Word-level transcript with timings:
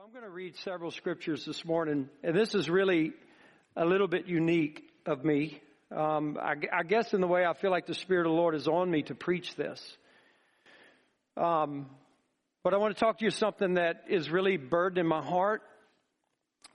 So 0.00 0.06
I'm 0.06 0.12
going 0.12 0.24
to 0.24 0.30
read 0.30 0.56
several 0.64 0.90
scriptures 0.90 1.44
this 1.44 1.62
morning, 1.62 2.08
and 2.22 2.34
this 2.34 2.54
is 2.54 2.70
really 2.70 3.12
a 3.76 3.84
little 3.84 4.08
bit 4.08 4.26
unique 4.26 4.82
of 5.04 5.26
me. 5.26 5.60
Um, 5.94 6.38
I, 6.40 6.54
I, 6.72 6.84
guess 6.84 7.12
in 7.12 7.20
the 7.20 7.26
way 7.26 7.44
I 7.44 7.52
feel 7.52 7.70
like 7.70 7.84
the 7.84 7.92
Spirit 7.92 8.26
of 8.26 8.32
the 8.32 8.36
Lord 8.36 8.54
is 8.54 8.66
on 8.66 8.90
me 8.90 9.02
to 9.02 9.14
preach 9.14 9.54
this. 9.56 9.78
Um, 11.36 11.90
but 12.64 12.72
I 12.72 12.78
want 12.78 12.96
to 12.96 12.98
talk 13.00 13.18
to 13.18 13.26
you 13.26 13.30
something 13.30 13.74
that 13.74 14.04
is 14.08 14.30
really 14.30 14.56
burdened 14.56 14.96
in 14.96 15.06
my 15.06 15.22
heart, 15.22 15.60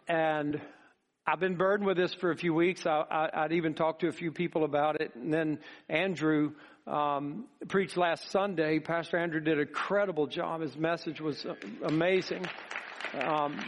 and 0.08 0.62
I've 1.26 1.40
been 1.40 1.56
burdened 1.56 1.88
with 1.88 1.98
this 1.98 2.14
for 2.14 2.30
a 2.30 2.38
few 2.38 2.54
weeks. 2.54 2.86
I, 2.86 3.30
would 3.42 3.54
even 3.54 3.74
talked 3.74 4.02
to 4.02 4.08
a 4.08 4.14
few 4.14 4.32
people 4.32 4.64
about 4.66 5.02
it, 5.02 5.16
and 5.16 5.34
then 5.34 5.58
Andrew 5.90 6.52
um, 6.86 7.46
preached 7.70 7.98
last 7.98 8.30
Sunday. 8.30 8.78
Pastor 8.78 9.18
Andrew 9.18 9.40
did 9.40 9.60
a 9.60 9.66
credible 9.66 10.28
job. 10.28 10.62
His 10.62 10.78
message 10.78 11.22
was 11.22 11.44
amazing 11.82 12.46
um, 13.14 13.60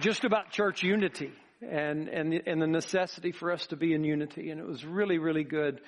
just 0.00 0.24
about 0.24 0.50
church 0.50 0.82
unity 0.82 1.32
and, 1.62 2.08
and, 2.08 2.34
and 2.46 2.62
the 2.62 2.66
necessity 2.66 3.32
for 3.32 3.52
us 3.52 3.66
to 3.68 3.76
be 3.76 3.94
in 3.94 4.04
unity. 4.04 4.50
And 4.50 4.60
it 4.60 4.66
was 4.66 4.84
really, 4.84 5.18
really 5.18 5.44
good. 5.44 5.80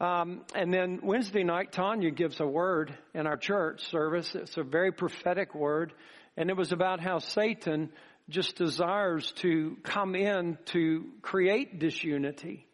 Um, 0.00 0.42
and 0.54 0.72
then 0.72 1.00
Wednesday 1.02 1.42
night, 1.42 1.72
Tanya 1.72 2.10
gives 2.10 2.40
a 2.40 2.46
word 2.46 2.96
in 3.14 3.26
our 3.26 3.36
church 3.36 3.88
service. 3.90 4.34
It's 4.34 4.56
a 4.56 4.62
very 4.62 4.92
prophetic 4.92 5.54
word. 5.54 5.92
And 6.36 6.50
it 6.50 6.56
was 6.56 6.72
about 6.72 7.00
how 7.00 7.18
Satan 7.18 7.90
just 8.28 8.56
desires 8.56 9.32
to 9.36 9.76
come 9.82 10.14
in 10.14 10.58
to 10.66 11.06
create 11.22 11.78
disunity 11.78 12.65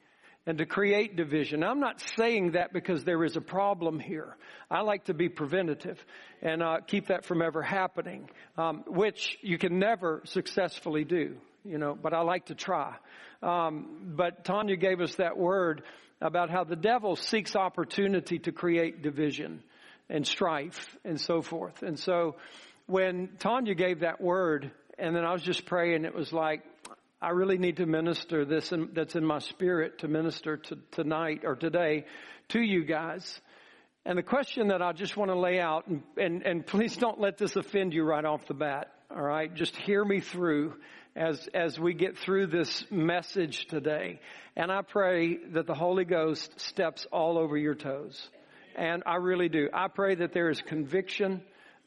and 0.46 0.58
to 0.58 0.66
create 0.66 1.16
division. 1.16 1.62
I'm 1.62 1.80
not 1.80 2.00
saying 2.16 2.52
that 2.52 2.72
because 2.72 3.04
there 3.04 3.24
is 3.24 3.36
a 3.36 3.40
problem 3.40 4.00
here. 4.00 4.36
I 4.70 4.80
like 4.80 5.04
to 5.04 5.14
be 5.14 5.28
preventative 5.28 6.04
and 6.40 6.62
uh, 6.62 6.78
keep 6.86 7.08
that 7.08 7.24
from 7.24 7.42
ever 7.42 7.62
happening, 7.62 8.28
um, 8.58 8.84
which 8.86 9.38
you 9.42 9.58
can 9.58 9.78
never 9.78 10.22
successfully 10.24 11.04
do, 11.04 11.36
you 11.64 11.78
know, 11.78 11.96
but 12.00 12.12
I 12.12 12.22
like 12.22 12.46
to 12.46 12.54
try. 12.54 12.96
Um, 13.42 14.14
but 14.16 14.44
Tanya 14.44 14.76
gave 14.76 15.00
us 15.00 15.14
that 15.16 15.36
word 15.36 15.82
about 16.20 16.50
how 16.50 16.64
the 16.64 16.76
devil 16.76 17.16
seeks 17.16 17.56
opportunity 17.56 18.38
to 18.40 18.52
create 18.52 19.02
division 19.02 19.62
and 20.08 20.26
strife 20.26 20.96
and 21.04 21.20
so 21.20 21.42
forth. 21.42 21.82
And 21.82 21.98
so 21.98 22.36
when 22.86 23.30
Tanya 23.38 23.74
gave 23.74 24.00
that 24.00 24.20
word, 24.20 24.70
and 24.98 25.14
then 25.16 25.24
I 25.24 25.32
was 25.32 25.42
just 25.42 25.66
praying, 25.66 26.04
it 26.04 26.14
was 26.14 26.32
like, 26.32 26.62
I 27.22 27.28
really 27.28 27.56
need 27.56 27.76
to 27.76 27.86
minister 27.86 28.44
this 28.44 28.72
in, 28.72 28.90
that's 28.94 29.14
in 29.14 29.24
my 29.24 29.38
spirit 29.38 30.00
to 30.00 30.08
minister 30.08 30.56
to, 30.56 30.78
tonight 30.90 31.42
or 31.44 31.54
today 31.54 32.04
to 32.48 32.60
you 32.60 32.84
guys. 32.84 33.40
And 34.04 34.18
the 34.18 34.24
question 34.24 34.68
that 34.68 34.82
I 34.82 34.90
just 34.92 35.16
want 35.16 35.30
to 35.30 35.38
lay 35.38 35.60
out, 35.60 35.86
and, 35.86 36.02
and, 36.16 36.42
and 36.44 36.66
please 36.66 36.96
don't 36.96 37.20
let 37.20 37.38
this 37.38 37.54
offend 37.54 37.94
you 37.94 38.02
right 38.02 38.24
off 38.24 38.48
the 38.48 38.54
bat. 38.54 38.90
All 39.08 39.22
right. 39.22 39.54
Just 39.54 39.76
hear 39.76 40.04
me 40.04 40.18
through 40.18 40.74
as, 41.14 41.48
as 41.54 41.78
we 41.78 41.94
get 41.94 42.18
through 42.18 42.48
this 42.48 42.84
message 42.90 43.66
today. 43.66 44.18
And 44.56 44.72
I 44.72 44.82
pray 44.82 45.36
that 45.52 45.68
the 45.68 45.74
Holy 45.74 46.04
Ghost 46.04 46.58
steps 46.58 47.06
all 47.12 47.38
over 47.38 47.56
your 47.56 47.76
toes. 47.76 48.28
And 48.74 49.04
I 49.06 49.16
really 49.16 49.48
do. 49.48 49.68
I 49.72 49.86
pray 49.86 50.16
that 50.16 50.32
there 50.32 50.50
is 50.50 50.60
conviction 50.60 51.42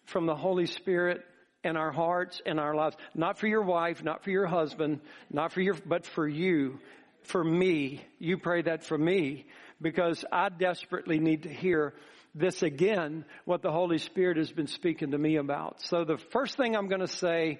from 0.05 0.27
the 0.27 0.35
Holy 0.35 0.67
Spirit 0.67 1.25
in 1.65 1.75
our 1.75 1.91
hearts 1.91 2.41
and 2.45 2.59
our 2.59 2.75
lives. 2.75 2.95
Not 3.15 3.39
for 3.39 3.47
your 3.47 3.63
wife, 3.63 4.03
not 4.03 4.23
for 4.23 4.29
your 4.29 4.45
husband, 4.45 5.01
not 5.31 5.51
for 5.51 5.61
your, 5.61 5.75
but 5.85 6.05
for 6.05 6.27
you, 6.27 6.79
for 7.23 7.43
me. 7.43 8.01
You 8.19 8.37
pray 8.37 8.61
that 8.61 8.83
for 8.83 8.97
me 8.97 9.47
because 9.81 10.23
I 10.31 10.49
desperately 10.49 11.19
need 11.19 11.43
to 11.43 11.49
hear 11.49 11.93
this 12.35 12.61
again, 12.63 13.25
what 13.45 13.61
the 13.61 13.71
Holy 13.71 13.97
Spirit 13.97 14.37
has 14.37 14.51
been 14.51 14.67
speaking 14.67 15.11
to 15.11 15.17
me 15.17 15.37
about. 15.37 15.81
So 15.81 16.05
the 16.05 16.17
first 16.17 16.55
thing 16.55 16.75
I'm 16.75 16.87
going 16.87 17.01
to 17.01 17.07
say, 17.07 17.59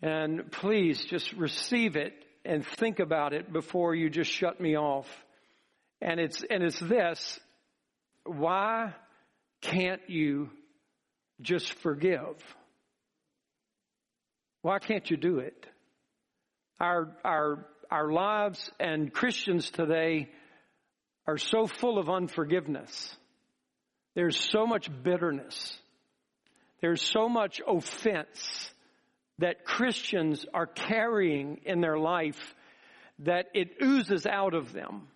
and 0.00 0.50
please 0.50 1.04
just 1.04 1.32
receive 1.32 1.96
it 1.96 2.14
and 2.44 2.64
think 2.64 2.98
about 2.98 3.34
it 3.34 3.52
before 3.52 3.94
you 3.94 4.08
just 4.08 4.30
shut 4.30 4.60
me 4.60 4.76
off. 4.76 5.08
And 6.00 6.18
it's, 6.18 6.42
and 6.48 6.62
it's 6.62 6.78
this. 6.78 7.40
Why 8.24 8.94
can't 9.60 10.08
you 10.08 10.50
just 11.40 11.74
forgive? 11.74 12.36
Why 14.62 14.78
can't 14.78 15.08
you 15.10 15.16
do 15.16 15.38
it? 15.38 15.66
Our, 16.80 17.16
our, 17.24 17.66
our 17.90 18.12
lives 18.12 18.70
and 18.78 19.12
Christians 19.12 19.70
today 19.70 20.28
are 21.26 21.38
so 21.38 21.66
full 21.66 21.98
of 21.98 22.08
unforgiveness. 22.08 23.14
There's 24.14 24.38
so 24.38 24.66
much 24.66 24.90
bitterness. 25.02 25.76
There's 26.80 27.02
so 27.02 27.28
much 27.28 27.60
offense 27.66 28.70
that 29.38 29.64
Christians 29.64 30.44
are 30.52 30.66
carrying 30.66 31.60
in 31.64 31.80
their 31.80 31.98
life 31.98 32.54
that 33.20 33.46
it 33.54 33.76
oozes 33.82 34.26
out 34.26 34.54
of 34.54 34.72
them. 34.72 35.08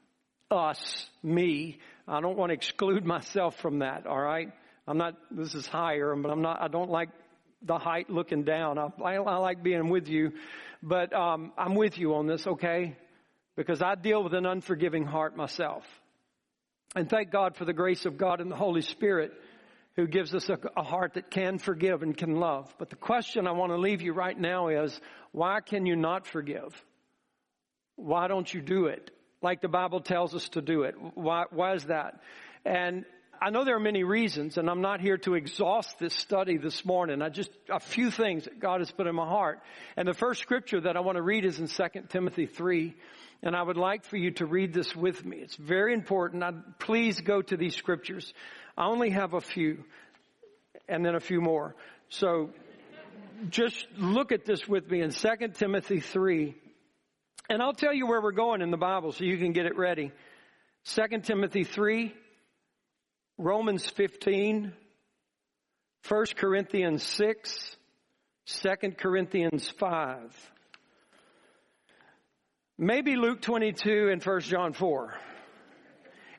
Us, 0.51 1.09
me. 1.23 1.79
I 2.07 2.21
don't 2.21 2.37
want 2.37 2.51
to 2.51 2.55
exclude 2.55 3.05
myself 3.07 3.57
from 3.57 3.81
that, 3.81 4.07
all 4.07 4.21
right? 4.21 4.53
I'm 4.87 4.99
not, 4.99 5.15
this 5.31 5.55
is 5.55 5.67
higher, 5.67 6.15
but 6.17 6.31
I'm 6.31 6.43
not, 6.43 6.61
I 6.61 6.69
don't 6.69 6.91
like 6.91 7.09
the 7.65 7.79
height 7.79 8.11
looking 8.11 8.45
down. 8.45 8.79
I, 8.79 8.89
I, 9.03 9.15
I 9.15 9.37
like 9.37 9.63
being 9.63 9.89
with 9.89 10.09
you, 10.09 10.33
but 10.83 11.13
um, 11.13 11.53
I'm 11.57 11.75
with 11.75 11.99
you 11.99 12.15
on 12.15 12.27
this, 12.27 12.47
okay? 12.47 12.97
Because 13.57 13.83
I 13.83 13.95
deal 13.95 14.23
with 14.23 14.35
an 14.35 14.47
unforgiving 14.47 15.05
heart 15.05 15.37
myself. 15.37 15.85
And 16.95 17.09
thank 17.09 17.31
God 17.31 17.57
for 17.57 17.65
the 17.65 17.73
grace 17.73 18.05
of 18.05 18.19
God 18.19 18.41
and 18.41 18.51
the 18.51 18.57
Holy 18.57 18.83
Spirit 18.83 19.33
who 19.97 20.07
gives 20.07 20.35
us 20.35 20.49
a, 20.49 20.59
a 20.77 20.83
heart 20.83 21.15
that 21.15 21.31
can 21.31 21.59
forgive 21.59 22.03
and 22.03 22.17
can 22.17 22.37
love. 22.37 22.75
But 22.79 22.91
the 22.91 22.97
question 22.97 23.47
I 23.47 23.53
want 23.53 23.73
to 23.73 23.79
leave 23.79 24.03
you 24.03 24.13
right 24.13 24.39
now 24.39 24.69
is, 24.69 24.99
why 25.33 25.61
can 25.61 25.87
you 25.87 25.97
not 25.97 26.27
forgive? 26.27 26.75
Why 27.97 28.27
don't 28.27 28.53
you 28.53 28.61
do 28.61 28.87
it? 28.87 29.11
Like 29.43 29.61
the 29.61 29.69
Bible 29.69 30.01
tells 30.01 30.35
us 30.35 30.49
to 30.51 30.63
do 30.63 30.83
it. 30.83 30.95
Why, 31.15 31.45
why 31.51 31.75
is 31.75 31.85
that? 31.85 32.21
And 32.65 33.05
I 33.43 33.51
know 33.51 33.65
there 33.65 33.75
are 33.75 33.81
many 33.81 34.05
reasons, 34.05 34.57
and 34.57 34.71
I'm 34.71 34.83
not 34.83 35.01
here 35.01 35.19
to 35.19 35.35
exhaust 35.35 35.99
this 35.99 36.15
study 36.15 36.59
this 36.59 36.85
morning. 36.85 37.23
I 37.23 37.29
just, 37.29 37.51
a 37.69 37.81
few 37.81 38.09
things 38.09 38.45
that 38.45 38.61
God 38.61 38.79
has 38.79 38.93
put 38.93 39.09
in 39.09 39.17
my 39.17 39.27
heart. 39.27 39.59
And 39.97 40.07
the 40.07 40.15
first 40.15 40.41
scripture 40.41 40.81
that 40.83 40.97
I 40.97 41.01
want 41.01 41.17
to 41.17 41.23
read 41.23 41.45
is 41.45 41.59
in 41.59 41.67
2 41.67 42.03
Timothy 42.09 42.47
3. 42.47 42.95
And 43.43 43.57
I 43.57 43.63
would 43.63 43.77
like 43.77 44.05
for 44.05 44.17
you 44.17 44.31
to 44.33 44.47
read 44.47 44.73
this 44.73 44.95
with 44.95 45.25
me. 45.25 45.39
It's 45.39 45.57
very 45.57 45.93
important. 45.93 46.45
I, 46.45 46.53
please 46.79 47.21
go 47.21 47.43
to 47.43 47.57
these 47.57 47.75
scriptures. 47.75 48.33
I 48.79 48.87
only 48.87 49.11
have 49.11 49.35
a 49.35 49.41
few, 49.41 49.83
and 50.89 51.05
then 51.05 51.17
a 51.17 51.21
few 51.21 51.41
more. 51.41 51.75
So 52.11 52.51
just 53.51 53.89
look 53.99 54.31
at 54.31 54.45
this 54.45 54.69
with 54.69 54.89
me 54.89 55.03
in 55.03 55.11
2 55.11 55.29
Timothy 55.55 55.99
3. 55.99 56.55
And 57.51 57.61
I'll 57.61 57.73
tell 57.73 57.93
you 57.93 58.07
where 58.07 58.23
we're 58.23 58.31
going 58.31 58.63
in 58.63 58.71
the 58.71 58.77
Bible 58.77 59.11
so 59.11 59.25
you 59.25 59.37
can 59.37 59.51
get 59.51 59.67
it 59.67 59.77
ready. 59.77 60.13
2 60.85 61.03
Timothy 61.25 61.65
3, 61.65 62.15
Romans 63.39 63.89
15, 63.89 64.73
1 66.07 66.25
Corinthians 66.37 67.03
6, 67.03 67.77
2 68.47 68.69
Corinthians 68.99 69.71
5. 69.79 70.53
Maybe 72.77 73.17
Luke 73.17 73.41
22 73.41 74.11
and 74.13 74.23
1 74.23 74.41
John 74.41 74.75
4. 74.75 75.15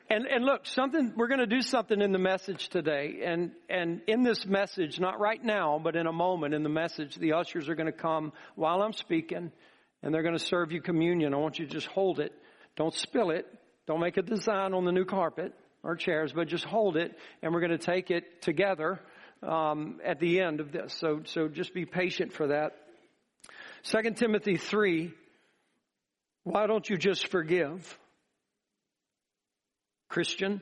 And, 0.09 0.27
and 0.27 0.45
look, 0.45 0.67
something, 0.67 1.13
we're 1.15 1.27
going 1.27 1.39
to 1.39 1.47
do 1.47 1.61
something 1.61 1.99
in 1.99 2.11
the 2.11 2.19
message 2.19 2.69
today. 2.69 3.21
And, 3.25 3.51
and 3.69 4.01
in 4.07 4.21
this 4.21 4.45
message, 4.45 4.99
not 4.99 5.19
right 5.19 5.43
now, 5.43 5.79
but 5.83 5.95
in 5.95 6.05
a 6.05 6.13
moment 6.13 6.53
in 6.53 6.61
the 6.61 6.69
message, 6.69 7.15
the 7.15 7.33
ushers 7.33 7.69
are 7.69 7.75
going 7.75 7.91
to 7.91 7.97
come 7.97 8.33
while 8.55 8.83
I'm 8.83 8.93
speaking 8.93 9.51
and 10.03 10.13
they're 10.13 10.21
going 10.21 10.37
to 10.37 10.45
serve 10.45 10.71
you 10.71 10.81
communion. 10.81 11.33
I 11.33 11.37
want 11.37 11.57
you 11.57 11.65
to 11.65 11.71
just 11.71 11.87
hold 11.87 12.19
it. 12.19 12.33
Don't 12.75 12.93
spill 12.93 13.31
it. 13.31 13.47
Don't 13.87 13.99
make 13.99 14.17
a 14.17 14.21
design 14.21 14.73
on 14.73 14.85
the 14.85 14.91
new 14.91 15.05
carpet 15.05 15.53
our 15.83 15.95
chairs, 15.95 16.31
but 16.33 16.47
just 16.47 16.65
hold 16.65 16.97
it, 16.97 17.17
and 17.41 17.53
we're 17.53 17.59
going 17.59 17.77
to 17.77 17.77
take 17.77 18.11
it 18.11 18.41
together 18.41 18.99
um, 19.41 19.99
at 20.03 20.19
the 20.19 20.39
end 20.39 20.59
of 20.59 20.71
this. 20.71 20.93
So, 20.93 21.21
so 21.25 21.47
just 21.47 21.73
be 21.73 21.85
patient 21.85 22.33
for 22.33 22.47
that. 22.47 22.75
Second 23.81 24.17
Timothy 24.17 24.57
three. 24.57 25.13
Why 26.45 26.67
don't 26.67 26.89
you 26.89 26.97
just 26.97 27.27
forgive, 27.27 27.97
Christian? 30.09 30.61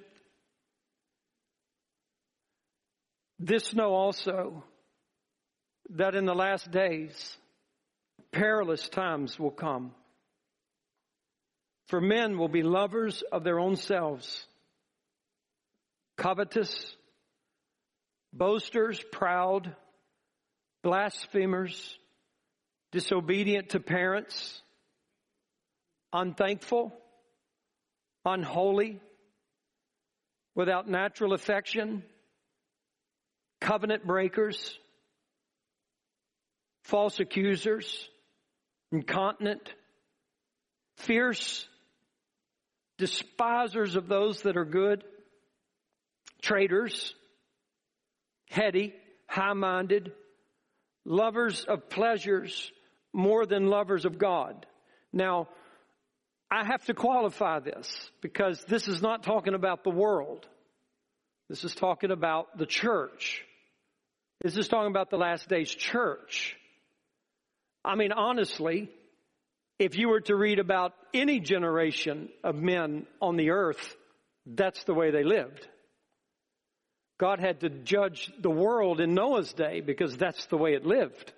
This 3.40 3.74
know 3.74 3.96
also 3.96 4.64
that 5.96 6.14
in 6.14 6.26
the 6.26 6.36
last 6.36 6.70
days 6.70 7.36
perilous 8.32 8.88
times 8.90 9.40
will 9.40 9.50
come. 9.50 9.92
For 11.88 12.00
men 12.00 12.38
will 12.38 12.48
be 12.48 12.62
lovers 12.62 13.24
of 13.32 13.44
their 13.44 13.60
own 13.60 13.76
selves 13.76 14.46
covetous, 16.18 16.96
boasters, 18.34 19.04
proud, 19.12 19.76
blasphemers, 20.84 21.98
disobedient 22.92 23.70
to 23.70 23.80
parents, 23.80 24.62
unthankful, 26.14 26.94
unholy, 28.26 29.00
without 30.56 30.90
natural 30.90 31.34
affection, 31.34 32.04
covenant 33.62 34.06
breakers, 34.06 34.78
false 36.84 37.20
accusers, 37.20 38.10
incontinent, 38.92 39.74
fierce, 40.98 41.66
despisers 42.98 43.96
of 43.96 44.08
those 44.08 44.42
that 44.42 44.58
are 44.58 44.66
good, 44.66 45.04
traitors, 46.42 47.14
heady, 48.50 48.94
high 49.28 49.54
minded, 49.54 50.12
lovers 51.06 51.64
of 51.64 51.90
pleasures 51.90 52.72
more 53.14 53.46
than 53.46 53.68
lovers 53.68 54.06
of 54.06 54.18
God. 54.18 54.66
Now, 55.12 55.48
I 56.50 56.66
have 56.66 56.84
to 56.86 56.94
qualify 56.94 57.60
this 57.60 58.12
because 58.22 58.64
this 58.66 58.88
is 58.88 59.02
not 59.02 59.24
talking 59.24 59.54
about 59.54 59.84
the 59.84 59.90
world. 59.90 60.46
This 61.50 61.64
is 61.64 61.74
talking 61.74 62.12
about 62.12 62.58
the 62.58 62.66
church. 62.66 63.44
This 64.42 64.58
is 64.58 64.68
talking 64.68 64.90
about 64.90 65.10
the 65.10 65.18
last 65.18 65.48
days 65.48 65.70
church. 65.74 66.58
I 67.86 67.96
mean, 67.96 68.12
honestly, 68.12 68.90
if 69.80 69.98
you 69.98 70.10
were 70.10 70.22
to 70.22 70.36
read 70.36 70.60
about 70.60 70.94
any 71.14 71.40
generation 71.40 72.30
of 72.44 72.56
men 72.56 73.06
on 73.22 73.38
the 73.38 73.52
earth, 73.52 73.96
that's 74.46 74.84
the 74.84 74.94
way 74.94 75.12
they 75.12 75.24
lived. 75.24 75.68
God 77.22 77.40
had 77.40 77.60
to 77.60 77.70
judge 77.70 78.34
the 78.40 78.50
world 78.50 79.00
in 79.00 79.14
Noah's 79.14 79.54
day 79.54 79.80
because 79.80 80.18
that's 80.18 80.48
the 80.48 80.58
way 80.58 80.74
it 80.74 80.88
lived. 80.88 81.32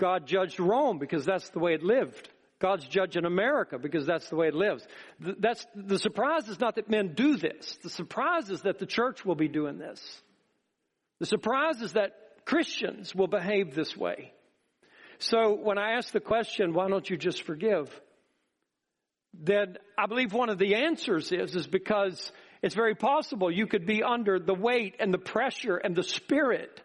God 0.00 0.26
judged 0.26 0.58
Rome 0.58 0.98
because 0.98 1.26
that's 1.26 1.50
the 1.50 1.58
way 1.58 1.74
it 1.74 1.82
lived. 1.82 2.30
God's 2.58 2.86
judging 2.86 3.26
America 3.26 3.78
because 3.78 4.06
that's 4.06 4.30
the 4.30 4.36
way 4.36 4.48
it 4.48 4.54
lives. 4.54 4.86
That's, 5.20 5.66
the 5.76 5.98
surprise 5.98 6.48
is 6.48 6.58
not 6.58 6.76
that 6.76 6.88
men 6.88 7.12
do 7.12 7.36
this. 7.36 7.78
The 7.82 7.90
surprise 7.90 8.48
is 8.48 8.62
that 8.62 8.78
the 8.78 8.86
church 8.86 9.26
will 9.26 9.34
be 9.34 9.46
doing 9.46 9.76
this. 9.76 10.00
The 11.20 11.26
surprise 11.26 11.82
is 11.82 11.92
that 11.92 12.12
Christians 12.46 13.14
will 13.14 13.26
behave 13.26 13.74
this 13.74 13.94
way. 13.94 14.32
So 15.18 15.52
when 15.52 15.76
I 15.76 15.96
ask 15.98 16.12
the 16.12 16.20
question, 16.20 16.72
why 16.72 16.88
don't 16.88 17.10
you 17.10 17.18
just 17.18 17.42
forgive? 17.42 17.90
Then 19.34 19.76
I 19.98 20.06
believe 20.06 20.32
one 20.32 20.48
of 20.48 20.56
the 20.56 20.76
answers 20.76 21.30
is, 21.30 21.54
is 21.54 21.66
because 21.66 22.32
it's 22.62 22.74
very 22.74 22.94
possible 22.94 23.50
you 23.50 23.66
could 23.66 23.86
be 23.86 24.02
under 24.02 24.38
the 24.38 24.54
weight 24.54 24.96
and 24.98 25.12
the 25.12 25.18
pressure 25.18 25.76
and 25.76 25.94
the 25.94 26.02
spirit 26.02 26.80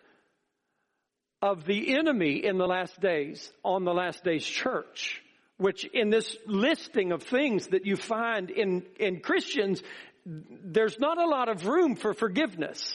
of 1.42 1.66
the 1.66 1.96
enemy 1.96 2.44
in 2.46 2.58
the 2.58 2.68
last 2.68 3.00
days 3.02 3.52
on 3.64 3.84
the 3.84 3.94
last 3.94 4.24
days 4.24 4.46
church, 4.46 5.22
which 5.58 5.84
in 5.86 6.10
this 6.10 6.38
listing 6.46 7.12
of 7.12 7.24
things 7.24 7.68
that 7.68 7.86
you 7.86 7.96
find 7.96 8.50
in, 8.50 8.84
in 9.00 9.20
Christians, 9.20 9.84
there's 10.26 11.00
not 11.00 11.18
a 11.18 11.28
lot 11.28 11.50
of 11.50 11.68
room 11.68 11.96
for 11.96 12.14
forgiveness. 12.14 12.94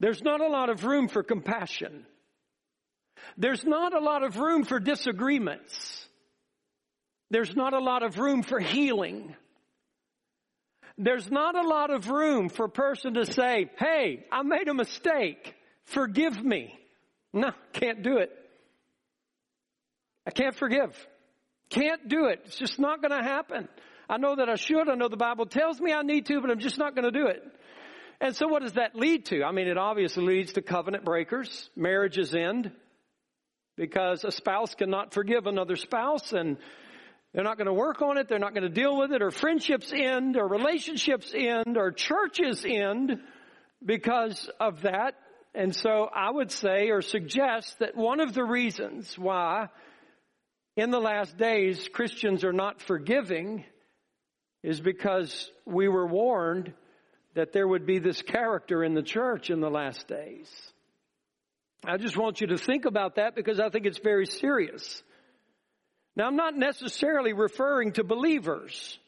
There's 0.00 0.22
not 0.22 0.40
a 0.40 0.48
lot 0.48 0.68
of 0.68 0.84
room 0.84 1.06
for 1.06 1.22
compassion. 1.22 2.04
There's 3.36 3.64
not 3.64 3.94
a 3.94 4.00
lot 4.00 4.24
of 4.24 4.38
room 4.38 4.64
for 4.64 4.80
disagreements. 4.80 6.06
There's 7.30 7.54
not 7.54 7.72
a 7.72 7.78
lot 7.78 8.02
of 8.02 8.18
room 8.18 8.42
for 8.42 8.58
healing 8.58 9.36
there's 10.96 11.30
not 11.30 11.56
a 11.56 11.66
lot 11.66 11.90
of 11.90 12.08
room 12.08 12.48
for 12.48 12.66
a 12.66 12.70
person 12.70 13.14
to 13.14 13.26
say, 13.26 13.70
hey, 13.78 14.24
I 14.30 14.42
made 14.42 14.68
a 14.68 14.74
mistake. 14.74 15.54
Forgive 15.86 16.42
me. 16.42 16.78
No, 17.32 17.50
can't 17.72 18.02
do 18.02 18.18
it. 18.18 18.30
I 20.26 20.30
can't 20.30 20.54
forgive. 20.54 20.94
Can't 21.68 22.08
do 22.08 22.26
it. 22.26 22.42
It's 22.44 22.56
just 22.56 22.78
not 22.78 23.02
going 23.02 23.10
to 23.10 23.22
happen. 23.22 23.68
I 24.08 24.18
know 24.18 24.36
that 24.36 24.48
I 24.48 24.54
should. 24.54 24.88
I 24.88 24.94
know 24.94 25.08
the 25.08 25.16
Bible 25.16 25.46
tells 25.46 25.80
me 25.80 25.92
I 25.92 26.02
need 26.02 26.26
to, 26.26 26.40
but 26.40 26.50
I'm 26.50 26.60
just 26.60 26.78
not 26.78 26.94
going 26.94 27.10
to 27.10 27.18
do 27.18 27.26
it. 27.26 27.42
And 28.20 28.36
so 28.36 28.46
what 28.46 28.62
does 28.62 28.74
that 28.74 28.94
lead 28.94 29.26
to? 29.26 29.42
I 29.42 29.52
mean, 29.52 29.66
it 29.66 29.76
obviously 29.76 30.24
leads 30.24 30.52
to 30.52 30.62
covenant 30.62 31.04
breakers. 31.04 31.68
Marriages 31.74 32.34
end 32.34 32.70
because 33.76 34.24
a 34.24 34.30
spouse 34.30 34.74
cannot 34.74 35.12
forgive 35.12 35.46
another 35.46 35.76
spouse 35.76 36.32
and 36.32 36.56
they're 37.34 37.44
not 37.44 37.58
going 37.58 37.66
to 37.66 37.72
work 37.72 38.00
on 38.00 38.16
it. 38.16 38.28
They're 38.28 38.38
not 38.38 38.54
going 38.54 38.62
to 38.62 38.68
deal 38.68 38.96
with 38.96 39.12
it. 39.12 39.20
Or 39.20 39.32
friendships 39.32 39.92
end, 39.92 40.36
or 40.36 40.46
relationships 40.46 41.32
end, 41.34 41.76
or 41.76 41.90
churches 41.90 42.64
end 42.64 43.18
because 43.84 44.48
of 44.60 44.82
that. 44.82 45.14
And 45.52 45.74
so 45.74 46.08
I 46.14 46.30
would 46.30 46.52
say 46.52 46.90
or 46.90 47.02
suggest 47.02 47.80
that 47.80 47.96
one 47.96 48.20
of 48.20 48.34
the 48.34 48.44
reasons 48.44 49.18
why 49.18 49.68
in 50.76 50.90
the 50.90 51.00
last 51.00 51.36
days 51.36 51.88
Christians 51.92 52.44
are 52.44 52.52
not 52.52 52.80
forgiving 52.80 53.64
is 54.62 54.80
because 54.80 55.50
we 55.66 55.88
were 55.88 56.06
warned 56.06 56.72
that 57.34 57.52
there 57.52 57.66
would 57.66 57.84
be 57.84 57.98
this 57.98 58.22
character 58.22 58.84
in 58.84 58.94
the 58.94 59.02
church 59.02 59.50
in 59.50 59.60
the 59.60 59.70
last 59.70 60.06
days. 60.06 60.48
I 61.84 61.96
just 61.96 62.16
want 62.16 62.40
you 62.40 62.46
to 62.48 62.58
think 62.58 62.84
about 62.84 63.16
that 63.16 63.34
because 63.34 63.58
I 63.58 63.70
think 63.70 63.86
it's 63.86 63.98
very 63.98 64.26
serious. 64.26 65.02
Now, 66.16 66.26
I'm 66.26 66.36
not 66.36 66.56
necessarily 66.56 67.32
referring 67.32 67.92
to 67.92 68.04
believers 68.04 68.98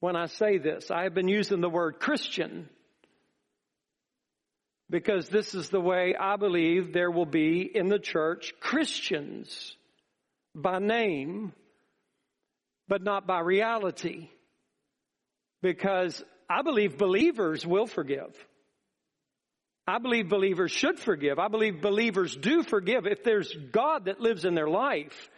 when 0.00 0.16
I 0.16 0.26
say 0.26 0.58
this. 0.58 0.90
I 0.90 1.04
have 1.04 1.14
been 1.14 1.28
using 1.28 1.60
the 1.60 1.70
word 1.70 2.00
Christian 2.00 2.68
because 4.90 5.28
this 5.28 5.54
is 5.54 5.68
the 5.68 5.80
way 5.80 6.16
I 6.18 6.36
believe 6.36 6.92
there 6.92 7.10
will 7.10 7.26
be 7.26 7.70
in 7.72 7.88
the 7.88 7.98
church 8.00 8.52
Christians 8.60 9.76
by 10.54 10.80
name, 10.80 11.52
but 12.88 13.02
not 13.02 13.26
by 13.26 13.40
reality. 13.40 14.28
Because 15.62 16.24
I 16.48 16.62
believe 16.62 16.98
believers 16.98 17.64
will 17.64 17.86
forgive. 17.86 18.34
I 19.86 19.98
believe 19.98 20.28
believers 20.28 20.72
should 20.72 20.98
forgive. 20.98 21.38
I 21.38 21.48
believe 21.48 21.80
believers 21.80 22.34
do 22.34 22.62
forgive 22.62 23.06
if 23.06 23.22
there's 23.22 23.54
God 23.72 24.06
that 24.06 24.20
lives 24.20 24.44
in 24.44 24.54
their 24.54 24.68
life. 24.68 25.30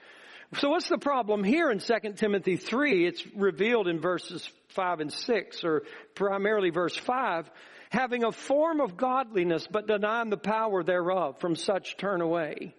So 0.59 0.69
what's 0.69 0.89
the 0.89 0.99
problem 0.99 1.45
here 1.45 1.71
in 1.71 1.79
2 1.79 2.13
Timothy 2.15 2.57
3? 2.57 3.07
It's 3.07 3.25
revealed 3.35 3.89
in 3.89 4.01
verses 4.01 4.47
5 4.69 5.01
and 5.01 5.13
6, 5.13 5.65
or 5.65 5.85
primarily 6.15 6.69
verse 6.69 6.95
5. 6.95 7.51
Having 7.91 8.25
a 8.25 8.33
form 8.33 8.81
of 8.81 8.97
godliness, 8.97 9.67
but 9.71 9.87
denying 9.87 10.29
the 10.29 10.37
power 10.37 10.83
thereof, 10.83 11.39
from 11.41 11.57
such 11.57 11.97
turn 11.97 12.21
away. 12.21 12.75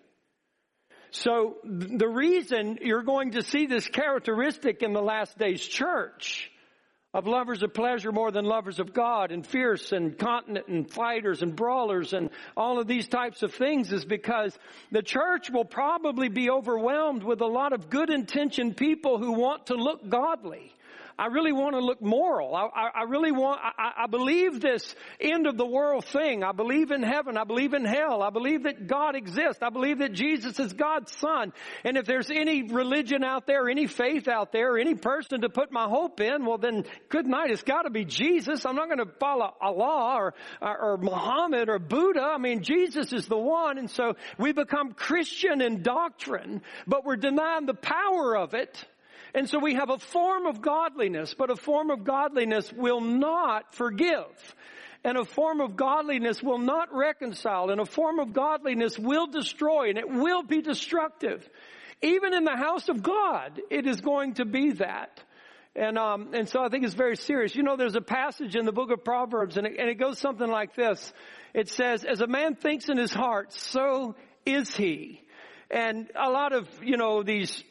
So 1.12 1.58
the 1.64 2.08
reason 2.08 2.80
you're 2.82 3.04
going 3.04 3.32
to 3.32 3.44
see 3.44 3.66
this 3.66 3.88
characteristic 3.88 4.82
in 4.82 4.94
the 4.94 5.02
last 5.02 5.38
days 5.38 5.62
church 5.62 6.52
of 7.14 7.28
lovers 7.28 7.62
of 7.62 7.74
pleasure 7.74 8.12
more 8.12 8.32
than 8.32 8.44
lovers 8.44 8.80
of 8.80 8.94
God 8.94 9.32
and 9.32 9.46
fierce 9.46 9.92
and 9.92 10.18
continent 10.18 10.68
and 10.68 10.90
fighters 10.90 11.44
and 11.44 11.56
brawlers 11.56 12.14
and 12.14 12.30
all 12.58 12.80
of 12.80 12.88
these 12.88 13.08
types 13.08 13.44
of 13.44 13.54
things 13.54 13.92
is 13.92 14.04
because 14.04 14.58
the 14.92 15.04
church 15.04 15.50
will 15.52 15.66
probably 15.66 16.28
be 16.28 16.50
overwhelmed 16.50 17.24
with 17.24 17.42
a 17.42 17.48
lot 17.48 17.72
of 17.72 17.90
good 17.90 18.10
intentioned 18.10 18.76
people 18.76 19.20
who 19.20 19.34
want 19.34 19.68
to 19.68 19.76
look 19.76 20.10
godly. 20.10 20.74
I 21.18 21.28
really 21.28 21.52
want 21.52 21.76
to 21.76 21.80
look 21.80 22.02
moral. 22.02 22.56
I, 22.56 22.66
I, 22.66 22.90
I 23.02 23.04
really 23.04 23.32
want, 23.32 23.60
I, 23.62 24.04
I 24.04 24.08
believe 24.08 24.60
this 24.60 24.96
end 25.20 25.48
of 25.48 25.58
the 25.58 25.66
world 25.66 26.06
thing. 26.06 26.44
I 26.44 26.52
believe 26.52 26.92
in 26.92 27.04
heaven. 27.04 27.38
I 27.38 27.44
believe 27.44 27.74
in 27.74 27.86
hell. 27.86 28.24
I 28.24 28.30
believe 28.30 28.64
that 28.64 28.88
God 28.88 29.16
exists. 29.16 29.62
I 29.62 29.70
believe 29.70 30.00
that 30.00 30.14
Jesus 30.14 30.60
is 30.60 30.74
God's 30.74 31.12
son. 31.18 31.54
And 31.84 31.98
if 31.98 32.06
there's 32.06 32.30
any 32.32 32.64
religion 32.64 33.24
out 33.24 33.46
there, 33.46 33.70
any 33.70 33.88
faith 33.88 34.28
out 34.28 34.52
there, 34.52 34.78
any 34.78 34.96
person 34.96 35.42
to 35.42 35.50
put 35.50 35.72
my 35.72 35.88
hope 35.88 36.20
in, 36.20 36.46
well 36.46 36.58
then, 36.58 36.86
good 37.10 37.28
night. 37.28 37.52
It's 37.52 37.64
got 37.64 37.84
to 37.84 37.90
be 37.90 38.06
Jesus. 38.06 38.66
I'm 38.66 38.76
not 38.76 38.88
going 38.88 39.06
to 39.06 39.14
follow 39.20 39.54
Allah 39.62 40.16
or, 40.16 40.34
or, 40.62 40.78
or 40.78 40.98
Muhammad 40.98 41.70
or 41.70 41.80
Buddha. 41.80 42.22
I 42.22 42.38
mean, 42.38 42.64
Jesus 42.64 43.14
is 43.14 43.28
the 43.28 43.38
one. 43.38 43.78
And 43.78 43.90
so 43.90 44.16
we 44.38 44.52
become 44.52 44.94
Christian 44.94 45.62
in 45.62 45.84
doctrine, 45.84 46.62
but 46.88 47.06
we're 47.06 47.18
denying 47.18 47.66
the 47.66 47.74
power 47.74 48.36
of 48.38 48.54
it 48.54 48.86
and 49.34 49.50
so 49.50 49.60
we 49.60 49.74
have 49.76 49.90
a 49.90 49.98
form 49.98 50.46
of 50.46 50.62
godliness, 50.62 51.34
but 51.34 51.50
a 51.50 51.56
form 51.56 51.90
of 51.90 52.04
godliness 52.04 52.72
will 52.72 53.02
not 53.02 53.74
forgive. 53.74 54.56
And 55.04 55.18
a 55.18 55.26
form 55.26 55.60
of 55.60 55.76
godliness 55.76 56.42
will 56.42 56.60
not 56.60 56.94
reconcile. 56.94 57.70
And 57.70 57.82
a 57.82 57.86
form 57.86 58.20
of 58.20 58.32
godliness 58.32 58.98
will 58.98 59.28
destroy 59.28 59.90
and 59.90 59.98
it 59.98 60.10
will 60.10 60.44
be 60.44 60.62
destructive. 60.62 61.48
Even 62.02 62.34
in 62.34 62.44
the 62.44 62.56
house 62.56 62.90
of 62.90 63.02
God, 63.02 63.60
it 63.70 63.88
is 63.88 64.02
going 64.02 64.36
to 64.36 64.46
be 64.46 64.74
that. 64.74 65.24
And, 65.76 65.98
um, 65.98 66.34
and 66.34 66.48
so 66.48 66.64
I 66.64 66.70
think 66.70 66.86
it's 66.86 66.94
very 66.94 67.18
serious. 67.18 67.56
You 67.56 67.64
know, 67.64 67.76
there's 67.76 67.96
a 67.96 68.02
passage 68.02 68.56
in 68.56 68.66
the 68.66 68.72
book 68.72 68.92
of 68.92 69.04
Proverbs 69.04 69.58
and 69.58 69.66
it, 69.66 69.78
and 69.80 69.90
it 69.90 69.96
goes 69.96 70.20
something 70.20 70.48
like 70.48 70.76
this. 70.76 71.12
It 71.54 71.70
says, 71.70 72.06
as 72.06 72.22
a 72.22 72.28
man 72.28 72.56
thinks 72.56 72.90
in 72.90 72.98
his 72.98 73.12
heart, 73.12 73.52
so 73.52 74.16
is 74.46 74.76
he. 74.76 75.22
And 75.72 76.10
a 76.16 76.30
lot 76.30 76.54
of, 76.54 76.68
you 76.84 76.98
know, 76.98 77.24
these 77.24 77.64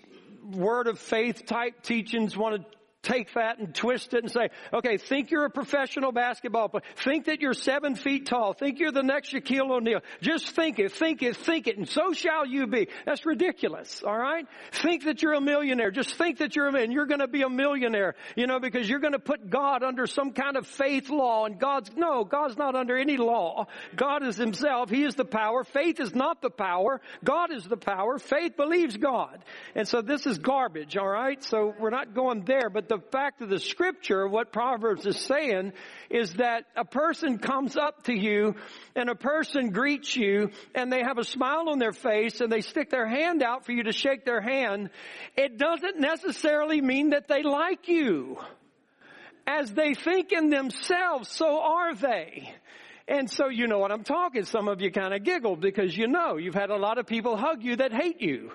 word 0.42 0.88
of 0.88 0.98
faith 0.98 1.46
type 1.46 1.82
teachings 1.82 2.36
want 2.36 2.56
to 2.56 2.78
take 3.02 3.34
that 3.34 3.58
and 3.58 3.74
twist 3.74 4.14
it 4.14 4.22
and 4.22 4.30
say, 4.30 4.50
okay, 4.72 4.96
think 4.96 5.30
you're 5.30 5.44
a 5.44 5.50
professional 5.50 6.12
basketball 6.12 6.68
player. 6.68 6.84
Think 6.96 7.26
that 7.26 7.40
you're 7.40 7.52
seven 7.52 7.96
feet 7.96 8.26
tall. 8.26 8.52
Think 8.52 8.78
you're 8.78 8.92
the 8.92 9.02
next 9.02 9.32
Shaquille 9.32 9.70
O'Neal. 9.70 10.00
Just 10.20 10.50
think 10.50 10.78
it, 10.78 10.92
think 10.92 11.22
it, 11.22 11.36
think 11.36 11.66
it, 11.66 11.76
and 11.76 11.88
so 11.88 12.12
shall 12.12 12.46
you 12.46 12.68
be. 12.68 12.88
That's 13.04 13.26
ridiculous, 13.26 14.02
alright? 14.04 14.46
Think 14.70 15.04
that 15.04 15.20
you're 15.20 15.34
a 15.34 15.40
millionaire. 15.40 15.90
Just 15.90 16.14
think 16.14 16.38
that 16.38 16.54
you're 16.54 16.68
a 16.68 16.72
man. 16.72 16.92
You're 16.92 17.06
gonna 17.06 17.26
be 17.26 17.42
a 17.42 17.50
millionaire, 17.50 18.14
you 18.36 18.46
know, 18.46 18.60
because 18.60 18.88
you're 18.88 19.00
gonna 19.00 19.18
put 19.18 19.50
God 19.50 19.82
under 19.82 20.06
some 20.06 20.32
kind 20.32 20.56
of 20.56 20.66
faith 20.66 21.10
law 21.10 21.46
and 21.46 21.58
God's, 21.58 21.90
no, 21.96 22.24
God's 22.24 22.56
not 22.56 22.76
under 22.76 22.96
any 22.96 23.16
law. 23.16 23.66
God 23.96 24.22
is 24.22 24.36
Himself. 24.36 24.90
He 24.90 25.02
is 25.02 25.16
the 25.16 25.24
power. 25.24 25.64
Faith 25.64 25.98
is 25.98 26.14
not 26.14 26.40
the 26.40 26.50
power. 26.50 27.00
God 27.24 27.52
is 27.52 27.64
the 27.64 27.76
power. 27.76 28.20
Faith 28.20 28.56
believes 28.56 28.96
God. 28.96 29.44
And 29.74 29.88
so 29.88 30.02
this 30.02 30.24
is 30.24 30.38
garbage, 30.38 30.96
alright? 30.96 31.42
So 31.42 31.74
we're 31.80 31.90
not 31.90 32.14
going 32.14 32.44
there, 32.44 32.70
but 32.70 32.91
the 32.92 33.00
fact 33.10 33.40
of 33.40 33.48
the 33.48 33.58
scripture, 33.58 34.28
what 34.28 34.52
Proverbs 34.52 35.06
is 35.06 35.16
saying, 35.16 35.72
is 36.10 36.34
that 36.34 36.64
a 36.76 36.84
person 36.84 37.38
comes 37.38 37.74
up 37.74 38.04
to 38.04 38.12
you 38.12 38.54
and 38.94 39.08
a 39.08 39.14
person 39.14 39.70
greets 39.70 40.14
you 40.14 40.50
and 40.74 40.92
they 40.92 41.02
have 41.02 41.16
a 41.16 41.24
smile 41.24 41.70
on 41.70 41.78
their 41.78 41.92
face 41.92 42.42
and 42.42 42.52
they 42.52 42.60
stick 42.60 42.90
their 42.90 43.08
hand 43.08 43.42
out 43.42 43.64
for 43.64 43.72
you 43.72 43.84
to 43.84 43.92
shake 43.92 44.26
their 44.26 44.42
hand. 44.42 44.90
It 45.36 45.56
doesn't 45.56 46.00
necessarily 46.00 46.82
mean 46.82 47.10
that 47.10 47.28
they 47.28 47.42
like 47.42 47.88
you. 47.88 48.36
As 49.46 49.72
they 49.72 49.94
think 49.94 50.30
in 50.30 50.50
themselves, 50.50 51.30
so 51.30 51.62
are 51.62 51.94
they. 51.94 52.54
And 53.08 53.28
so 53.28 53.48
you 53.48 53.66
know 53.66 53.78
what 53.78 53.90
I'm 53.90 54.04
talking. 54.04 54.44
Some 54.44 54.68
of 54.68 54.80
you 54.82 54.92
kind 54.92 55.14
of 55.14 55.24
giggled 55.24 55.60
because 55.60 55.96
you 55.96 56.06
know 56.06 56.36
you've 56.36 56.54
had 56.54 56.70
a 56.70 56.76
lot 56.76 56.98
of 56.98 57.06
people 57.06 57.36
hug 57.36 57.62
you 57.62 57.76
that 57.76 57.92
hate 57.92 58.20
you. 58.20 58.52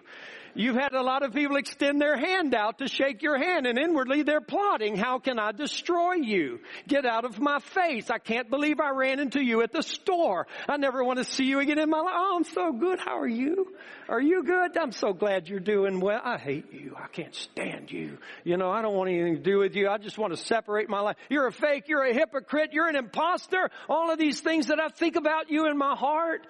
You've 0.57 0.75
had 0.75 0.93
a 0.93 1.03
lot 1.03 1.21
of 1.21 1.33
people 1.33 1.55
extend 1.57 2.01
their 2.01 2.17
hand 2.17 2.55
out 2.55 2.79
to 2.79 2.87
shake 2.87 3.21
your 3.21 3.37
hand 3.37 3.67
and 3.67 3.77
inwardly 3.77 4.23
they're 4.23 4.41
plotting, 4.41 4.97
how 4.97 5.19
can 5.19 5.37
I 5.37 5.51
destroy 5.51 6.13
you? 6.13 6.61
Get 6.87 7.05
out 7.05 7.25
of 7.25 7.39
my 7.39 7.59
face. 7.59 8.09
I 8.09 8.17
can't 8.17 8.49
believe 8.49 8.79
I 8.79 8.89
ran 8.89 9.19
into 9.19 9.39
you 9.39 9.61
at 9.61 9.71
the 9.71 9.83
store. 9.83 10.47
I 10.67 10.77
never 10.77 11.03
want 11.03 11.19
to 11.19 11.25
see 11.25 11.45
you 11.45 11.59
again 11.59 11.77
in 11.77 11.91
my 11.91 11.99
life. 11.99 12.13
Oh, 12.15 12.37
I'm 12.37 12.43
so 12.43 12.71
good. 12.71 12.99
How 12.99 13.19
are 13.19 13.27
you? 13.27 13.75
Are 14.09 14.19
you 14.19 14.43
good? 14.43 14.75
I'm 14.75 14.93
so 14.93 15.13
glad 15.13 15.47
you're 15.47 15.59
doing 15.59 15.99
well. 15.99 16.21
I 16.23 16.39
hate 16.39 16.73
you. 16.73 16.95
I 16.97 17.07
can't 17.07 17.35
stand 17.35 17.91
you. 17.91 18.17
You 18.43 18.57
know, 18.57 18.71
I 18.71 18.81
don't 18.81 18.95
want 18.95 19.11
anything 19.11 19.35
to 19.35 19.41
do 19.41 19.59
with 19.59 19.75
you. 19.75 19.87
I 19.89 19.99
just 19.99 20.17
want 20.17 20.33
to 20.33 20.43
separate 20.43 20.89
my 20.89 21.01
life. 21.01 21.17
You're 21.29 21.45
a 21.45 21.51
fake. 21.51 21.87
You're 21.87 22.03
a 22.03 22.13
hypocrite. 22.13 22.73
You're 22.73 22.87
an 22.87 22.95
imposter. 22.95 23.69
All 23.87 24.11
of 24.11 24.17
these 24.17 24.41
things 24.41 24.67
that 24.67 24.79
I 24.79 24.89
think 24.89 25.17
about 25.17 25.51
you 25.51 25.67
in 25.67 25.77
my 25.77 25.95
heart. 25.95 26.47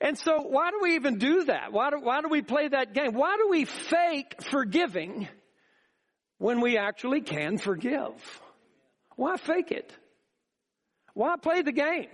And 0.00 0.18
so 0.18 0.42
why 0.42 0.70
do 0.70 0.80
we 0.82 0.96
even 0.96 1.18
do 1.18 1.44
that? 1.44 1.72
Why 1.72 1.90
do, 1.90 1.98
why 2.00 2.20
do 2.20 2.28
we 2.28 2.42
play 2.42 2.68
that 2.68 2.94
game? 2.94 3.14
Why 3.14 3.36
do 3.36 3.48
we 3.48 3.64
fake 3.64 4.42
forgiving 4.42 5.28
when 6.38 6.60
we 6.60 6.76
actually 6.76 7.20
can 7.20 7.58
forgive? 7.58 8.12
Why 9.16 9.36
fake 9.36 9.70
it? 9.70 9.92
Why 11.14 11.36
play 11.36 11.62
the 11.62 11.72
game? 11.72 12.08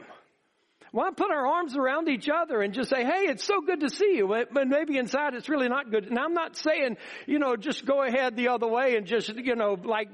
Why 0.93 1.11
put 1.17 1.31
our 1.31 1.47
arms 1.47 1.77
around 1.77 2.09
each 2.09 2.29
other 2.29 2.61
and 2.63 2.75
just 2.75 2.91
say, 2.91 3.05
hey, 3.05 3.27
it's 3.29 3.45
so 3.45 3.61
good 3.61 3.81
to 3.81 3.89
see 3.89 4.17
you, 4.17 4.27
but 4.53 4.67
maybe 4.67 4.99
inside 4.99 5.35
it's 5.35 5.49
really 5.49 5.69
not 5.69 5.91
good. 5.91 6.05
And 6.05 6.19
I'm 6.19 6.35
not 6.35 6.57
saying, 6.57 6.97
you 7.27 7.39
know, 7.39 7.57
just 7.57 7.87
go 7.87 8.03
ahead 8.03 8.37
the 8.37 8.49
other 8.49 8.67
way 8.67 8.97
and 8.97 9.07
just, 9.07 9.29
you 9.29 9.55
know, 9.55 9.77
like, 9.83 10.09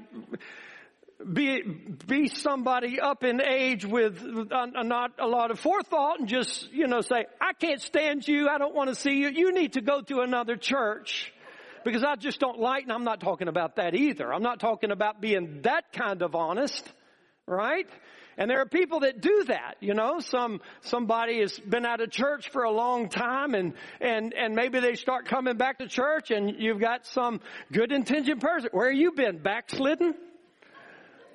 be 1.33 1.61
be 2.05 2.27
somebody 2.27 2.99
up 2.99 3.23
in 3.23 3.41
age 3.41 3.85
with 3.85 4.23
uh, 4.51 4.65
not 4.83 5.11
a 5.19 5.27
lot 5.27 5.49
of 5.49 5.59
forethought 5.59 6.19
and 6.19 6.27
just 6.27 6.71
you 6.71 6.87
know 6.87 7.01
say 7.01 7.25
I 7.41 7.53
can't 7.53 7.81
stand 7.81 8.27
you 8.27 8.47
I 8.47 8.59
don't 8.59 8.75
want 8.75 8.89
to 8.89 8.95
see 8.95 9.13
you 9.13 9.29
you 9.29 9.51
need 9.51 9.73
to 9.73 9.81
go 9.81 10.01
to 10.01 10.19
another 10.19 10.57
church 10.57 11.33
because 11.83 12.03
I 12.03 12.15
just 12.15 12.39
don't 12.39 12.59
like 12.59 12.83
and 12.83 12.91
I'm 12.91 13.03
not 13.03 13.19
talking 13.19 13.47
about 13.47 13.77
that 13.77 13.95
either 13.95 14.31
I'm 14.31 14.43
not 14.43 14.59
talking 14.59 14.91
about 14.91 15.19
being 15.19 15.61
that 15.63 15.91
kind 15.91 16.21
of 16.21 16.35
honest 16.35 16.87
right 17.47 17.87
and 18.37 18.51
there 18.51 18.61
are 18.61 18.67
people 18.67 18.99
that 18.99 19.19
do 19.19 19.45
that, 19.47 19.77
you 19.79 19.95
know, 19.95 20.19
some, 20.19 20.61
somebody 20.81 21.39
has 21.39 21.57
been 21.57 21.87
out 21.87 22.01
of 22.01 22.11
church 22.11 22.51
for 22.51 22.63
a 22.63 22.71
long 22.71 23.09
time 23.09 23.55
and, 23.55 23.73
and, 23.99 24.31
and 24.31 24.55
maybe 24.55 24.79
they 24.79 24.93
start 24.93 25.25
coming 25.25 25.57
back 25.57 25.79
to 25.79 25.87
church 25.87 26.29
and 26.29 26.53
you've 26.59 26.79
got 26.79 27.07
some 27.07 27.41
good 27.73 27.91
intentioned 27.91 28.39
person. 28.39 28.69
Where 28.73 28.91
you 28.91 29.11
been? 29.11 29.39
Backslidden? 29.39 30.13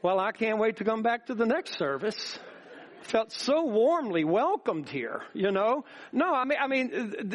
Well, 0.03 0.19
I 0.19 0.33
can't 0.33 0.59
wait 0.59 0.79
to 0.79 0.85
come 0.85 1.05
back 1.05 1.27
to 1.27 1.35
the 1.35 1.47
next 1.47 1.79
service. 1.79 2.37
Felt 3.03 3.31
so 3.31 3.65
warmly 3.65 4.25
welcomed 4.25 4.89
here, 4.89 5.23
you 5.33 5.53
know? 5.53 5.85
No, 6.13 6.33
I 6.35 6.45
mean, 6.45 6.59
I 6.61 6.67
mean, 6.67 6.91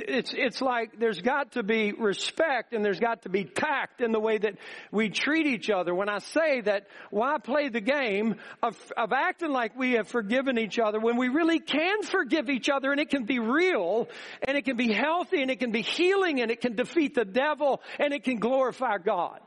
it's, 0.06 0.34
it's 0.34 0.62
like 0.62 1.00
there's 1.00 1.22
got 1.22 1.54
to 1.54 1.64
be 1.64 1.94
respect 1.94 2.74
and 2.74 2.84
there's 2.84 3.00
got 3.00 3.22
to 3.22 3.30
be 3.30 3.46
tact 3.46 4.02
in 4.02 4.12
the 4.12 4.20
way 4.20 4.38
that 4.38 4.56
we 4.92 5.10
treat 5.10 5.46
each 5.46 5.70
other. 5.70 5.96
When 5.96 6.10
I 6.10 6.20
say 6.20 6.60
that, 6.62 6.88
why 7.10 7.38
play 7.38 7.70
the 7.70 7.82
game 7.82 8.36
of, 8.62 8.78
of 8.98 9.14
acting 9.14 9.52
like 9.52 9.78
we 9.78 9.94
have 9.94 10.10
forgiven 10.10 10.58
each 10.58 10.78
other 10.78 11.00
when 11.00 11.16
we 11.16 11.30
really 11.30 11.60
can 11.60 12.04
forgive 12.04 12.50
each 12.50 12.70
other 12.70 12.92
and 12.92 13.00
it 13.00 13.10
can 13.10 13.24
be 13.24 13.40
real 13.40 14.10
and 14.46 14.58
it 14.58 14.66
can 14.66 14.76
be 14.76 14.92
healthy 14.92 15.42
and 15.42 15.52
it 15.52 15.60
can 15.60 15.72
be 15.72 15.82
healing 15.82 16.42
and 16.42 16.52
it 16.52 16.60
can 16.60 16.76
defeat 16.76 17.16
the 17.16 17.26
devil 17.26 17.82
and 17.98 18.14
it 18.14 18.26
can 18.26 18.40
glorify 18.40 18.98
God. 18.98 19.40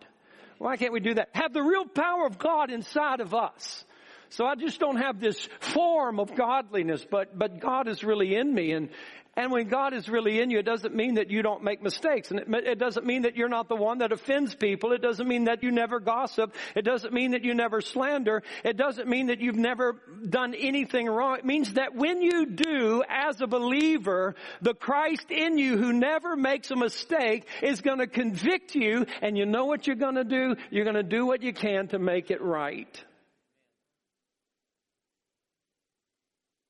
Why 0.61 0.77
can't 0.77 0.93
we 0.93 1.01
do 1.01 1.15
that? 1.15 1.31
Have 1.33 1.55
the 1.55 1.63
real 1.63 1.87
power 1.87 2.27
of 2.27 2.39
God 2.39 2.71
inside 2.71 3.21
of 3.21 3.33
us. 3.33 3.83
So 4.29 4.45
I 4.45 4.57
just 4.57 4.79
don't 4.79 4.99
have 4.99 5.19
this 5.19 5.49
form 5.59 6.21
of 6.21 6.37
godliness, 6.37 7.03
but, 7.11 7.37
but 7.37 7.61
God 7.61 7.89
is 7.89 8.05
really 8.05 8.37
in 8.37 8.53
me. 8.53 8.73
And, 8.73 8.91
and 9.37 9.53
when 9.53 9.69
God 9.69 9.95
is 9.95 10.09
really 10.09 10.41
in 10.41 10.51
you, 10.51 10.59
it 10.59 10.65
doesn't 10.65 10.95
mean 10.95 11.15
that 11.15 11.31
you 11.31 11.41
don't 11.43 11.63
make 11.63 11.81
mistakes. 11.83 12.33
And 12.33 12.41
it, 12.41 12.67
it, 12.67 12.79
doesn't 12.79 13.07
mean 13.07 13.23
that 13.23 13.37
you're 13.37 13.49
not 13.49 13.69
the 13.69 13.77
one 13.77 13.99
that 13.99 14.11
offends 14.11 14.55
people. 14.57 14.93
It 14.93 15.03
doesn't 15.03 15.27
mean 15.27 15.45
that 15.45 15.63
you 15.63 15.71
never 15.71 16.01
gossip. 16.01 16.55
It 16.75 16.83
doesn't 16.83 17.15
mean 17.15 17.31
that 17.31 17.45
you 17.45 17.55
never 17.55 17.81
slander. 17.81 18.43
It 18.65 18.77
doesn't 18.77 19.09
mean 19.09 19.29
that 19.29 19.41
you've 19.41 19.57
never 19.57 20.01
done 20.29 20.55
anything 20.55 21.07
wrong. 21.07 21.39
It 21.39 21.45
means 21.45 21.75
that 21.75 21.95
when 21.95 22.21
you 22.21 22.45
do, 22.47 23.05
as 23.09 23.41
a 23.41 23.47
believer, 23.47 24.35
the 24.63 24.75
Christ 24.75 25.31
in 25.31 25.59
you 25.59 25.79
who 25.79 25.93
never 25.93 26.35
makes 26.35 26.73
a 26.73 26.77
mistake 26.77 27.47
is 27.63 27.81
going 27.83 27.99
to 27.99 28.09
convict 28.09 28.75
you. 28.75 29.07
And 29.23 29.39
you 29.39 29.47
know 29.47 29.67
what 29.67 29.87
you're 29.87 29.95
going 29.95 30.17
to 30.17 30.25
do? 30.25 30.57
You're 30.71 30.85
going 30.85 30.97
to 30.97 31.05
do 31.05 31.25
what 31.25 31.43
you 31.43 31.53
can 31.53 31.87
to 31.89 32.01
make 32.01 32.33
it 32.33 32.43
right. 32.43 33.05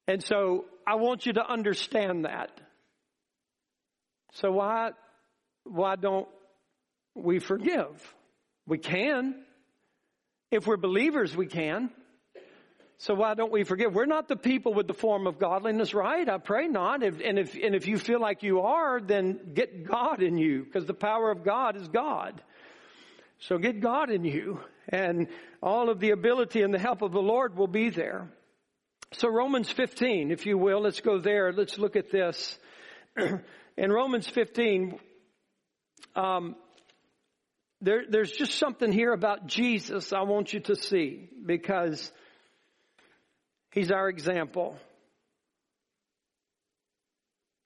And 0.07 0.23
so 0.23 0.64
I 0.90 0.97
want 0.97 1.25
you 1.25 1.35
to 1.35 1.49
understand 1.49 2.25
that. 2.25 2.50
So 4.32 4.50
why, 4.50 4.90
why 5.62 5.94
don't 5.94 6.26
we 7.14 7.38
forgive? 7.38 8.14
We 8.66 8.78
can. 8.78 9.37
If 10.50 10.66
we're 10.66 10.76
believers, 10.76 11.37
we 11.37 11.47
can. 11.47 11.90
So 12.99 13.14
why 13.14 13.35
don't 13.35 13.52
we 13.52 13.62
forgive? 13.62 13.94
We're 13.94 14.06
not 14.06 14.26
the 14.26 14.35
people 14.35 14.75
with 14.75 14.88
the 14.88 14.94
form 14.94 15.28
of 15.28 15.38
godliness, 15.38 15.94
right? 15.94 16.28
I 16.28 16.38
pray 16.38 16.66
not. 16.66 17.04
If, 17.04 17.20
and 17.20 17.38
if, 17.38 17.54
and 17.54 17.76
if 17.76 17.87
you 17.87 17.97
feel 17.97 18.20
like 18.20 18.42
you 18.42 18.62
are, 18.62 19.00
then 19.00 19.52
get 19.54 19.87
God 19.87 20.20
in 20.20 20.38
you, 20.38 20.64
because 20.64 20.87
the 20.87 20.92
power 20.92 21.30
of 21.30 21.44
God 21.44 21.76
is 21.76 21.87
God. 21.87 22.42
So 23.38 23.59
get 23.59 23.78
God 23.78 24.11
in 24.11 24.25
you, 24.25 24.59
and 24.88 25.28
all 25.62 25.88
of 25.88 26.00
the 26.00 26.11
ability 26.11 26.62
and 26.62 26.75
the 26.75 26.80
help 26.80 27.00
of 27.00 27.12
the 27.12 27.23
Lord 27.23 27.56
will 27.56 27.68
be 27.68 27.90
there. 27.90 28.28
So 29.14 29.29
Romans 29.29 29.69
15, 29.71 30.31
if 30.31 30.47
you 30.47 30.57
will, 30.57 30.83
let's 30.83 31.00
go 31.00 31.19
there. 31.19 31.52
Let's 31.52 31.79
look 31.79 31.97
at 31.97 32.12
this. 32.12 32.57
In 33.76 33.90
Romans 33.90 34.29
15, 34.29 35.00
um, 36.14 36.55
there, 37.81 38.05
there's 38.09 38.31
just 38.31 38.55
something 38.55 38.93
here 38.93 39.12
about 39.12 39.49
Jesus 39.49 40.12
I 40.12 40.23
want 40.23 40.52
you 40.52 40.61
to 40.61 40.76
see 40.76 41.29
because 41.45 42.12
he's 43.73 43.90
our 43.90 44.09
example. 44.09 44.79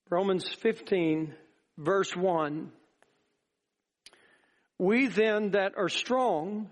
Romans 0.09 0.49
15, 0.49 1.35
verse 1.77 2.17
1. 2.17 2.71
We 4.79 5.09
then 5.09 5.51
that 5.51 5.73
are 5.77 5.91
strong 5.91 6.71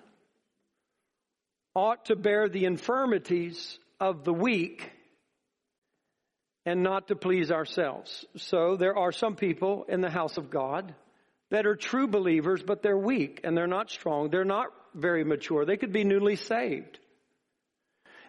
ought 1.75 2.07
to 2.07 2.17
bear 2.17 2.49
the 2.49 2.65
infirmities 2.65 3.79
of 4.03 4.25
the 4.25 4.33
weak 4.33 4.91
and 6.67 6.83
not 6.83 7.07
to 7.07 7.15
please 7.15 7.53
ourselves. 7.53 8.25
So 8.37 8.77
there 8.77 8.99
are 8.99 9.13
some 9.13 9.37
people 9.37 9.85
in 9.89 10.01
the 10.01 10.11
house 10.11 10.39
of 10.39 10.51
God 10.51 10.93
that 11.53 11.67
are 11.67 11.77
true 11.77 12.09
believers, 12.09 12.65
but 12.67 12.83
they're 12.83 12.99
weak 12.99 13.43
and 13.45 13.57
they're 13.57 13.69
not 13.69 13.91
strong. 13.91 14.29
They're 14.29 14.45
not 14.45 14.69
very 14.93 15.23
mature. 15.23 15.65
They 15.65 15.77
could 15.77 15.93
be 15.93 16.03
newly 16.03 16.35
saved. 16.35 16.99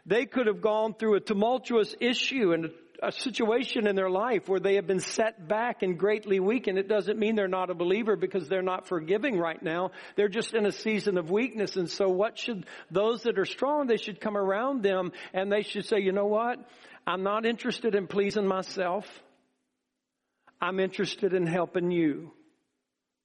They 0.06 0.28
could 0.28 0.46
have 0.46 0.62
gone 0.62 0.94
through 0.94 1.16
a 1.16 1.20
tumultuous 1.20 1.96
issue 2.00 2.54
and 2.54 2.70
a 3.04 3.12
situation 3.12 3.86
in 3.86 3.96
their 3.96 4.10
life 4.10 4.48
where 4.48 4.60
they 4.60 4.76
have 4.76 4.88
been 4.88 5.00
set 5.00 5.48
back 5.48 5.84
and 5.84 6.00
greatly 6.00 6.40
weakened. 6.40 6.78
It 6.78 6.88
doesn't 6.88 7.20
mean 7.20 7.36
they're 7.36 7.48
not 7.48 7.70
a 7.70 7.76
believer 7.76 8.16
because 8.16 8.48
they're 8.48 8.62
not 8.62 8.88
forgiving 8.88 9.38
right 9.38 9.62
now. 9.62 9.92
They're 10.16 10.30
just 10.30 10.54
in 10.54 10.66
a 10.66 10.72
season 10.72 11.18
of 11.18 11.30
weakness. 11.30 11.76
And 11.76 11.90
so 11.90 12.08
what 12.10 12.40
should 12.40 12.66
those 12.90 13.24
that 13.24 13.38
are 13.38 13.46
strong, 13.46 13.88
they 13.88 13.98
should 13.98 14.22
come 14.22 14.38
around 14.38 14.84
them 14.84 15.12
and 15.34 15.52
they 15.52 15.64
should 15.64 15.86
say, 15.86 16.00
you 16.00 16.14
know 16.14 16.28
what? 16.28 16.58
I'm 17.06 17.24
not 17.24 17.46
interested 17.46 17.96
in 17.96 18.08
pleasing 18.08 18.48
myself. 18.48 19.06
I'm 20.62 20.80
interested 20.80 21.34
in 21.34 21.46
helping 21.46 21.92
you. 21.92 22.32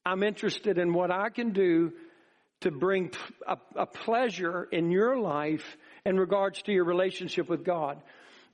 I'm 0.04 0.23
interested 0.25 0.78
in 0.78 0.92
what 0.92 1.12
I 1.12 1.28
can 1.28 1.52
do 1.52 1.92
to 2.62 2.73
bring 2.73 3.12
a, 3.47 3.56
a 3.76 3.87
pleasure 3.87 4.66
in 4.73 4.90
your 4.90 5.16
life 5.16 5.76
in 6.04 6.18
regards 6.18 6.61
to 6.62 6.73
your 6.73 6.85
relationship 6.85 7.49
with 7.49 7.64
God. 7.64 8.02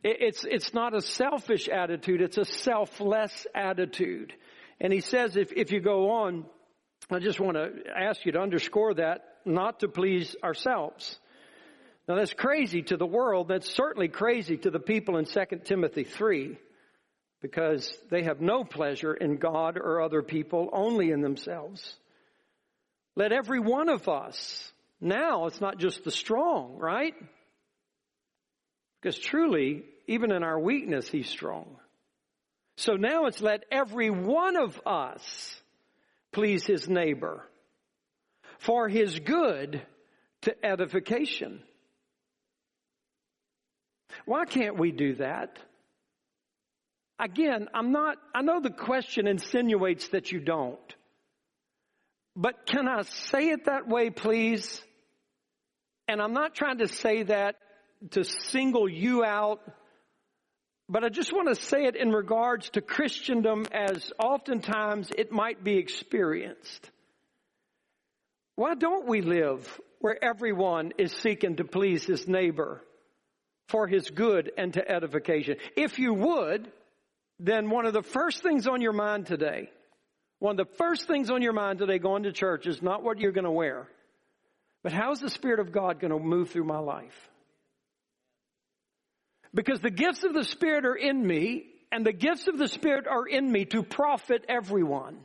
It, 0.04 0.18
it's, 0.20 0.44
it's 0.44 0.74
not 0.74 0.94
a 0.94 1.00
selfish 1.00 1.68
attitude, 1.68 2.20
it's 2.20 2.38
a 2.38 2.44
selfless 2.44 3.46
attitude. 3.54 4.34
And 4.80 4.92
he 4.92 5.00
says 5.00 5.36
if, 5.36 5.52
if 5.52 5.72
you 5.72 5.80
go 5.80 6.10
on, 6.10 6.44
I 7.10 7.18
just 7.18 7.40
want 7.40 7.56
to 7.56 7.70
ask 7.96 8.24
you 8.24 8.32
to 8.32 8.40
underscore 8.40 8.94
that, 8.94 9.24
not 9.44 9.80
to 9.80 9.88
please 9.88 10.36
ourselves. 10.44 11.18
Now 12.06 12.16
that's 12.16 12.34
crazy 12.34 12.82
to 12.82 12.96
the 12.96 13.06
world. 13.06 13.48
That's 13.48 13.74
certainly 13.74 14.08
crazy 14.08 14.58
to 14.58 14.70
the 14.70 14.78
people 14.78 15.16
in 15.16 15.24
2 15.24 15.40
Timothy 15.64 16.04
3 16.04 16.58
because 17.40 17.96
they 18.10 18.24
have 18.24 18.40
no 18.40 18.64
pleasure 18.64 19.12
in 19.12 19.36
God 19.36 19.76
or 19.76 20.02
other 20.02 20.22
people, 20.22 20.70
only 20.72 21.10
in 21.10 21.20
themselves. 21.20 21.94
Let 23.16 23.32
every 23.32 23.60
one 23.60 23.88
of 23.88 24.08
us, 24.08 24.72
now 25.00 25.46
it's 25.46 25.60
not 25.60 25.78
just 25.78 26.04
the 26.04 26.10
strong, 26.10 26.78
right? 26.78 27.14
Because 29.00 29.18
truly, 29.18 29.84
even 30.06 30.32
in 30.32 30.42
our 30.42 30.58
weakness, 30.58 31.08
He's 31.08 31.28
strong. 31.28 31.76
So 32.76 32.94
now 32.94 33.26
it's 33.26 33.40
let 33.40 33.64
every 33.70 34.10
one 34.10 34.56
of 34.56 34.80
us 34.84 35.62
please 36.32 36.66
his 36.66 36.88
neighbor 36.88 37.44
for 38.58 38.88
his 38.88 39.18
good 39.20 39.80
to 40.42 40.66
edification. 40.66 41.62
Why 44.26 44.44
can't 44.44 44.78
we 44.78 44.90
do 44.90 45.14
that? 45.16 45.58
Again, 47.18 47.68
I'm 47.72 47.92
not, 47.92 48.16
I 48.34 48.42
know 48.42 48.60
the 48.60 48.70
question 48.70 49.28
insinuates 49.28 50.08
that 50.08 50.32
you 50.32 50.40
don't. 50.40 50.78
But 52.36 52.66
can 52.66 52.88
I 52.88 53.02
say 53.02 53.50
it 53.50 53.66
that 53.66 53.86
way, 53.86 54.10
please? 54.10 54.82
And 56.08 56.20
I'm 56.20 56.32
not 56.32 56.54
trying 56.54 56.78
to 56.78 56.88
say 56.88 57.22
that 57.22 57.54
to 58.10 58.24
single 58.24 58.88
you 58.88 59.24
out, 59.24 59.60
but 60.88 61.04
I 61.04 61.08
just 61.08 61.32
want 61.32 61.48
to 61.48 61.54
say 61.54 61.84
it 61.84 61.96
in 61.96 62.10
regards 62.10 62.68
to 62.70 62.80
Christendom 62.80 63.66
as 63.72 64.12
oftentimes 64.18 65.10
it 65.16 65.32
might 65.32 65.64
be 65.64 65.78
experienced. 65.78 66.90
Why 68.56 68.74
don't 68.74 69.08
we 69.08 69.22
live 69.22 69.80
where 70.00 70.22
everyone 70.22 70.92
is 70.98 71.12
seeking 71.12 71.56
to 71.56 71.64
please 71.64 72.04
his 72.04 72.28
neighbor 72.28 72.82
for 73.68 73.86
his 73.86 74.10
good 74.10 74.52
and 74.58 74.74
to 74.74 74.88
edification? 74.88 75.56
If 75.76 75.98
you 75.98 76.12
would, 76.12 76.70
then 77.40 77.70
one 77.70 77.86
of 77.86 77.94
the 77.94 78.02
first 78.02 78.42
things 78.42 78.66
on 78.66 78.80
your 78.80 78.92
mind 78.92 79.26
today, 79.26 79.70
one 80.38 80.60
of 80.60 80.68
the 80.68 80.74
first 80.76 81.08
things 81.08 81.30
on 81.30 81.40
your 81.40 81.54
mind 81.54 81.78
today 81.78 81.98
going 81.98 82.24
to 82.24 82.32
church 82.32 82.66
is 82.66 82.82
not 82.82 83.02
what 83.02 83.18
you're 83.18 83.32
going 83.32 83.44
to 83.44 83.50
wear, 83.50 83.88
but 84.82 84.92
how's 84.92 85.20
the 85.20 85.30
Spirit 85.30 85.60
of 85.60 85.72
God 85.72 85.98
going 85.98 86.12
to 86.12 86.18
move 86.18 86.50
through 86.50 86.64
my 86.64 86.78
life? 86.78 87.30
Because 89.54 89.80
the 89.80 89.90
gifts 89.90 90.24
of 90.24 90.34
the 90.34 90.44
Spirit 90.44 90.84
are 90.84 90.96
in 90.96 91.24
me, 91.24 91.66
and 91.92 92.04
the 92.04 92.12
gifts 92.12 92.48
of 92.48 92.58
the 92.58 92.68
Spirit 92.68 93.06
are 93.06 93.26
in 93.26 93.50
me 93.50 93.64
to 93.66 93.82
profit 93.82 94.44
everyone. 94.48 95.18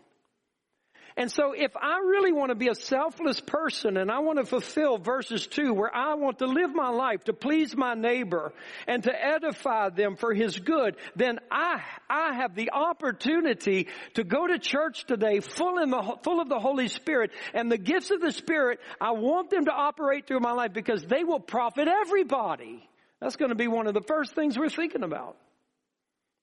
And 1.18 1.30
so 1.30 1.52
if 1.52 1.76
I 1.76 1.98
really 1.98 2.32
want 2.32 2.50
to 2.50 2.56
be 2.56 2.70
a 2.70 2.76
selfless 2.76 3.42
person 3.42 3.98
and 3.98 4.10
I 4.10 4.20
want 4.20 4.40
to 4.40 4.46
fulfill 4.46 4.98
verses 4.98 5.48
two 5.48 5.74
where 5.74 5.94
I 5.94 6.14
want 6.14 6.40
to 6.40 6.46
live 6.46 6.74
my 6.74 6.90
life 6.90 7.26
to 7.26 7.34
please 7.34 7.76
my 7.76 7.94
neighbor 7.94 8.54
and 8.88 9.04
to 9.04 9.12
edify 9.12 9.90
them 9.90 10.16
for 10.16 10.34
his 10.34 10.58
good, 10.58 10.96
then 11.18 11.40
I, 11.52 11.82
I 12.10 12.36
have 12.36 12.56
the 12.56 12.72
opportunity 12.72 13.88
to 14.14 14.24
go 14.24 14.48
to 14.48 14.60
church 14.60 15.06
today 15.08 15.42
full 15.42 15.80
in 15.80 15.90
the, 15.90 16.18
full 16.24 16.40
of 16.40 16.48
the 16.48 16.60
Holy 16.60 16.88
Spirit 16.88 17.32
and 17.54 17.70
the 17.70 17.78
gifts 17.78 18.12
of 18.12 18.22
the 18.22 18.32
Spirit. 18.32 18.80
I 19.02 19.12
want 19.12 19.50
them 19.50 19.66
to 19.66 19.74
operate 19.74 20.26
through 20.26 20.40
my 20.40 20.54
life 20.54 20.72
because 20.72 21.04
they 21.04 21.26
will 21.26 21.42
profit 21.42 21.90
everybody. 21.90 22.89
That's 23.22 23.36
going 23.36 23.50
to 23.50 23.56
be 23.56 23.68
one 23.68 23.88
of 23.88 23.94
the 23.94 24.02
first 24.02 24.34
things 24.34 24.58
we're 24.58 24.70
thinking 24.70 25.04
about. 25.04 25.38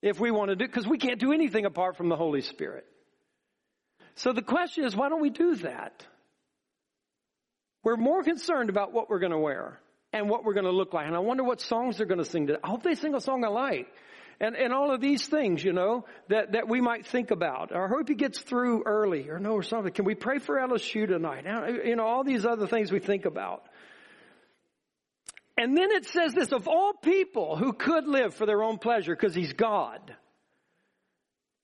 If 0.03 0.21
we 0.21 0.31
want 0.31 0.51
to 0.51 0.57
do, 0.57 0.67
because 0.67 0.87
we 0.87 0.99
can't 0.99 1.19
do 1.19 1.33
anything 1.33 1.65
apart 1.65 1.97
from 1.97 2.09
the 2.09 2.17
Holy 2.17 2.43
Spirit. 2.43 2.85
So 4.17 4.33
the 4.33 4.43
question 4.43 4.85
is, 4.85 4.95
why 4.95 5.09
don't 5.09 5.23
we 5.23 5.31
do 5.31 5.57
that? 5.57 6.07
We're 7.83 7.97
more 7.97 8.23
concerned 8.23 8.69
about 8.69 8.93
what 8.93 9.09
we're 9.09 9.19
going 9.19 9.33
to 9.33 9.39
wear 9.39 9.81
and 10.13 10.29
what 10.29 10.45
we're 10.45 10.55
going 10.55 10.65
to 10.67 10.73
look 10.73 10.93
like. 10.93 11.07
And 11.07 11.15
I 11.15 11.21
wonder 11.21 11.45
what 11.45 11.61
songs 11.61 11.97
they're 11.97 12.07
going 12.07 12.23
to 12.23 12.25
sing. 12.25 12.47
Today. 12.47 12.59
I 12.63 12.69
hope 12.69 12.83
they 12.83 12.95
sing 12.95 13.15
a 13.15 13.21
song 13.21 13.45
I 13.45 13.49
like. 13.49 13.89
And, 14.39 14.55
and 14.55 14.73
all 14.73 14.93
of 14.93 15.01
these 15.01 15.27
things, 15.27 15.65
you 15.65 15.73
know, 15.73 16.05
that, 16.29 16.53
that 16.53 16.69
we 16.69 16.81
might 16.81 17.07
think 17.07 17.31
about. 17.31 17.75
I 17.75 17.87
hope 17.89 18.09
he 18.09 18.15
gets 18.15 18.39
through 18.39 18.83
early 18.85 19.31
or 19.31 19.39
no 19.39 19.53
or 19.53 19.63
something. 19.63 19.93
Can 19.93 20.05
we 20.05 20.15
pray 20.15 20.39
for 20.39 20.57
LSU 20.57 21.07
tonight? 21.07 21.45
You 21.87 21.97
know, 21.97 22.05
all 22.05 22.23
these 22.23 22.45
other 22.45 22.67
things 22.67 22.93
we 22.93 22.99
think 22.99 23.25
about. 23.25 23.65
And 25.57 25.77
then 25.77 25.91
it 25.91 26.07
says 26.07 26.35
this, 26.35 26.53
of 26.53 26.69
all 26.69 26.93
people 26.93 27.57
who 27.57 27.73
could 27.73 28.07
live 28.07 28.35
for 28.35 28.45
their 28.45 28.63
own 28.63 28.79
pleasure 28.79 29.17
because 29.17 29.35
he's 29.35 29.55
God, 29.55 30.15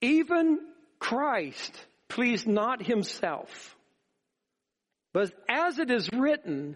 even 0.01 0.59
Christ 0.99 1.73
pleased 2.09 2.47
not 2.47 2.83
himself. 2.83 3.75
But 5.13 5.31
as 5.47 5.77
it 5.77 5.91
is 5.91 6.09
written, 6.11 6.75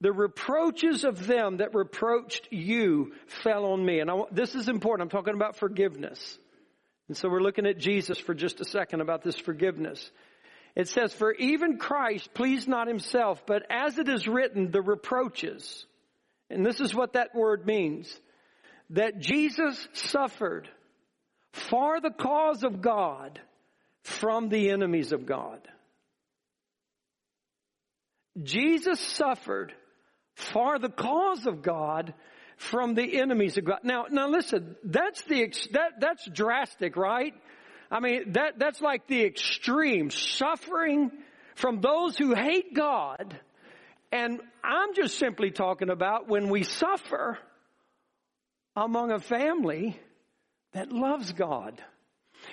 the 0.00 0.12
reproaches 0.12 1.04
of 1.04 1.26
them 1.26 1.58
that 1.58 1.74
reproached 1.74 2.48
you 2.50 3.12
fell 3.42 3.66
on 3.66 3.84
me. 3.84 4.00
And 4.00 4.10
I, 4.10 4.22
this 4.30 4.54
is 4.54 4.68
important. 4.68 5.06
I'm 5.12 5.18
talking 5.18 5.34
about 5.34 5.56
forgiveness. 5.56 6.38
And 7.08 7.16
so 7.16 7.28
we're 7.28 7.40
looking 7.40 7.66
at 7.66 7.78
Jesus 7.78 8.18
for 8.18 8.32
just 8.32 8.60
a 8.60 8.64
second 8.64 9.00
about 9.00 9.22
this 9.22 9.36
forgiveness. 9.36 10.10
It 10.74 10.88
says, 10.88 11.12
for 11.12 11.32
even 11.34 11.78
Christ 11.78 12.32
pleased 12.32 12.68
not 12.68 12.86
himself, 12.86 13.44
but 13.46 13.64
as 13.70 13.98
it 13.98 14.08
is 14.08 14.28
written, 14.28 14.70
the 14.70 14.82
reproaches. 14.82 15.84
And 16.50 16.64
this 16.64 16.80
is 16.80 16.94
what 16.94 17.12
that 17.12 17.34
word 17.34 17.66
means. 17.66 18.12
That 18.90 19.20
Jesus 19.20 19.86
suffered 19.92 20.68
for 21.52 22.00
the 22.00 22.10
cause 22.10 22.64
of 22.64 22.80
God 22.80 23.40
from 24.02 24.48
the 24.48 24.70
enemies 24.70 25.12
of 25.12 25.26
God. 25.26 25.60
Jesus 28.42 29.00
suffered 29.00 29.72
for 30.36 30.78
the 30.78 30.88
cause 30.88 31.46
of 31.46 31.62
God 31.62 32.14
from 32.56 32.94
the 32.94 33.20
enemies 33.20 33.58
of 33.58 33.64
God. 33.64 33.80
Now, 33.82 34.06
now 34.10 34.28
listen, 34.28 34.76
that's 34.84 35.22
the, 35.22 35.52
that, 35.72 36.00
that's 36.00 36.28
drastic, 36.30 36.96
right? 36.96 37.34
I 37.90 38.00
mean, 38.00 38.32
that, 38.32 38.58
that's 38.58 38.80
like 38.80 39.06
the 39.06 39.24
extreme 39.24 40.10
suffering 40.10 41.10
from 41.54 41.80
those 41.80 42.16
who 42.16 42.34
hate 42.34 42.74
God. 42.74 43.38
And 44.10 44.40
I'm 44.64 44.94
just 44.94 45.18
simply 45.18 45.50
talking 45.50 45.90
about 45.90 46.28
when 46.28 46.48
we 46.48 46.62
suffer 46.62 47.38
among 48.74 49.10
a 49.10 49.18
family 49.18 49.98
that 50.72 50.92
loves 50.92 51.32
God. 51.32 51.82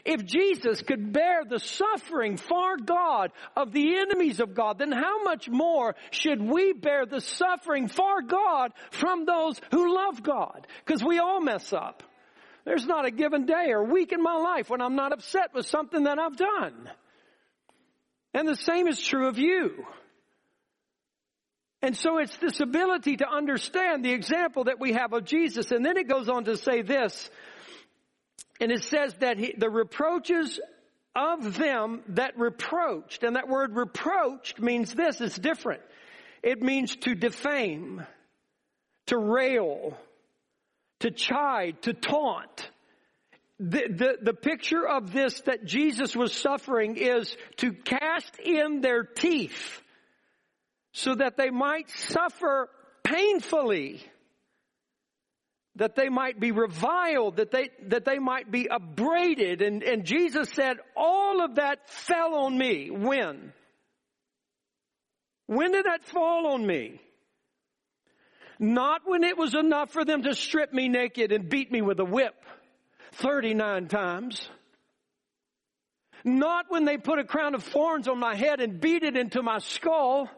If 0.03 0.25
Jesus 0.25 0.81
could 0.81 1.13
bear 1.13 1.45
the 1.45 1.59
suffering 1.59 2.37
for 2.37 2.77
God 2.77 3.31
of 3.55 3.71
the 3.71 3.97
enemies 3.97 4.39
of 4.39 4.55
God, 4.55 4.79
then 4.79 4.91
how 4.91 5.23
much 5.23 5.47
more 5.47 5.95
should 6.11 6.41
we 6.41 6.73
bear 6.73 7.05
the 7.05 7.21
suffering 7.21 7.87
for 7.87 8.21
God 8.21 8.71
from 8.91 9.25
those 9.25 9.61
who 9.71 9.93
love 9.95 10.23
God? 10.23 10.67
Because 10.85 11.03
we 11.03 11.19
all 11.19 11.39
mess 11.39 11.71
up. 11.71 12.03
There's 12.65 12.85
not 12.85 13.05
a 13.05 13.11
given 13.11 13.45
day 13.45 13.69
or 13.69 13.83
week 13.83 14.11
in 14.11 14.21
my 14.21 14.35
life 14.35 14.69
when 14.69 14.81
I'm 14.81 14.95
not 14.95 15.13
upset 15.13 15.53
with 15.53 15.67
something 15.67 16.03
that 16.03 16.17
I've 16.17 16.35
done. 16.35 16.89
And 18.33 18.47
the 18.47 18.55
same 18.55 18.87
is 18.87 18.99
true 18.99 19.27
of 19.27 19.37
you. 19.37 19.85
And 21.85 21.95
so 21.95 22.17
it's 22.17 22.35
this 22.37 22.61
ability 22.61 23.17
to 23.17 23.29
understand 23.29 24.03
the 24.03 24.11
example 24.11 24.63
that 24.63 24.79
we 24.79 24.93
have 24.93 25.13
of 25.13 25.23
Jesus. 25.23 25.69
And 25.69 25.85
then 25.85 25.97
it 25.97 26.07
goes 26.07 26.27
on 26.29 26.45
to 26.45 26.57
say 26.57 26.81
this, 26.81 27.29
and 28.59 28.71
it 28.71 28.83
says 28.83 29.13
that 29.19 29.37
he, 29.37 29.53
the 29.55 29.69
reproaches 29.69 30.59
of 31.15 31.55
them 31.55 32.01
that 32.07 32.39
reproached, 32.39 33.21
and 33.21 33.35
that 33.35 33.47
word 33.47 33.75
reproached 33.75 34.59
means 34.59 34.95
this, 34.95 35.21
it's 35.21 35.37
different. 35.37 35.83
It 36.41 36.59
means 36.59 36.95
to 36.95 37.13
defame, 37.13 38.03
to 39.05 39.17
rail, 39.19 39.95
to 41.01 41.11
chide, 41.11 41.83
to 41.83 41.93
taunt. 41.93 42.71
The, 43.59 43.83
the, 43.89 44.17
the 44.23 44.33
picture 44.33 44.87
of 44.87 45.13
this 45.13 45.39
that 45.41 45.65
Jesus 45.65 46.15
was 46.15 46.33
suffering 46.33 46.97
is 46.97 47.37
to 47.57 47.73
cast 47.73 48.39
in 48.39 48.81
their 48.81 49.03
teeth 49.03 49.83
so 50.95 51.13
that 51.13 51.35
they 51.35 51.49
might 51.49 51.89
suffer 51.89 52.69
painfully 53.03 54.01
that 55.75 55.97
they 55.97 56.07
might 56.07 56.39
be 56.39 56.53
reviled, 56.53 57.35
that 57.35 57.51
they, 57.51 57.69
that 57.87 58.05
they 58.05 58.17
might 58.17 58.49
be 58.49 58.69
upbraided. 58.69 59.61
And, 59.61 59.83
and 59.83 60.05
Jesus 60.05 60.49
said, 60.51 60.77
all 60.95 61.43
of 61.43 61.55
that 61.55 61.89
fell 61.89 62.33
on 62.35 62.57
me. 62.57 62.89
When? 62.89 63.51
When 65.47 65.73
did 65.73 65.85
that 65.85 66.05
fall 66.05 66.47
on 66.53 66.65
me? 66.65 67.01
Not 68.57 69.01
when 69.03 69.25
it 69.25 69.37
was 69.37 69.53
enough 69.53 69.91
for 69.91 70.05
them 70.05 70.23
to 70.23 70.33
strip 70.33 70.71
me 70.71 70.87
naked 70.87 71.33
and 71.33 71.49
beat 71.49 71.73
me 71.73 71.81
with 71.81 71.99
a 71.99 72.05
whip 72.05 72.35
39 73.15 73.89
times. 73.89 74.47
Not 76.23 76.67
when 76.69 76.85
they 76.85 76.97
put 76.97 77.19
a 77.19 77.25
crown 77.25 77.53
of 77.53 77.63
thorns 77.63 78.07
on 78.07 78.17
my 78.17 78.33
head 78.33 78.61
and 78.61 78.79
beat 78.79 79.03
it 79.03 79.17
into 79.17 79.43
my 79.43 79.59
skull. 79.59 80.29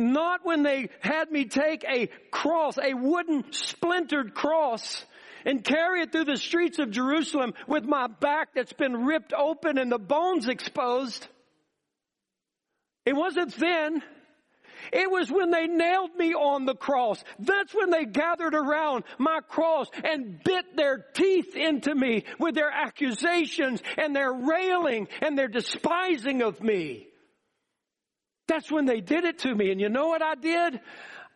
Not 0.00 0.46
when 0.46 0.62
they 0.62 0.88
had 1.00 1.30
me 1.30 1.44
take 1.44 1.84
a 1.84 2.08
cross, 2.30 2.78
a 2.78 2.94
wooden 2.94 3.52
splintered 3.52 4.32
cross, 4.32 5.04
and 5.44 5.62
carry 5.62 6.00
it 6.00 6.10
through 6.10 6.24
the 6.24 6.38
streets 6.38 6.78
of 6.78 6.90
Jerusalem 6.90 7.52
with 7.68 7.84
my 7.84 8.06
back 8.06 8.54
that's 8.54 8.72
been 8.72 9.04
ripped 9.04 9.34
open 9.34 9.76
and 9.76 9.92
the 9.92 9.98
bones 9.98 10.48
exposed. 10.48 11.28
It 13.04 13.14
wasn't 13.14 13.54
then. 13.56 14.02
It 14.90 15.10
was 15.10 15.30
when 15.30 15.50
they 15.50 15.66
nailed 15.66 16.16
me 16.16 16.32
on 16.32 16.64
the 16.64 16.74
cross. 16.74 17.22
That's 17.38 17.74
when 17.74 17.90
they 17.90 18.06
gathered 18.06 18.54
around 18.54 19.04
my 19.18 19.40
cross 19.46 19.88
and 20.02 20.42
bit 20.42 20.78
their 20.78 21.04
teeth 21.12 21.54
into 21.56 21.94
me 21.94 22.24
with 22.38 22.54
their 22.54 22.70
accusations 22.70 23.82
and 23.98 24.16
their 24.16 24.32
railing 24.32 25.08
and 25.20 25.36
their 25.36 25.48
despising 25.48 26.40
of 26.40 26.62
me. 26.62 27.09
That's 28.50 28.68
when 28.68 28.84
they 28.84 29.00
did 29.00 29.24
it 29.24 29.38
to 29.40 29.54
me. 29.54 29.70
And 29.70 29.80
you 29.80 29.88
know 29.88 30.08
what 30.08 30.22
I 30.22 30.34
did? 30.34 30.80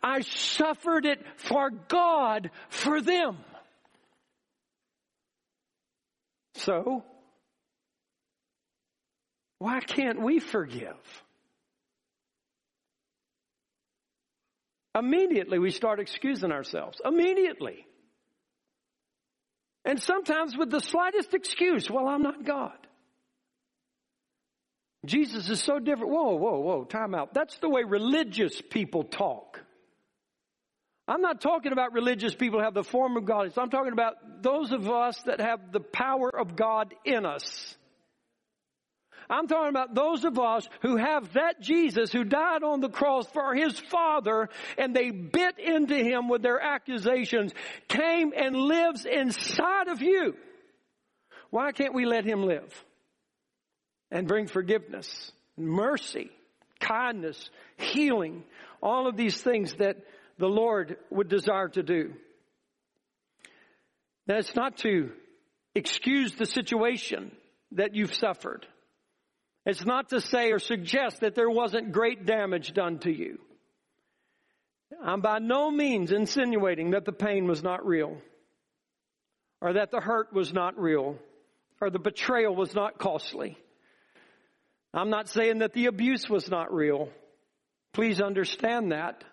I 0.02 0.22
suffered 0.22 1.06
it 1.06 1.24
for 1.36 1.70
God, 1.70 2.50
for 2.70 3.00
them. 3.00 3.36
So, 6.54 7.04
why 9.60 9.78
can't 9.78 10.20
we 10.20 10.40
forgive? 10.40 10.96
Immediately 14.98 15.60
we 15.60 15.70
start 15.70 16.00
excusing 16.00 16.50
ourselves. 16.50 17.00
Immediately. 17.04 17.86
And 19.84 20.02
sometimes 20.02 20.56
with 20.56 20.70
the 20.70 20.80
slightest 20.80 21.32
excuse, 21.32 21.88
well, 21.88 22.08
I'm 22.08 22.22
not 22.22 22.44
God. 22.44 22.76
Jesus 25.06 25.48
is 25.48 25.62
so 25.62 25.78
different. 25.78 26.12
Whoa, 26.12 26.36
whoa, 26.36 26.60
whoa, 26.60 26.84
time 26.84 27.14
out. 27.14 27.34
That's 27.34 27.56
the 27.58 27.68
way 27.68 27.82
religious 27.84 28.60
people 28.60 29.04
talk. 29.04 29.60
I'm 31.06 31.20
not 31.20 31.40
talking 31.40 31.72
about 31.72 31.92
religious 31.92 32.34
people 32.34 32.60
who 32.60 32.64
have 32.64 32.74
the 32.74 32.84
form 32.84 33.16
of 33.16 33.26
God. 33.26 33.52
I'm 33.58 33.70
talking 33.70 33.92
about 33.92 34.42
those 34.42 34.72
of 34.72 34.88
us 34.88 35.20
that 35.22 35.40
have 35.40 35.72
the 35.72 35.80
power 35.80 36.30
of 36.30 36.56
God 36.56 36.94
in 37.04 37.26
us. 37.26 37.76
I'm 39.28 39.46
talking 39.46 39.70
about 39.70 39.94
those 39.94 40.24
of 40.24 40.38
us 40.38 40.68
who 40.82 40.96
have 40.96 41.32
that 41.34 41.60
Jesus 41.60 42.12
who 42.12 42.24
died 42.24 42.62
on 42.62 42.80
the 42.80 42.88
cross 42.88 43.26
for 43.32 43.54
his 43.54 43.78
Father 43.78 44.48
and 44.76 44.94
they 44.94 45.10
bit 45.10 45.58
into 45.58 45.96
him 45.96 46.28
with 46.28 46.42
their 46.42 46.60
accusations, 46.60 47.52
came 47.88 48.32
and 48.36 48.54
lives 48.54 49.06
inside 49.06 49.88
of 49.88 50.02
you. 50.02 50.34
Why 51.50 51.72
can't 51.72 51.94
we 51.94 52.04
let 52.04 52.24
him 52.24 52.44
live 52.44 52.84
and 54.14 54.28
bring 54.28 54.46
forgiveness, 54.46 55.32
mercy, 55.58 56.30
kindness, 56.78 57.50
healing, 57.76 58.44
all 58.80 59.08
of 59.08 59.16
these 59.16 59.42
things 59.42 59.74
that 59.74 59.96
the 60.38 60.46
Lord 60.46 60.96
would 61.10 61.28
desire 61.28 61.68
to 61.70 61.82
do? 61.82 62.14
It's 64.28 64.54
not 64.54 64.78
to 64.78 65.10
excuse 65.74 66.34
the 66.36 66.46
situation 66.46 67.32
that 67.72 67.96
you've 67.96 68.14
suffered. 68.14 68.66
It's 69.66 69.84
not 69.84 70.10
to 70.10 70.20
say 70.20 70.52
or 70.52 70.60
suggest 70.60 71.20
that 71.20 71.34
there 71.34 71.50
wasn't 71.50 71.90
great 71.90 72.24
damage 72.24 72.72
done 72.72 73.00
to 73.00 73.10
you. 73.10 73.40
I'm 75.02 75.22
by 75.22 75.40
no 75.40 75.72
means 75.72 76.12
insinuating 76.12 76.92
that 76.92 77.04
the 77.04 77.12
pain 77.12 77.48
was 77.48 77.64
not 77.64 77.84
real, 77.84 78.18
or 79.60 79.72
that 79.72 79.90
the 79.90 80.00
hurt 80.00 80.32
was 80.32 80.52
not 80.52 80.78
real, 80.78 81.18
or 81.80 81.90
the 81.90 81.98
betrayal 81.98 82.54
was 82.54 82.74
not 82.76 82.98
costly. 82.98 83.58
I'm 84.94 85.10
not 85.10 85.28
saying 85.28 85.58
that 85.58 85.72
the 85.72 85.86
abuse 85.86 86.30
was 86.30 86.48
not 86.48 86.72
real. 86.72 87.08
Please 87.92 88.20
understand 88.20 88.92
that. 88.92 89.24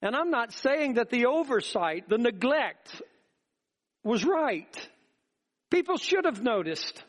And 0.00 0.16
I'm 0.16 0.30
not 0.30 0.52
saying 0.52 0.94
that 0.94 1.10
the 1.10 1.26
oversight, 1.26 2.08
the 2.08 2.18
neglect 2.18 3.02
was 4.04 4.24
right. 4.24 4.88
People 5.70 5.98
should 5.98 6.24
have 6.24 6.42
noticed. 6.42 7.02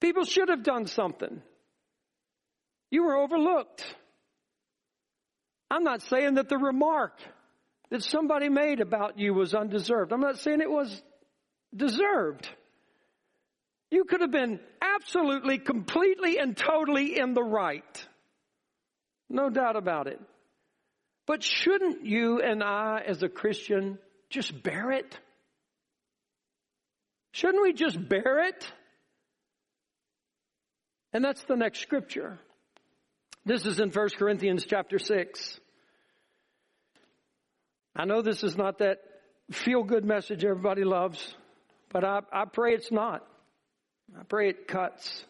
People 0.00 0.24
should 0.24 0.48
have 0.48 0.64
done 0.64 0.86
something. 0.86 1.40
You 2.90 3.04
were 3.04 3.16
overlooked. 3.16 3.84
I'm 5.70 5.84
not 5.84 6.02
saying 6.02 6.34
that 6.34 6.48
the 6.48 6.58
remark 6.58 7.20
that 7.90 8.02
somebody 8.02 8.48
made 8.48 8.80
about 8.80 9.18
you 9.18 9.34
was 9.34 9.54
undeserved. 9.54 10.12
I'm 10.12 10.20
not 10.20 10.38
saying 10.38 10.60
it 10.60 10.70
was 10.70 11.02
deserved. 11.76 12.48
You 13.90 14.04
could 14.04 14.20
have 14.20 14.30
been 14.30 14.60
absolutely, 14.82 15.58
completely, 15.58 16.38
and 16.38 16.56
totally 16.56 17.18
in 17.18 17.32
the 17.32 17.42
right. 17.42 18.06
No 19.30 19.48
doubt 19.48 19.76
about 19.76 20.06
it. 20.06 20.20
But 21.26 21.42
shouldn't 21.42 22.04
you 22.04 22.40
and 22.40 22.62
I, 22.62 23.02
as 23.06 23.22
a 23.22 23.28
Christian, 23.28 23.98
just 24.30 24.62
bear 24.62 24.90
it? 24.92 25.18
Shouldn't 27.32 27.62
we 27.62 27.72
just 27.72 28.08
bear 28.08 28.46
it? 28.48 28.72
And 31.12 31.24
that's 31.24 31.42
the 31.44 31.56
next 31.56 31.80
scripture. 31.80 32.38
This 33.44 33.64
is 33.64 33.80
in 33.80 33.90
1 33.90 34.08
Corinthians 34.18 34.66
chapter 34.66 34.98
6. 34.98 35.60
I 37.96 38.04
know 38.04 38.22
this 38.22 38.42
is 38.42 38.56
not 38.56 38.78
that 38.78 38.98
feel 39.50 39.82
good 39.82 40.04
message 40.04 40.44
everybody 40.44 40.84
loves, 40.84 41.34
but 41.90 42.04
I, 42.04 42.20
I 42.32 42.44
pray 42.44 42.74
it's 42.74 42.92
not. 42.92 43.26
I 44.16 44.22
pray 44.24 44.50
it 44.50 44.68
cuts. 44.68 45.24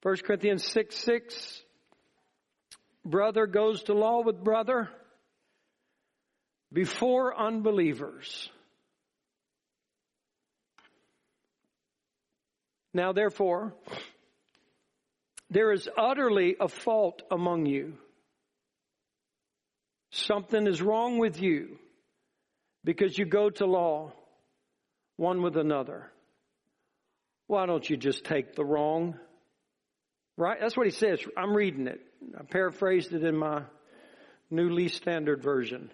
First 0.00 0.24
Corinthians 0.24 0.64
6 0.64 0.96
6 0.96 1.62
brother 3.04 3.46
goes 3.46 3.84
to 3.84 3.94
law 3.94 4.22
with 4.22 4.42
brother 4.42 4.88
before 6.72 7.38
unbelievers. 7.38 8.50
Now, 12.94 13.12
therefore, 13.12 13.74
there 15.50 15.72
is 15.72 15.88
utterly 15.96 16.56
a 16.60 16.68
fault 16.68 17.22
among 17.30 17.66
you. 17.66 17.94
Something 20.10 20.66
is 20.66 20.80
wrong 20.80 21.18
with 21.18 21.40
you 21.40 21.78
because 22.84 23.16
you 23.16 23.24
go 23.24 23.50
to 23.50 23.66
law 23.66 24.12
one 25.16 25.42
with 25.42 25.56
another. 25.56 26.10
Why 27.46 27.66
don't 27.66 27.88
you 27.88 27.96
just 27.96 28.24
take 28.24 28.54
the 28.54 28.64
wrong? 28.64 29.18
Right? 30.36 30.58
That's 30.60 30.76
what 30.76 30.86
he 30.86 30.92
says. 30.92 31.20
I'm 31.36 31.54
reading 31.56 31.86
it. 31.86 32.00
I 32.38 32.42
paraphrased 32.44 33.12
it 33.12 33.24
in 33.24 33.36
my 33.36 33.62
New 34.50 34.70
Lee 34.70 34.88
Standard 34.88 35.42
Version. 35.42 35.90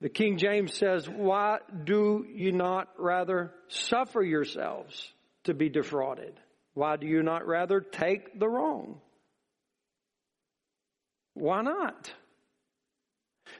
The 0.00 0.08
King 0.08 0.36
James 0.36 0.76
says, 0.76 1.08
Why 1.08 1.58
do 1.84 2.26
you 2.34 2.50
not 2.50 2.88
rather 2.98 3.52
suffer 3.68 4.20
yourselves 4.20 5.12
to 5.44 5.54
be 5.54 5.68
defrauded? 5.68 6.34
Why 6.74 6.96
do 6.96 7.06
you 7.06 7.22
not 7.22 7.46
rather 7.46 7.80
take 7.80 8.38
the 8.38 8.48
wrong? 8.48 9.00
Why 11.34 11.62
not? 11.62 12.12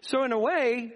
So, 0.01 0.25
in 0.25 0.33
a 0.33 0.39
way, 0.39 0.93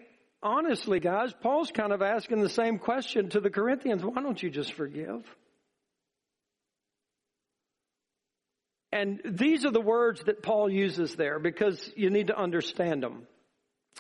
honestly, 0.47 1.01
guys, 1.01 1.33
Paul's 1.43 1.71
kind 1.71 1.93
of 1.93 2.03
asking 2.03 2.41
the 2.41 2.49
same 2.49 2.79
question 2.79 3.31
to 3.31 3.41
the 3.41 3.51
Corinthians 3.51 4.05
why 4.05 4.23
don't 4.23 4.43
you 4.43 4.51
just 4.51 4.73
forgive? 4.73 5.25
And 8.93 9.21
these 9.25 9.65
are 9.67 9.73
the 9.73 9.81
words 9.81 10.23
that 10.25 10.43
Paul 10.43 10.71
uses 10.71 11.17
there 11.17 11.39
because 11.39 11.91
you 11.97 12.09
need 12.09 12.29
to 12.29 12.39
understand 12.39 13.03
them. 13.03 13.27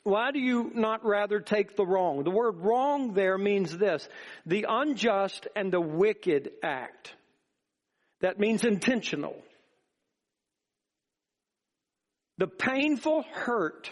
Why 0.04 0.30
do 0.30 0.38
you 0.38 0.70
not 0.74 1.04
rather 1.04 1.40
take 1.40 1.76
the 1.76 1.84
wrong? 1.84 2.22
The 2.22 2.30
word 2.30 2.58
wrong 2.60 3.12
there 3.12 3.36
means 3.36 3.76
this 3.76 4.08
the 4.46 4.66
unjust 4.68 5.48
and 5.56 5.72
the 5.72 5.80
wicked 5.80 6.50
act. 6.62 7.12
That 8.20 8.38
means 8.38 8.64
intentional. 8.64 9.36
The 12.38 12.46
painful 12.46 13.24
hurt, 13.32 13.90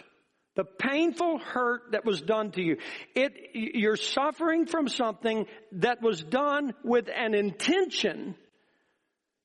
the 0.55 0.63
painful 0.63 1.37
hurt 1.37 1.91
that 1.91 2.05
was 2.05 2.21
done 2.21 2.51
to 2.51 2.61
you. 2.61 2.77
It, 3.13 3.33
you're 3.53 3.97
suffering 3.97 4.65
from 4.65 4.87
something 4.87 5.45
that 5.73 6.01
was 6.01 6.23
done 6.23 6.73
with 6.83 7.09
an 7.13 7.33
intention 7.33 8.35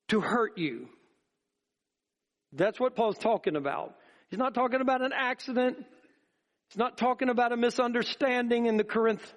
to 0.09 0.20
hurt 0.20 0.57
you. 0.57 0.88
That's 2.53 2.81
what 2.81 2.96
Paul's 2.96 3.18
talking 3.18 3.57
about. 3.57 3.94
He's 4.29 4.38
not 4.38 4.55
talking 4.55 4.81
about 4.81 5.03
an 5.03 5.12
accident. 5.14 5.79
He's 6.68 6.79
not 6.79 6.96
talking 6.96 7.29
about 7.29 7.53
a 7.53 7.57
misunderstanding 7.57 8.66
in 8.66 8.77
the 8.77 8.85
Corinth. 8.85 9.35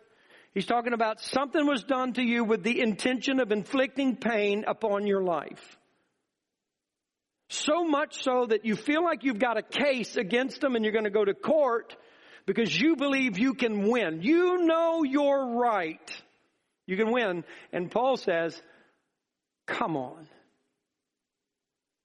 He's 0.53 0.67
talking 0.67 0.93
about 0.93 1.19
something 1.19 1.65
was 1.65 1.83
done 1.83 2.13
to 2.13 2.21
you 2.21 2.43
with 2.43 2.63
the 2.63 2.79
intention 2.79 3.39
of 3.39 3.51
inflicting 3.51 4.15
pain 4.17 4.65
upon 4.67 5.07
your 5.07 5.23
life. 5.23 5.77
So 7.49 7.83
much 7.83 8.23
so 8.23 8.45
that 8.47 8.65
you 8.65 8.75
feel 8.75 9.03
like 9.03 9.23
you've 9.23 9.39
got 9.39 9.57
a 9.57 9.61
case 9.61 10.15
against 10.15 10.61
them 10.61 10.75
and 10.75 10.83
you're 10.83 10.93
going 10.93 11.03
to 11.03 11.11
go 11.11 11.25
to 11.25 11.33
court 11.33 11.95
because 12.45 12.79
you 12.79 12.95
believe 12.95 13.37
you 13.37 13.53
can 13.53 13.89
win. 13.89 14.21
You 14.21 14.65
know 14.65 15.03
you're 15.03 15.57
right. 15.57 16.21
You 16.85 16.97
can 16.97 17.11
win. 17.11 17.43
And 17.71 17.91
Paul 17.91 18.17
says, 18.17 18.59
come 19.67 19.95
on. 19.95 20.27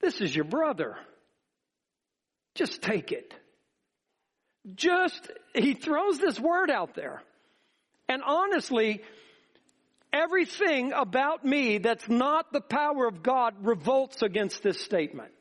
This 0.01 0.21
is 0.21 0.35
your 0.35 0.45
brother. 0.45 0.97
Just 2.55 2.83
take 2.83 3.13
it. 3.13 3.35
Just, 4.75 5.31
he 5.55 5.75
throws 5.75 6.19
this 6.19 6.39
word 6.39 6.71
out 6.71 6.95
there. 6.95 7.23
And 8.09 8.23
honestly, 8.23 9.03
everything 10.13 10.93
about 10.93 11.45
me 11.45 11.79
that's 11.79 12.09
not 12.09 12.53
the 12.53 12.61
power 12.61 13.07
of 13.07 13.23
God 13.23 13.55
revolts 13.63 14.23
against 14.23 14.63
this 14.63 14.81
statement. 14.81 15.33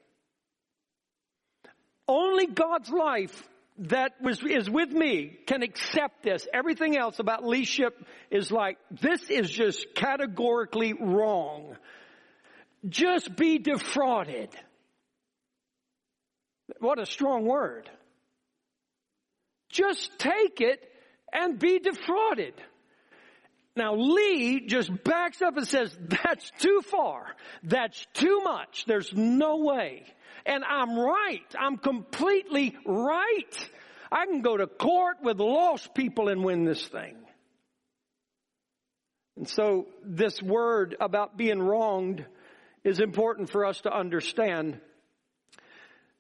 Only 2.08 2.48
God's 2.48 2.90
life 2.90 3.48
that 3.80 4.14
was, 4.22 4.42
is 4.44 4.70
with 4.70 4.92
me 4.92 5.38
can 5.46 5.62
accept 5.62 6.24
this. 6.24 6.48
Everything 6.54 6.98
else 6.98 7.20
about 7.20 7.46
leadership 7.46 7.96
is 8.32 8.52
like, 8.52 8.78
this 9.02 9.30
is 9.30 9.50
just 9.50 9.86
categorically 9.96 10.94
wrong. 10.94 11.76
Just 12.88 13.36
be 13.36 13.60
defrauded. 13.60 14.50
What 16.80 17.00
a 17.00 17.06
strong 17.06 17.46
word. 17.46 17.90
Just 19.70 20.18
take 20.18 20.62
it 20.62 20.82
and 21.32 21.60
be 21.60 21.80
defrauded. 21.80 22.54
Now 23.78 23.96
Lee 23.96 24.66
just 24.66 24.92
backs 25.04 25.42
up 25.42 25.56
and 25.56 25.68
says, 25.68 25.96
that's 26.02 26.52
too 26.60 26.82
far. 26.82 27.28
That's 27.64 28.06
too 28.14 28.42
much. 28.44 28.86
There's 28.86 29.14
no 29.14 29.58
way. 29.58 30.04
And 30.46 30.64
I'm 30.64 30.98
right. 30.98 31.56
I'm 31.58 31.78
completely 31.78 32.76
right. 32.86 33.70
I 34.12 34.26
can 34.26 34.42
go 34.42 34.58
to 34.58 34.68
court 34.68 35.18
with 35.22 35.40
lost 35.40 35.94
people 35.94 36.28
and 36.30 36.44
win 36.44 36.66
this 36.66 36.86
thing. 36.88 37.16
And 39.36 39.48
so 39.48 39.86
this 40.04 40.42
word 40.42 40.96
about 41.00 41.38
being 41.38 41.62
wronged 41.62 42.26
is 42.84 43.00
important 43.00 43.52
for 43.52 43.66
us 43.66 43.82
to 43.82 43.96
understand 43.96 44.80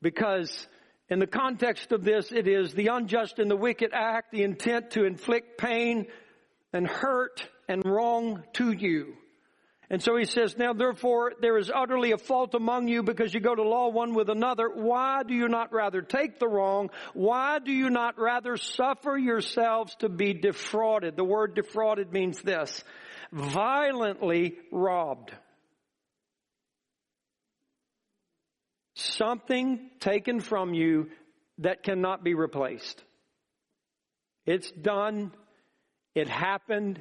because 0.01 0.67
in 1.09 1.19
the 1.19 1.27
context 1.27 1.91
of 1.91 2.03
this, 2.03 2.31
it 2.31 2.47
is 2.47 2.73
the 2.73 2.87
unjust 2.87 3.39
and 3.39 3.49
the 3.49 3.55
wicked 3.55 3.91
act, 3.93 4.31
the 4.31 4.43
intent 4.43 4.91
to 4.91 5.05
inflict 5.05 5.57
pain, 5.57 6.07
and 6.77 6.87
hurt 6.87 7.43
and 7.67 7.83
wrong 7.83 8.43
to 8.53 8.71
you. 8.71 9.15
And 9.89 10.03
so 10.03 10.15
he 10.15 10.25
says, 10.25 10.55
now 10.57 10.73
therefore 10.73 11.33
there 11.41 11.57
is 11.57 11.71
utterly 11.73 12.11
a 12.11 12.19
fault 12.19 12.53
among 12.53 12.87
you 12.87 13.01
because 13.01 13.33
you 13.33 13.39
go 13.39 13.55
to 13.55 13.63
law 13.63 13.89
one 13.89 14.13
with 14.13 14.29
another. 14.29 14.69
Why 14.69 15.23
do 15.23 15.33
you 15.33 15.47
not 15.47 15.73
rather 15.73 16.03
take 16.03 16.37
the 16.37 16.47
wrong? 16.47 16.91
Why 17.13 17.57
do 17.57 17.71
you 17.71 17.89
not 17.89 18.19
rather 18.19 18.57
suffer 18.57 19.17
yourselves 19.17 19.95
to 20.01 20.09
be 20.09 20.33
defrauded? 20.33 21.15
The 21.15 21.23
word 21.23 21.55
defrauded 21.55 22.13
means 22.13 22.39
this. 22.43 22.83
Violently 23.31 24.55
robbed. 24.71 25.31
Something 28.93 29.89
taken 29.99 30.41
from 30.41 30.75
you 30.75 31.09
that 31.59 31.81
cannot 31.81 32.23
be 32.23 32.35
replaced. 32.35 33.03
It's 34.45 34.69
done. 34.69 35.31
It 36.17 36.29
happened. 36.29 36.99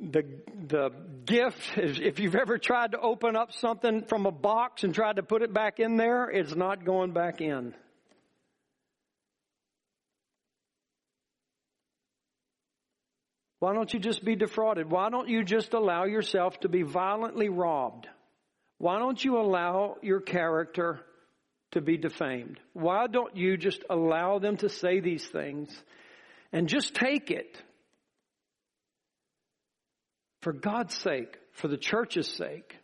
The, 0.00 0.24
the 0.66 0.90
gift, 1.24 1.78
if 1.78 2.18
you've 2.18 2.34
ever 2.34 2.58
tried 2.58 2.90
to 2.92 2.98
open 2.98 3.36
up 3.36 3.52
something 3.52 4.06
from 4.06 4.26
a 4.26 4.32
box 4.32 4.82
and 4.82 4.92
tried 4.92 5.16
to 5.16 5.22
put 5.22 5.42
it 5.42 5.54
back 5.54 5.78
in 5.78 5.96
there, 5.96 6.28
it's 6.28 6.56
not 6.56 6.84
going 6.84 7.12
back 7.12 7.40
in. 7.40 7.72
Why 13.60 13.72
don't 13.72 13.94
you 13.94 14.00
just 14.00 14.24
be 14.24 14.34
defrauded? 14.34 14.90
Why 14.90 15.08
don't 15.08 15.28
you 15.28 15.44
just 15.44 15.74
allow 15.74 16.06
yourself 16.06 16.58
to 16.60 16.68
be 16.68 16.82
violently 16.82 17.50
robbed? 17.50 18.08
Why 18.78 18.98
don't 18.98 19.24
you 19.24 19.38
allow 19.38 19.98
your 20.02 20.20
character 20.20 20.98
to 21.70 21.80
be 21.80 21.98
defamed? 21.98 22.58
Why 22.72 23.06
don't 23.06 23.36
you 23.36 23.56
just 23.56 23.84
allow 23.88 24.40
them 24.40 24.56
to 24.56 24.68
say 24.68 24.98
these 24.98 25.24
things 25.24 25.70
and 26.54 26.68
just 26.68 26.94
take 26.94 27.32
it. 27.32 27.60
For 30.40 30.52
God's 30.52 30.94
sake, 30.94 31.36
for 31.52 31.68
the 31.68 31.76
church's 31.76 32.28
sake. 32.28 32.76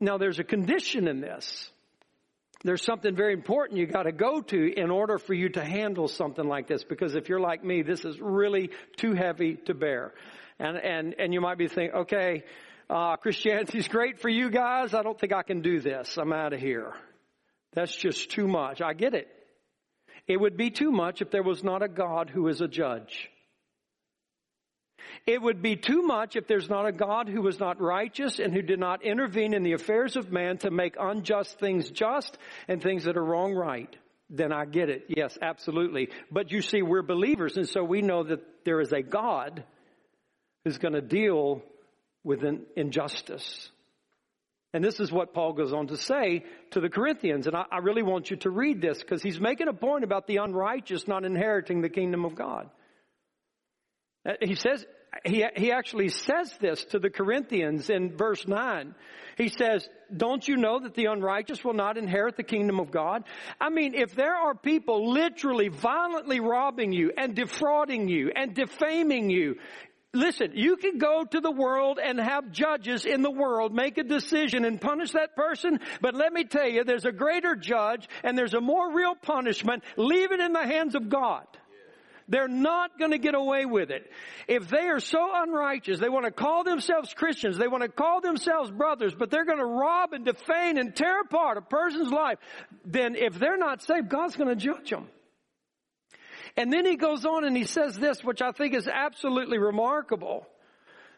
Now 0.00 0.18
there's 0.18 0.40
a 0.40 0.44
condition 0.44 1.06
in 1.06 1.20
this. 1.20 1.70
There's 2.64 2.82
something 2.82 3.14
very 3.14 3.32
important 3.32 3.78
you 3.78 3.86
gotta 3.86 4.12
go 4.12 4.40
to 4.40 4.80
in 4.80 4.90
order 4.90 5.18
for 5.18 5.34
you 5.34 5.50
to 5.50 5.64
handle 5.64 6.08
something 6.08 6.46
like 6.46 6.66
this. 6.66 6.82
Because 6.82 7.14
if 7.14 7.28
you're 7.28 7.40
like 7.40 7.62
me, 7.62 7.82
this 7.82 8.04
is 8.04 8.18
really 8.20 8.70
too 8.96 9.12
heavy 9.12 9.54
to 9.66 9.74
bear. 9.74 10.14
And, 10.58 10.76
and, 10.78 11.14
and 11.18 11.32
you 11.32 11.40
might 11.40 11.58
be 11.58 11.68
thinking, 11.68 11.94
okay, 12.00 12.42
uh, 12.90 13.16
Christianity's 13.16 13.86
great 13.96 14.20
for 14.20 14.30
you 14.30 14.50
guys. 14.50 14.94
I 14.94 15.02
don't 15.02 15.18
think 15.18 15.32
I 15.32 15.42
can 15.44 15.60
do 15.60 15.80
this. 15.80 16.16
I'm 16.16 16.32
out 16.32 16.54
of 16.54 16.60
here. 16.60 16.92
That's 17.72 17.94
just 17.94 18.30
too 18.30 18.48
much. 18.48 18.82
I 18.82 18.94
get 18.94 19.14
it. 19.14 19.28
It 20.26 20.40
would 20.40 20.56
be 20.56 20.70
too 20.70 20.90
much 20.90 21.22
if 21.22 21.30
there 21.30 21.42
was 21.42 21.62
not 21.62 21.82
a 21.82 21.88
God 21.88 22.30
who 22.30 22.48
is 22.48 22.60
a 22.60 22.68
judge. 22.68 23.30
It 25.26 25.40
would 25.40 25.62
be 25.62 25.76
too 25.76 26.02
much 26.02 26.36
if 26.36 26.46
there's 26.46 26.68
not 26.68 26.86
a 26.86 26.92
God 26.92 27.28
who 27.28 27.42
was 27.42 27.58
not 27.58 27.80
righteous 27.80 28.38
and 28.38 28.52
who 28.52 28.62
did 28.62 28.78
not 28.78 29.04
intervene 29.04 29.54
in 29.54 29.62
the 29.62 29.72
affairs 29.72 30.16
of 30.16 30.32
man 30.32 30.58
to 30.58 30.70
make 30.70 30.96
unjust 30.98 31.58
things 31.58 31.90
just 31.90 32.36
and 32.68 32.82
things 32.82 33.04
that 33.04 33.16
are 33.16 33.24
wrong 33.24 33.54
right. 33.54 33.94
Then 34.30 34.52
I 34.52 34.64
get 34.64 34.88
it. 34.88 35.04
Yes, 35.08 35.38
absolutely. 35.40 36.08
But 36.30 36.50
you 36.50 36.60
see, 36.60 36.82
we're 36.82 37.02
believers 37.02 37.56
and 37.56 37.68
so 37.68 37.84
we 37.84 38.02
know 38.02 38.24
that 38.24 38.40
there 38.64 38.80
is 38.80 38.92
a 38.92 39.02
God 39.02 39.64
who's 40.64 40.78
going 40.78 40.94
to 40.94 41.00
deal 41.00 41.62
with 42.24 42.42
an 42.42 42.66
injustice. 42.76 43.70
And 44.76 44.84
this 44.84 45.00
is 45.00 45.10
what 45.10 45.32
Paul 45.32 45.54
goes 45.54 45.72
on 45.72 45.86
to 45.86 45.96
say 45.96 46.44
to 46.72 46.80
the 46.80 46.90
Corinthians. 46.90 47.46
And 47.46 47.56
I, 47.56 47.64
I 47.72 47.78
really 47.78 48.02
want 48.02 48.30
you 48.30 48.36
to 48.36 48.50
read 48.50 48.82
this 48.82 48.98
because 48.98 49.22
he's 49.22 49.40
making 49.40 49.68
a 49.68 49.72
point 49.72 50.04
about 50.04 50.26
the 50.26 50.36
unrighteous 50.36 51.08
not 51.08 51.24
inheriting 51.24 51.80
the 51.80 51.88
kingdom 51.88 52.26
of 52.26 52.34
God. 52.34 52.68
Uh, 54.28 54.32
he 54.42 54.54
says, 54.54 54.84
he, 55.24 55.46
he 55.56 55.72
actually 55.72 56.10
says 56.10 56.52
this 56.60 56.84
to 56.90 56.98
the 56.98 57.08
Corinthians 57.08 57.88
in 57.88 58.18
verse 58.18 58.46
9. 58.46 58.94
He 59.38 59.48
says, 59.48 59.88
don't 60.14 60.46
you 60.46 60.58
know 60.58 60.78
that 60.80 60.92
the 60.92 61.06
unrighteous 61.06 61.64
will 61.64 61.72
not 61.72 61.96
inherit 61.96 62.36
the 62.36 62.42
kingdom 62.42 62.78
of 62.78 62.90
God? 62.90 63.24
I 63.58 63.70
mean, 63.70 63.94
if 63.94 64.14
there 64.14 64.34
are 64.34 64.54
people 64.54 65.10
literally 65.10 65.68
violently 65.68 66.40
robbing 66.40 66.92
you 66.92 67.12
and 67.16 67.34
defrauding 67.34 68.08
you 68.08 68.30
and 68.36 68.54
defaming 68.54 69.30
you, 69.30 69.56
Listen, 70.14 70.52
you 70.54 70.76
can 70.76 70.98
go 70.98 71.24
to 71.24 71.40
the 71.40 71.50
world 71.50 71.98
and 72.02 72.18
have 72.18 72.50
judges 72.50 73.04
in 73.04 73.22
the 73.22 73.30
world 73.30 73.74
make 73.74 73.98
a 73.98 74.02
decision 74.02 74.64
and 74.64 74.80
punish 74.80 75.12
that 75.12 75.36
person, 75.36 75.80
but 76.00 76.14
let 76.14 76.32
me 76.32 76.44
tell 76.44 76.68
you, 76.68 76.84
there's 76.84 77.04
a 77.04 77.12
greater 77.12 77.54
judge 77.54 78.08
and 78.22 78.36
there's 78.36 78.54
a 78.54 78.60
more 78.60 78.92
real 78.94 79.14
punishment. 79.14 79.82
Leave 79.96 80.32
it 80.32 80.40
in 80.40 80.52
the 80.52 80.64
hands 80.64 80.94
of 80.94 81.08
God. 81.08 81.46
They're 82.28 82.48
not 82.48 82.98
going 82.98 83.12
to 83.12 83.18
get 83.18 83.34
away 83.34 83.66
with 83.66 83.90
it. 83.90 84.10
If 84.48 84.68
they 84.68 84.88
are 84.88 85.00
so 85.00 85.30
unrighteous, 85.32 86.00
they 86.00 86.08
want 86.08 86.24
to 86.24 86.32
call 86.32 86.64
themselves 86.64 87.14
Christians, 87.14 87.56
they 87.56 87.68
want 87.68 87.82
to 87.82 87.88
call 87.88 88.20
themselves 88.20 88.70
brothers, 88.70 89.14
but 89.14 89.30
they're 89.30 89.44
going 89.44 89.58
to 89.58 89.64
rob 89.64 90.12
and 90.12 90.24
defame 90.24 90.76
and 90.76 90.94
tear 90.94 91.20
apart 91.20 91.56
a 91.56 91.62
person's 91.62 92.10
life, 92.10 92.38
then 92.84 93.14
if 93.14 93.38
they're 93.38 93.58
not 93.58 93.82
saved, 93.82 94.08
God's 94.08 94.34
going 94.34 94.48
to 94.48 94.56
judge 94.56 94.90
them. 94.90 95.08
And 96.56 96.72
then 96.72 96.86
he 96.86 96.96
goes 96.96 97.24
on 97.24 97.44
and 97.44 97.56
he 97.56 97.64
says 97.64 97.96
this, 97.96 98.24
which 98.24 98.40
I 98.40 98.52
think 98.52 98.74
is 98.74 98.88
absolutely 98.88 99.58
remarkable, 99.58 100.46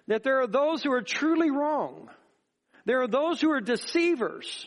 that 0.08 0.24
there 0.24 0.40
are 0.40 0.48
those 0.48 0.82
who 0.82 0.92
are 0.92 1.02
truly 1.02 1.50
wrong. 1.50 2.08
There 2.86 3.02
are 3.02 3.08
those 3.08 3.40
who 3.40 3.50
are 3.50 3.60
deceivers. 3.60 4.66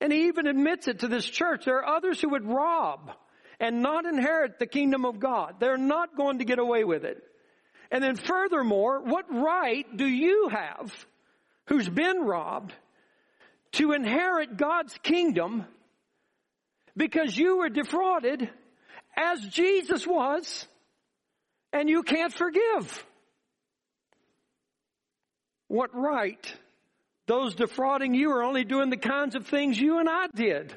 And 0.00 0.12
he 0.12 0.28
even 0.28 0.46
admits 0.46 0.88
it 0.88 1.00
to 1.00 1.08
this 1.08 1.26
church. 1.26 1.64
There 1.64 1.78
are 1.78 1.96
others 1.96 2.20
who 2.20 2.30
would 2.30 2.46
rob 2.46 3.10
and 3.58 3.82
not 3.82 4.06
inherit 4.06 4.58
the 4.58 4.66
kingdom 4.66 5.04
of 5.04 5.18
God. 5.18 5.56
They're 5.58 5.76
not 5.76 6.16
going 6.16 6.38
to 6.38 6.44
get 6.44 6.58
away 6.58 6.84
with 6.84 7.04
it. 7.04 7.22
And 7.90 8.02
then 8.02 8.16
furthermore, 8.16 9.02
what 9.02 9.26
right 9.32 9.84
do 9.96 10.06
you 10.06 10.48
have, 10.50 11.06
who's 11.66 11.88
been 11.88 12.20
robbed, 12.20 12.72
to 13.72 13.92
inherit 13.92 14.56
God's 14.56 14.96
kingdom 15.02 15.64
because 16.96 17.36
you 17.36 17.58
were 17.58 17.68
defrauded 17.68 18.48
as 19.20 19.40
Jesus 19.48 20.06
was, 20.06 20.66
and 21.72 21.88
you 21.88 22.02
can't 22.02 22.32
forgive. 22.32 23.04
What 25.68 25.94
right? 25.94 26.54
Those 27.26 27.54
defrauding 27.54 28.14
you 28.14 28.32
are 28.32 28.42
only 28.42 28.64
doing 28.64 28.90
the 28.90 28.96
kinds 28.96 29.36
of 29.36 29.46
things 29.46 29.78
you 29.78 30.00
and 30.00 30.08
I 30.08 30.26
did. 30.34 30.74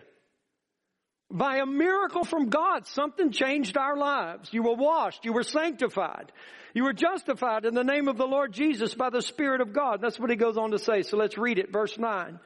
By 1.31 1.57
a 1.57 1.65
miracle 1.65 2.23
from 2.23 2.49
God, 2.49 2.85
something 2.85 3.31
changed 3.31 3.75
our 3.75 3.97
lives. 3.97 4.53
You 4.53 4.61
were 4.61 4.75
washed. 4.75 5.25
You 5.25 5.33
were 5.33 5.41
sanctified. 5.41 6.31
You 6.75 6.83
were 6.83 6.93
justified 6.93 7.65
in 7.65 7.73
the 7.73 7.83
name 7.83 8.07
of 8.07 8.17
the 8.17 8.27
Lord 8.27 8.51
Jesus 8.51 8.93
by 8.93 9.09
the 9.09 9.21
Spirit 9.21 9.61
of 9.61 9.73
God. 9.73 9.99
That's 9.99 10.19
what 10.19 10.29
he 10.29 10.35
goes 10.35 10.57
on 10.57 10.71
to 10.71 10.79
say. 10.79 11.01
So 11.01 11.17
let's 11.17 11.37
read 11.37 11.57
it. 11.57 11.71
Verse 11.71 11.97
9. 11.97 12.39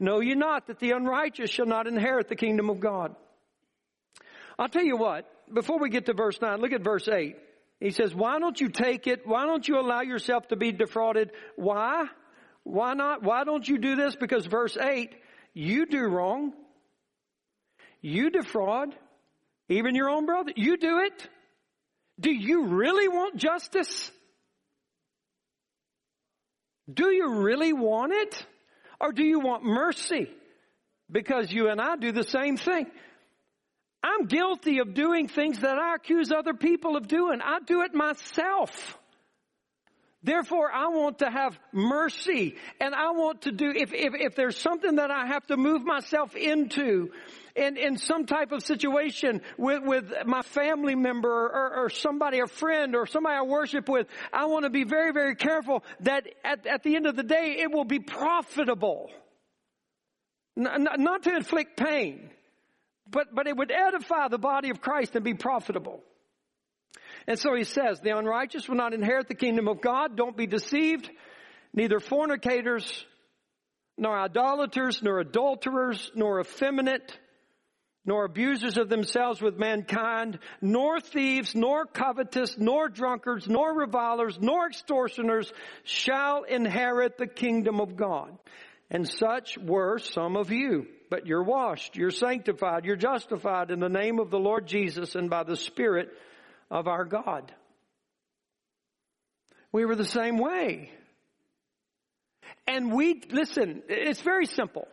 Know 0.00 0.20
ye 0.20 0.34
not 0.34 0.66
that 0.66 0.80
the 0.80 0.90
unrighteous 0.90 1.50
shall 1.50 1.66
not 1.66 1.86
inherit 1.86 2.28
the 2.28 2.36
kingdom 2.36 2.68
of 2.68 2.80
God? 2.80 3.14
I'll 4.58 4.68
tell 4.68 4.84
you 4.84 4.96
what, 4.96 5.31
before 5.54 5.78
we 5.78 5.90
get 5.90 6.06
to 6.06 6.14
verse 6.14 6.40
9, 6.40 6.60
look 6.60 6.72
at 6.72 6.82
verse 6.82 7.08
8. 7.08 7.36
He 7.80 7.90
says, 7.90 8.14
why 8.14 8.38
don't 8.38 8.60
you 8.60 8.68
take 8.68 9.06
it? 9.06 9.26
Why 9.26 9.44
don't 9.44 9.66
you 9.66 9.78
allow 9.78 10.02
yourself 10.02 10.48
to 10.48 10.56
be 10.56 10.70
defrauded? 10.70 11.32
Why? 11.56 12.04
Why 12.62 12.94
not? 12.94 13.22
Why 13.22 13.44
don't 13.44 13.66
you 13.66 13.78
do 13.78 13.96
this? 13.96 14.14
Because 14.14 14.46
verse 14.46 14.76
8, 14.76 15.12
you 15.52 15.86
do 15.86 16.02
wrong. 16.02 16.52
You 18.00 18.30
defraud. 18.30 18.94
Even 19.68 19.94
your 19.94 20.10
own 20.10 20.26
brother. 20.26 20.52
You 20.54 20.76
do 20.76 20.98
it. 21.00 21.28
Do 22.20 22.30
you 22.30 22.66
really 22.66 23.08
want 23.08 23.36
justice? 23.36 24.10
Do 26.92 27.10
you 27.10 27.42
really 27.42 27.72
want 27.72 28.12
it? 28.12 28.46
Or 29.00 29.12
do 29.12 29.24
you 29.24 29.40
want 29.40 29.64
mercy? 29.64 30.28
Because 31.10 31.50
you 31.50 31.68
and 31.68 31.80
I 31.80 31.96
do 31.96 32.12
the 32.12 32.22
same 32.22 32.56
thing. 32.56 32.86
I'm 34.02 34.26
guilty 34.26 34.78
of 34.80 34.94
doing 34.94 35.28
things 35.28 35.60
that 35.60 35.78
I 35.78 35.94
accuse 35.94 36.32
other 36.32 36.54
people 36.54 36.96
of 36.96 37.06
doing. 37.06 37.40
I 37.40 37.60
do 37.64 37.82
it 37.82 37.94
myself. 37.94 38.98
Therefore, 40.24 40.70
I 40.72 40.88
want 40.88 41.18
to 41.18 41.30
have 41.30 41.58
mercy 41.72 42.56
and 42.80 42.94
I 42.94 43.10
want 43.10 43.42
to 43.42 43.52
do, 43.52 43.72
if, 43.74 43.92
if, 43.92 44.14
if 44.14 44.36
there's 44.36 44.56
something 44.56 44.96
that 44.96 45.10
I 45.10 45.26
have 45.26 45.44
to 45.48 45.56
move 45.56 45.84
myself 45.84 46.36
into 46.36 47.10
in, 47.56 47.76
in 47.76 47.96
some 47.96 48.26
type 48.26 48.52
of 48.52 48.62
situation 48.62 49.40
with, 49.58 49.82
with 49.82 50.12
my 50.24 50.42
family 50.42 50.94
member 50.94 51.28
or, 51.28 51.84
or 51.84 51.90
somebody, 51.90 52.38
a 52.38 52.46
friend 52.46 52.94
or 52.94 53.06
somebody 53.06 53.34
I 53.36 53.42
worship 53.42 53.88
with, 53.88 54.06
I 54.32 54.46
want 54.46 54.64
to 54.64 54.70
be 54.70 54.84
very, 54.84 55.12
very 55.12 55.34
careful 55.34 55.82
that 56.00 56.28
at, 56.44 56.66
at 56.68 56.84
the 56.84 56.94
end 56.94 57.06
of 57.06 57.16
the 57.16 57.24
day, 57.24 57.56
it 57.58 57.72
will 57.72 57.84
be 57.84 57.98
profitable. 57.98 59.10
N- 60.56 60.86
not 60.98 61.24
to 61.24 61.34
inflict 61.34 61.76
pain 61.76 62.30
but, 63.12 63.34
but 63.34 63.46
it 63.46 63.56
would 63.56 63.70
edify 63.70 64.28
the 64.28 64.38
body 64.38 64.70
of 64.70 64.80
Christ 64.80 65.14
and 65.14 65.24
be 65.24 65.34
profitable. 65.34 66.02
And 67.26 67.38
so 67.38 67.54
he 67.54 67.64
says, 67.64 68.00
the 68.00 68.16
unrighteous 68.16 68.68
will 68.68 68.76
not 68.76 68.94
inherit 68.94 69.28
the 69.28 69.34
kingdom 69.34 69.68
of 69.68 69.80
God. 69.80 70.16
Don't 70.16 70.36
be 70.36 70.46
deceived. 70.46 71.08
Neither 71.72 72.00
fornicators, 72.00 73.06
nor 73.96 74.18
idolaters, 74.18 75.02
nor 75.02 75.20
adulterers, 75.20 76.10
nor 76.14 76.40
effeminate, 76.40 77.16
nor 78.04 78.24
abusers 78.24 78.76
of 78.76 78.88
themselves 78.88 79.40
with 79.40 79.56
mankind, 79.56 80.38
nor 80.60 80.98
thieves, 81.00 81.54
nor 81.54 81.86
covetous, 81.86 82.56
nor 82.58 82.88
drunkards, 82.88 83.48
nor 83.48 83.78
revilers, 83.78 84.38
nor 84.40 84.66
extortioners 84.66 85.52
shall 85.84 86.42
inherit 86.42 87.16
the 87.16 87.28
kingdom 87.28 87.80
of 87.80 87.96
God. 87.96 88.36
And 88.90 89.08
such 89.08 89.56
were 89.56 89.98
some 89.98 90.36
of 90.36 90.50
you 90.50 90.86
but 91.12 91.26
you're 91.26 91.42
washed, 91.42 91.94
you're 91.94 92.10
sanctified, 92.10 92.86
you're 92.86 92.96
justified 92.96 93.70
in 93.70 93.80
the 93.80 93.88
name 93.90 94.18
of 94.18 94.30
the 94.30 94.38
Lord 94.38 94.66
Jesus 94.66 95.14
and 95.14 95.28
by 95.28 95.42
the 95.42 95.56
Spirit 95.56 96.08
of 96.70 96.88
our 96.88 97.04
God. 97.04 97.52
We 99.72 99.84
were 99.84 99.94
the 99.94 100.06
same 100.06 100.38
way. 100.38 100.90
And 102.66 102.90
we, 102.90 103.20
listen, 103.30 103.82
it's 103.90 104.22
very 104.22 104.46
simple. 104.46 104.88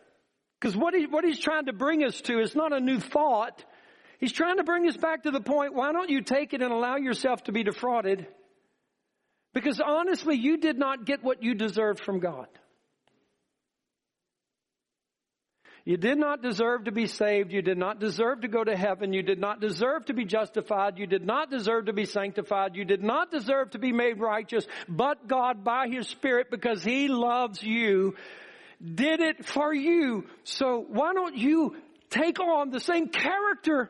Because 0.59 0.75
what, 0.75 0.93
he, 0.93 1.05
what 1.05 1.23
he's 1.23 1.39
trying 1.39 1.67
to 1.67 1.73
bring 1.73 2.03
us 2.03 2.19
to 2.23 2.41
is 2.41 2.53
not 2.53 2.73
a 2.73 2.81
new 2.81 2.99
thought. 2.99 3.63
He's 4.19 4.33
trying 4.33 4.57
to 4.57 4.65
bring 4.65 4.89
us 4.89 4.97
back 4.97 5.23
to 5.23 5.31
the 5.31 5.39
point, 5.39 5.73
why 5.73 5.93
don't 5.93 6.09
you 6.09 6.21
take 6.21 6.53
it 6.53 6.61
and 6.61 6.73
allow 6.73 6.97
yourself 6.97 7.45
to 7.45 7.53
be 7.53 7.63
defrauded? 7.63 8.27
Because 9.53 9.79
honestly, 9.79 10.35
you 10.35 10.57
did 10.57 10.77
not 10.77 11.05
get 11.05 11.23
what 11.23 11.41
you 11.43 11.53
deserved 11.53 12.01
from 12.01 12.19
God. 12.19 12.49
You 15.85 15.97
did 15.97 16.17
not 16.17 16.41
deserve 16.41 16.85
to 16.85 16.91
be 16.91 17.07
saved. 17.07 17.51
You 17.51 17.61
did 17.61 17.77
not 17.77 17.99
deserve 17.99 18.41
to 18.41 18.47
go 18.47 18.63
to 18.63 18.75
heaven. 18.75 19.13
You 19.13 19.23
did 19.23 19.39
not 19.39 19.61
deserve 19.61 20.05
to 20.05 20.13
be 20.13 20.25
justified. 20.25 20.97
You 20.97 21.07
did 21.07 21.25
not 21.25 21.49
deserve 21.49 21.85
to 21.85 21.93
be 21.93 22.05
sanctified. 22.05 22.75
You 22.75 22.85
did 22.85 23.01
not 23.01 23.31
deserve 23.31 23.71
to 23.71 23.79
be 23.79 23.91
made 23.91 24.19
righteous. 24.19 24.67
But 24.87 25.27
God, 25.27 25.63
by 25.63 25.87
His 25.87 26.07
Spirit, 26.07 26.51
because 26.51 26.83
He 26.83 27.07
loves 27.07 27.63
you, 27.63 28.15
did 28.81 29.19
it 29.19 29.45
for 29.45 29.73
you. 29.73 30.25
So 30.43 30.85
why 30.87 31.13
don't 31.13 31.37
you 31.37 31.75
take 32.09 32.39
on 32.39 32.71
the 32.71 32.79
same 32.79 33.07
character 33.07 33.89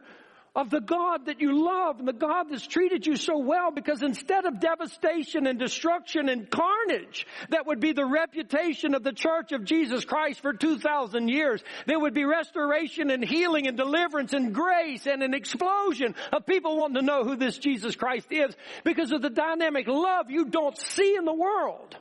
of 0.55 0.69
the 0.69 0.81
God 0.81 1.27
that 1.27 1.41
you 1.41 1.65
love 1.65 1.99
and 1.99 2.07
the 2.07 2.13
God 2.13 2.47
that's 2.49 2.65
treated 2.65 3.05
you 3.05 3.15
so 3.15 3.37
well 3.37 3.71
because 3.71 4.01
instead 4.01 4.45
of 4.45 4.59
devastation 4.59 5.47
and 5.47 5.59
destruction 5.59 6.29
and 6.29 6.49
carnage 6.49 7.27
that 7.49 7.67
would 7.67 7.79
be 7.79 7.93
the 7.93 8.05
reputation 8.05 8.95
of 8.95 9.03
the 9.03 9.13
church 9.13 9.51
of 9.51 9.63
Jesus 9.63 10.05
Christ 10.05 10.41
for 10.41 10.53
2,000 10.53 11.27
years, 11.27 11.63
there 11.85 11.99
would 11.99 12.13
be 12.13 12.25
restoration 12.25 13.09
and 13.11 13.23
healing 13.23 13.67
and 13.67 13.77
deliverance 13.77 14.33
and 14.33 14.53
grace 14.53 15.05
and 15.05 15.21
an 15.21 15.33
explosion 15.33 16.15
of 16.33 16.45
people 16.45 16.77
wanting 16.77 16.95
to 16.95 17.05
know 17.05 17.23
who 17.23 17.35
this 17.35 17.57
Jesus 17.57 17.95
Christ 17.95 18.27
is 18.31 18.55
because 18.83 19.11
of 19.11 19.21
the 19.21 19.29
dynamic 19.29 19.87
love 19.87 20.29
you 20.29 20.45
don't 20.45 20.77
see 20.77 21.15
in 21.15 21.25
the 21.25 21.33
world. 21.33 21.95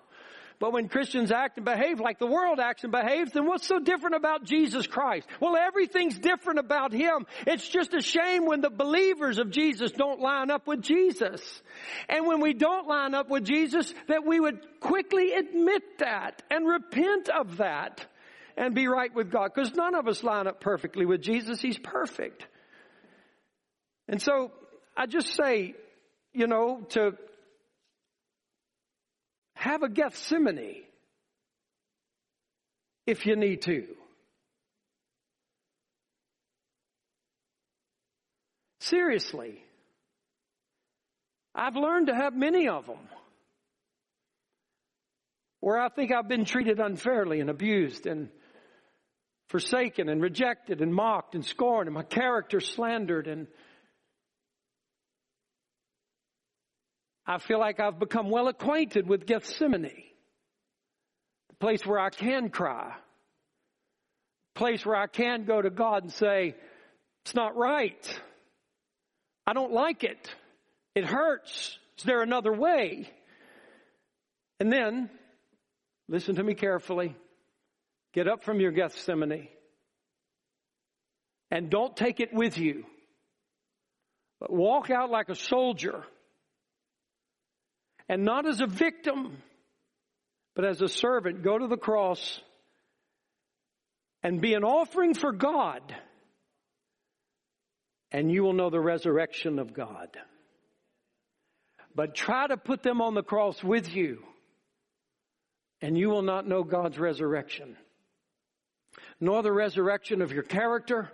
But 0.60 0.72
when 0.72 0.88
Christians 0.88 1.30
act 1.30 1.56
and 1.56 1.64
behave 1.64 2.00
like 2.00 2.18
the 2.18 2.26
world 2.26 2.58
acts 2.58 2.82
and 2.82 2.90
behaves, 2.90 3.30
then 3.32 3.46
what's 3.46 3.66
so 3.66 3.78
different 3.78 4.16
about 4.16 4.44
Jesus 4.44 4.88
Christ? 4.88 5.28
Well, 5.40 5.56
everything's 5.56 6.18
different 6.18 6.58
about 6.58 6.92
Him. 6.92 7.26
It's 7.46 7.68
just 7.68 7.94
a 7.94 8.00
shame 8.00 8.44
when 8.44 8.60
the 8.60 8.70
believers 8.70 9.38
of 9.38 9.50
Jesus 9.50 9.92
don't 9.92 10.20
line 10.20 10.50
up 10.50 10.66
with 10.66 10.82
Jesus. 10.82 11.40
And 12.08 12.26
when 12.26 12.40
we 12.40 12.54
don't 12.54 12.88
line 12.88 13.14
up 13.14 13.30
with 13.30 13.44
Jesus, 13.44 13.94
that 14.08 14.26
we 14.26 14.40
would 14.40 14.58
quickly 14.80 15.32
admit 15.32 15.82
that 16.00 16.42
and 16.50 16.66
repent 16.66 17.28
of 17.28 17.58
that 17.58 18.04
and 18.56 18.74
be 18.74 18.88
right 18.88 19.14
with 19.14 19.30
God. 19.30 19.52
Because 19.54 19.72
none 19.74 19.94
of 19.94 20.08
us 20.08 20.24
line 20.24 20.48
up 20.48 20.60
perfectly 20.60 21.06
with 21.06 21.22
Jesus. 21.22 21.60
He's 21.60 21.78
perfect. 21.78 22.44
And 24.08 24.20
so 24.20 24.50
I 24.96 25.06
just 25.06 25.36
say, 25.36 25.76
you 26.32 26.48
know, 26.48 26.82
to 26.90 27.12
have 29.58 29.82
a 29.82 29.88
Gethsemane 29.88 30.84
if 33.06 33.26
you 33.26 33.34
need 33.34 33.62
to. 33.62 33.86
Seriously. 38.80 39.64
I've 41.56 41.74
learned 41.74 42.06
to 42.06 42.14
have 42.14 42.36
many 42.36 42.68
of 42.68 42.86
them 42.86 42.98
where 45.58 45.80
I 45.80 45.88
think 45.88 46.12
I've 46.12 46.28
been 46.28 46.44
treated 46.44 46.78
unfairly 46.78 47.40
and 47.40 47.50
abused 47.50 48.06
and 48.06 48.28
forsaken 49.48 50.08
and 50.08 50.22
rejected 50.22 50.80
and 50.80 50.94
mocked 50.94 51.34
and 51.34 51.44
scorned 51.44 51.88
and 51.88 51.94
my 51.94 52.04
character 52.04 52.60
slandered 52.60 53.26
and 53.26 53.48
I 57.30 57.36
feel 57.36 57.58
like 57.58 57.78
I've 57.78 57.98
become 57.98 58.30
well 58.30 58.48
acquainted 58.48 59.06
with 59.06 59.26
Gethsemane, 59.26 59.92
the 61.50 61.56
place 61.60 61.84
where 61.84 61.98
I 61.98 62.08
can 62.08 62.48
cry, 62.48 62.94
place 64.54 64.86
where 64.86 64.96
I 64.96 65.08
can 65.08 65.44
go 65.44 65.60
to 65.60 65.68
God 65.68 66.04
and 66.04 66.12
say, 66.12 66.54
it's 67.26 67.34
not 67.34 67.54
right. 67.54 68.20
I 69.46 69.52
don't 69.52 69.72
like 69.72 70.04
it. 70.04 70.34
It 70.94 71.04
hurts. 71.04 71.78
Is 71.98 72.04
there 72.04 72.22
another 72.22 72.52
way? 72.52 73.10
And 74.58 74.72
then, 74.72 75.10
listen 76.08 76.36
to 76.36 76.42
me 76.42 76.54
carefully. 76.54 77.14
Get 78.14 78.26
up 78.26 78.42
from 78.42 78.58
your 78.58 78.72
Gethsemane 78.72 79.48
and 81.50 81.68
don't 81.68 81.94
take 81.94 82.20
it 82.20 82.32
with 82.32 82.56
you, 82.56 82.86
but 84.40 84.50
walk 84.50 84.88
out 84.88 85.10
like 85.10 85.28
a 85.28 85.34
soldier 85.34 86.04
and 88.08 88.24
not 88.24 88.46
as 88.46 88.60
a 88.60 88.66
victim, 88.66 89.36
but 90.54 90.64
as 90.64 90.80
a 90.80 90.88
servant, 90.88 91.42
go 91.42 91.58
to 91.58 91.66
the 91.66 91.76
cross 91.76 92.40
and 94.22 94.40
be 94.40 94.54
an 94.54 94.64
offering 94.64 95.14
for 95.14 95.32
God, 95.32 95.94
and 98.10 98.32
you 98.32 98.42
will 98.42 98.54
know 98.54 98.70
the 98.70 98.80
resurrection 98.80 99.58
of 99.58 99.74
God. 99.74 100.08
But 101.94 102.14
try 102.14 102.46
to 102.46 102.56
put 102.56 102.82
them 102.82 103.00
on 103.00 103.14
the 103.14 103.22
cross 103.22 103.62
with 103.62 103.94
you, 103.94 104.22
and 105.80 105.96
you 105.96 106.08
will 106.08 106.22
not 106.22 106.48
know 106.48 106.64
God's 106.64 106.98
resurrection, 106.98 107.76
nor 109.20 109.42
the 109.42 109.52
resurrection 109.52 110.22
of 110.22 110.32
your 110.32 110.42
character, 110.42 111.10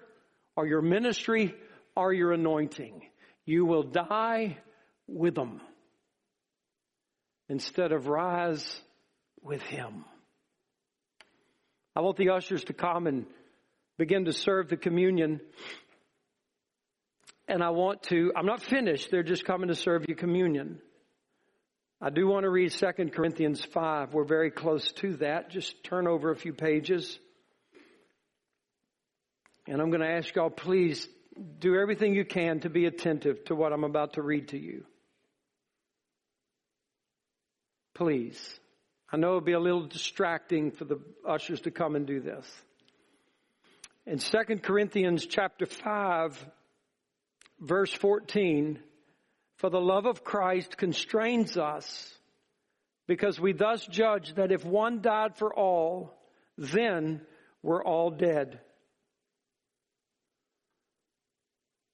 or 0.56 0.66
your 0.66 0.82
ministry, 0.82 1.54
or 1.96 2.12
your 2.12 2.32
anointing. 2.32 3.02
You 3.44 3.66
will 3.66 3.82
die 3.82 4.58
with 5.06 5.34
them 5.34 5.60
instead 7.48 7.92
of 7.92 8.06
rise 8.06 8.80
with 9.42 9.62
Him. 9.62 10.04
I 11.96 12.00
want 12.00 12.16
the 12.16 12.30
ushers 12.30 12.64
to 12.64 12.72
come 12.72 13.06
and 13.06 13.26
begin 13.98 14.24
to 14.24 14.32
serve 14.32 14.68
the 14.68 14.76
communion. 14.76 15.40
And 17.46 17.62
I 17.62 17.70
want 17.70 18.02
to, 18.04 18.32
I'm 18.34 18.46
not 18.46 18.62
finished, 18.62 19.10
they're 19.10 19.22
just 19.22 19.44
coming 19.44 19.68
to 19.68 19.74
serve 19.74 20.06
you 20.08 20.16
communion. 20.16 20.80
I 22.00 22.10
do 22.10 22.26
want 22.26 22.44
to 22.44 22.50
read 22.50 22.72
2 22.72 22.86
Corinthians 23.14 23.64
5. 23.64 24.12
We're 24.12 24.24
very 24.24 24.50
close 24.50 24.92
to 24.92 25.16
that. 25.18 25.50
Just 25.50 25.84
turn 25.84 26.06
over 26.08 26.30
a 26.30 26.36
few 26.36 26.52
pages. 26.52 27.18
And 29.66 29.80
I'm 29.80 29.90
going 29.90 30.02
to 30.02 30.10
ask 30.10 30.34
y'all, 30.34 30.50
please 30.50 31.08
do 31.58 31.76
everything 31.76 32.14
you 32.14 32.24
can 32.24 32.60
to 32.60 32.70
be 32.70 32.86
attentive 32.86 33.44
to 33.46 33.54
what 33.54 33.72
I'm 33.72 33.84
about 33.84 34.14
to 34.14 34.22
read 34.22 34.48
to 34.48 34.58
you. 34.58 34.84
Please. 37.94 38.60
I 39.12 39.16
know 39.16 39.28
it'll 39.28 39.40
be 39.40 39.52
a 39.52 39.60
little 39.60 39.86
distracting 39.86 40.72
for 40.72 40.84
the 40.84 41.00
ushers 41.26 41.60
to 41.62 41.70
come 41.70 41.94
and 41.94 42.06
do 42.06 42.20
this. 42.20 42.46
In 44.06 44.18
2 44.18 44.56
Corinthians 44.62 45.24
chapter 45.24 45.66
5, 45.66 46.46
verse 47.60 47.92
14, 47.92 48.78
for 49.56 49.70
the 49.70 49.80
love 49.80 50.06
of 50.06 50.24
Christ 50.24 50.76
constrains 50.76 51.56
us 51.56 52.12
because 53.06 53.38
we 53.38 53.52
thus 53.52 53.86
judge 53.86 54.34
that 54.34 54.50
if 54.50 54.64
one 54.64 55.00
died 55.00 55.36
for 55.36 55.54
all, 55.54 56.12
then 56.58 57.20
we're 57.62 57.84
all 57.84 58.10
dead. 58.10 58.60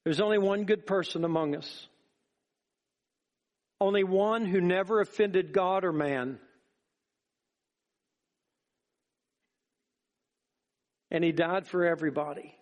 There's 0.04 0.20
only 0.20 0.38
one 0.38 0.64
good 0.64 0.86
person 0.86 1.24
among 1.24 1.54
us. 1.54 1.86
Only 3.80 4.04
one 4.04 4.44
who 4.44 4.60
never 4.60 5.00
offended 5.00 5.52
God 5.52 5.84
or 5.84 5.92
man. 5.92 6.38
And 11.10 11.24
he 11.24 11.32
died 11.32 11.66
for 11.66 11.84
everybody. 11.84 12.54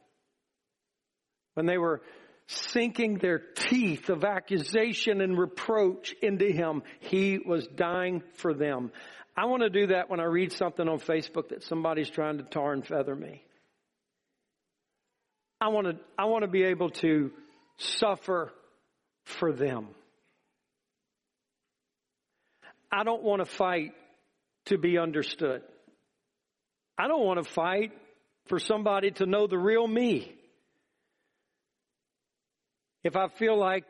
When 1.54 1.66
they 1.66 1.76
were 1.76 2.02
sinking 2.46 3.18
their 3.18 3.38
teeth 3.38 4.08
of 4.08 4.24
accusation 4.24 5.20
and 5.20 5.38
reproach 5.38 6.14
into 6.22 6.46
him, 6.46 6.82
he 7.00 7.38
was 7.38 7.66
dying 7.66 8.22
for 8.34 8.54
them. 8.54 8.90
I 9.36 9.46
want 9.46 9.62
to 9.62 9.70
do 9.70 9.88
that 9.88 10.08
when 10.08 10.20
I 10.20 10.24
read 10.24 10.52
something 10.52 10.88
on 10.88 10.98
Facebook 10.98 11.50
that 11.50 11.62
somebody's 11.62 12.08
trying 12.08 12.38
to 12.38 12.44
tar 12.44 12.72
and 12.72 12.86
feather 12.86 13.14
me. 13.14 13.42
I 15.60 15.68
want 15.68 15.88
to, 15.88 15.96
I 16.18 16.26
want 16.26 16.42
to 16.42 16.48
be 16.48 16.62
able 16.62 16.90
to 16.90 17.32
suffer 17.76 18.52
for 19.24 19.52
them. 19.52 19.88
I 22.90 23.04
don't 23.04 23.22
want 23.22 23.44
to 23.44 23.46
fight 23.46 23.92
to 24.66 24.78
be 24.78 24.98
understood. 24.98 25.62
I 26.96 27.06
don't 27.08 27.24
want 27.24 27.42
to 27.42 27.50
fight 27.50 27.92
for 28.46 28.58
somebody 28.58 29.10
to 29.12 29.26
know 29.26 29.46
the 29.46 29.58
real 29.58 29.86
me. 29.86 30.34
If 33.04 33.16
I 33.16 33.28
feel 33.28 33.58
like 33.58 33.84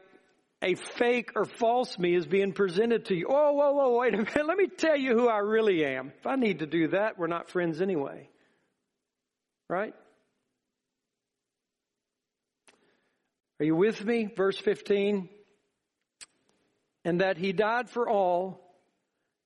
a 0.62 0.74
fake 0.74 1.30
or 1.36 1.44
false 1.44 1.98
me 1.98 2.14
is 2.14 2.26
being 2.26 2.52
presented 2.52 3.06
to 3.06 3.14
you, 3.14 3.28
oh, 3.30 3.52
whoa, 3.52 3.72
whoa, 3.72 3.98
wait 3.98 4.14
a 4.14 4.18
minute, 4.18 4.34
let 4.46 4.56
me 4.56 4.66
tell 4.66 4.96
you 4.96 5.14
who 5.14 5.28
I 5.28 5.38
really 5.38 5.84
am. 5.84 6.12
If 6.18 6.26
I 6.26 6.36
need 6.36 6.58
to 6.60 6.66
do 6.66 6.88
that, 6.88 7.18
we're 7.18 7.28
not 7.28 7.48
friends 7.48 7.80
anyway. 7.80 8.28
Right? 9.68 9.94
Are 13.60 13.64
you 13.64 13.74
with 13.74 14.04
me? 14.04 14.28
Verse 14.36 14.58
15. 14.58 15.28
And 17.04 17.20
that 17.20 17.38
he 17.38 17.52
died 17.52 17.88
for 17.88 18.08
all, 18.08 18.67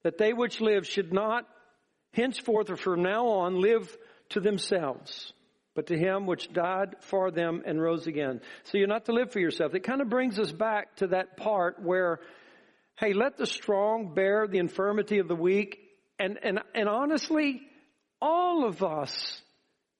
that 0.03 0.19
they 0.19 0.33
which 0.33 0.61
live 0.61 0.87
should 0.87 1.13
not 1.13 1.47
henceforth 2.13 2.71
or 2.71 2.77
from 2.77 3.03
now 3.03 3.27
on 3.27 3.61
live 3.61 3.97
to 4.31 4.41
themselves, 4.41 5.33
but 5.75 5.87
to 5.87 5.97
him 5.97 6.27
which 6.27 6.53
died 6.53 6.97
for 7.01 7.31
them 7.31 7.63
and 7.65 7.81
rose 7.81 8.07
again. 8.07 8.41
So 8.65 8.79
you're 8.79 8.89
not 8.89 9.07
to 9.07 9.13
live 9.13 9.33
for 9.33 9.41
yourself. 9.41 9.75
It 9.75 9.85
kind 9.85 10.01
of 10.01 10.09
brings 10.09 10.39
us 10.39 10.53
back 10.53 10.97
to 10.97 11.09
that 11.09 11.37
part 11.37 11.83
where, 11.83 12.21
hey, 12.99 13.13
let 13.13 13.37
the 13.37 13.47
strong 13.47 14.15
bear 14.15 14.47
the 14.47 14.59
infirmity 14.59 15.19
of 15.19 15.29
the 15.29 15.37
weak. 15.37 15.79
And, 16.19 16.39
and, 16.43 16.61
and 16.75 16.89
honestly, 16.89 17.63
all 18.21 18.67
of 18.67 18.83
us 18.83 19.41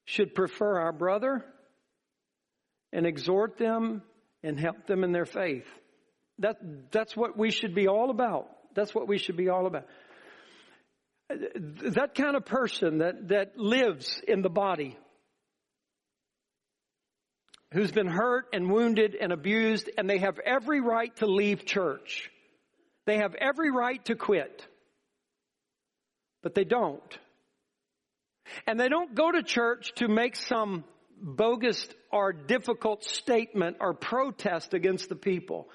should 0.05 0.35
prefer 0.35 0.81
our 0.81 0.93
brother 0.93 1.45
and 2.93 3.07
exhort 3.07 3.57
them 3.57 4.03
and 4.43 4.59
help 4.59 4.87
them 4.87 5.05
in 5.05 5.13
their 5.13 5.25
faith. 5.25 5.67
That, 6.39 6.57
that's 6.91 7.17
what 7.17 7.39
we 7.39 7.51
should 7.51 7.75
be 7.75 7.89
all 7.89 8.11
about. 8.11 8.49
That's 8.75 8.95
what 8.95 9.09
we 9.09 9.19
should 9.19 9.37
be 9.37 9.49
all 9.49 9.67
about. 9.67 9.87
That 11.29 12.15
kind 12.15 12.37
of 12.37 12.45
person 12.45 12.99
that, 12.99 13.29
that 13.29 13.57
lives 13.57 14.21
in 14.27 14.43
the 14.43 14.51
body, 14.51 14.99
who's 17.73 17.91
been 17.91 18.07
hurt 18.07 18.47
and 18.53 18.71
wounded 18.71 19.17
and 19.19 19.33
abused, 19.33 19.89
and 19.97 20.09
they 20.09 20.19
have 20.19 20.39
every 20.39 20.81
right 20.81 21.15
to 21.17 21.27
leave 21.27 21.65
church. 21.65 22.31
They 23.07 23.17
have 23.19 23.35
every 23.35 23.71
right 23.71 24.05
to 24.07 24.15
quit. 24.15 24.67
But 26.43 26.55
they 26.55 26.65
don't. 26.65 27.19
And 28.67 28.79
they 28.79 28.89
don't 28.89 29.15
go 29.15 29.31
to 29.31 29.43
church 29.43 29.93
to 29.97 30.09
make 30.09 30.37
some 30.37 30.85
bogus 31.21 31.89
or 32.11 32.33
difficult 32.33 33.05
statement 33.05 33.77
or 33.81 33.95
protest 33.95 34.75
against 34.75 35.09
the 35.09 35.17
people. 35.17 35.69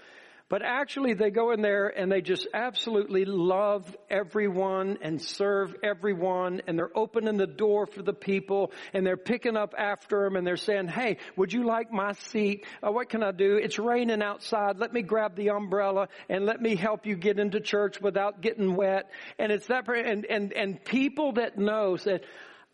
But 0.50 0.62
actually 0.62 1.14
they 1.14 1.30
go 1.30 1.52
in 1.52 1.62
there 1.62 1.88
and 1.88 2.10
they 2.10 2.22
just 2.22 2.48
absolutely 2.54 3.26
love 3.26 3.98
everyone 4.10 4.98
and 5.02 5.22
serve 5.22 5.76
everyone 5.84 6.62
and 6.68 6.80
they're 6.80 6.98
opening 6.98 7.36
the 7.36 7.46
door 7.46 7.86
for 7.86 8.02
the 8.02 8.14
people 8.14 8.72
and 8.94 9.06
they're 9.06 9.18
picking 9.18 9.58
up 9.58 9.76
after 9.78 10.24
them 10.24 10.38
and 10.38 10.48
they're 10.48 10.56
saying, 10.56 10.88
hey, 10.88 11.18
would 11.36 11.52
you 11.52 11.66
like 11.66 11.92
my 11.92 12.14
seat? 12.14 12.66
Uh, 12.82 12.94
what 12.94 13.10
can 13.10 13.24
I 13.24 13.32
do? 13.32 13.58
It's 13.58 13.78
raining 13.78 14.22
outside. 14.22 14.78
Let 14.78 14.94
me 14.94 15.02
grab 15.02 15.36
the 15.36 15.50
umbrella 15.50 16.08
and 16.30 16.46
let 16.46 16.62
me 16.62 16.78
help 16.78 17.06
you 17.06 17.18
get 17.18 17.40
into 17.40 17.60
church 17.60 18.00
without 18.00 18.40
getting 18.40 18.78
wet. 18.78 19.12
And 19.38 19.52
it's 19.52 19.68
that, 19.68 19.86
and, 19.90 20.26
and, 20.26 20.54
and 20.54 20.82
people 20.82 21.34
that 21.34 21.58
know 21.58 21.98
said, 21.98 22.22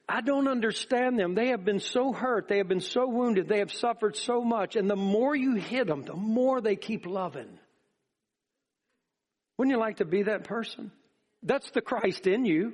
I 0.07 0.21
don't 0.21 0.47
understand 0.47 1.17
them. 1.17 1.33
They 1.33 1.47
have 1.47 1.65
been 1.65 1.79
so 1.79 2.13
hurt. 2.13 2.47
They 2.47 2.57
have 2.57 2.67
been 2.67 2.81
so 2.81 3.07
wounded. 3.07 3.47
They 3.47 3.59
have 3.59 3.71
suffered 3.71 4.15
so 4.15 4.43
much. 4.43 4.75
And 4.75 4.87
the 4.87 4.95
more 4.95 5.35
you 5.35 5.55
hit 5.55 5.87
them, 5.87 6.03
the 6.03 6.15
more 6.15 6.61
they 6.61 6.75
keep 6.75 7.07
loving. 7.07 7.57
Wouldn't 9.57 9.75
you 9.75 9.79
like 9.79 9.97
to 9.97 10.05
be 10.05 10.23
that 10.23 10.45
person? 10.45 10.91
That's 11.43 11.69
the 11.71 11.81
Christ 11.81 12.27
in 12.27 12.45
you. 12.45 12.73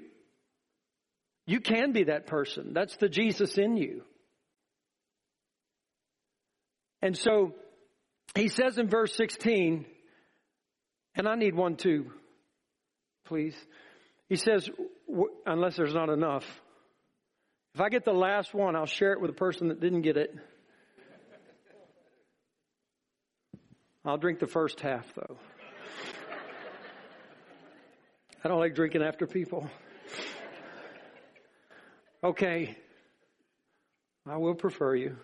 You 1.45 1.59
can 1.59 1.91
be 1.91 2.05
that 2.05 2.27
person. 2.27 2.73
That's 2.73 2.95
the 2.97 3.09
Jesus 3.09 3.57
in 3.57 3.75
you. 3.75 4.03
And 7.01 7.17
so 7.17 7.55
he 8.36 8.47
says 8.47 8.77
in 8.77 8.88
verse 8.88 9.15
16, 9.15 9.86
and 11.15 11.27
I 11.27 11.36
need 11.36 11.55
one 11.55 11.75
too, 11.75 12.11
please. 13.25 13.55
He 14.27 14.36
says, 14.36 14.69
unless 15.45 15.75
there's 15.75 15.93
not 15.93 16.09
enough. 16.09 16.45
If 17.73 17.82
I 17.82 17.89
get 17.89 18.05
the 18.05 18.11
last 18.11 18.53
one, 18.53 18.75
I'll 18.75 18.86
share 18.86 19.13
it 19.13 19.21
with 19.21 19.32
the 19.32 19.38
person 19.38 19.69
that 19.69 19.80
didn't 19.80 20.01
get 20.01 20.17
it. 20.17 20.36
I'll 24.05 24.17
drink 24.17 24.39
the 24.39 24.47
first 24.47 24.80
half 24.82 25.05
though. 25.15 25.38
I 28.43 28.47
don't 28.47 28.59
like 28.59 28.75
drinking 28.75 29.03
after 29.03 29.27
people. 29.27 29.69
Okay. 32.23 32.77
I 34.25 34.37
will 34.37 34.55
prefer 34.55 34.95
you. 34.95 35.17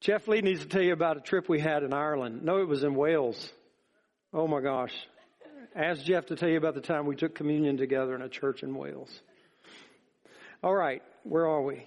Jeff 0.00 0.28
Lee 0.28 0.42
needs 0.42 0.60
to 0.60 0.68
tell 0.68 0.82
you 0.82 0.92
about 0.92 1.16
a 1.16 1.20
trip 1.20 1.48
we 1.48 1.60
had 1.60 1.82
in 1.82 1.92
Ireland. 1.92 2.42
No, 2.42 2.58
it 2.58 2.68
was 2.68 2.84
in 2.84 2.94
Wales. 2.94 3.52
Oh 4.32 4.46
my 4.46 4.60
gosh. 4.60 4.94
Ask 5.74 6.04
Jeff 6.04 6.26
to 6.26 6.36
tell 6.36 6.48
you 6.48 6.56
about 6.56 6.74
the 6.74 6.80
time 6.80 7.06
we 7.06 7.16
took 7.16 7.34
communion 7.34 7.76
together 7.76 8.14
in 8.14 8.22
a 8.22 8.28
church 8.28 8.62
in 8.62 8.74
Wales. 8.74 9.10
All 10.62 10.74
right, 10.74 11.02
where 11.24 11.46
are 11.46 11.62
we? 11.62 11.84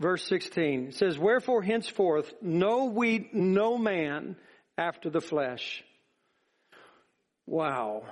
Verse 0.00 0.24
16 0.24 0.92
says, 0.92 1.18
Wherefore 1.18 1.62
henceforth 1.62 2.32
know 2.40 2.86
we 2.86 3.28
no 3.32 3.78
man 3.78 4.36
after 4.78 5.10
the 5.10 5.20
flesh. 5.20 5.84
Wow. 7.50 8.04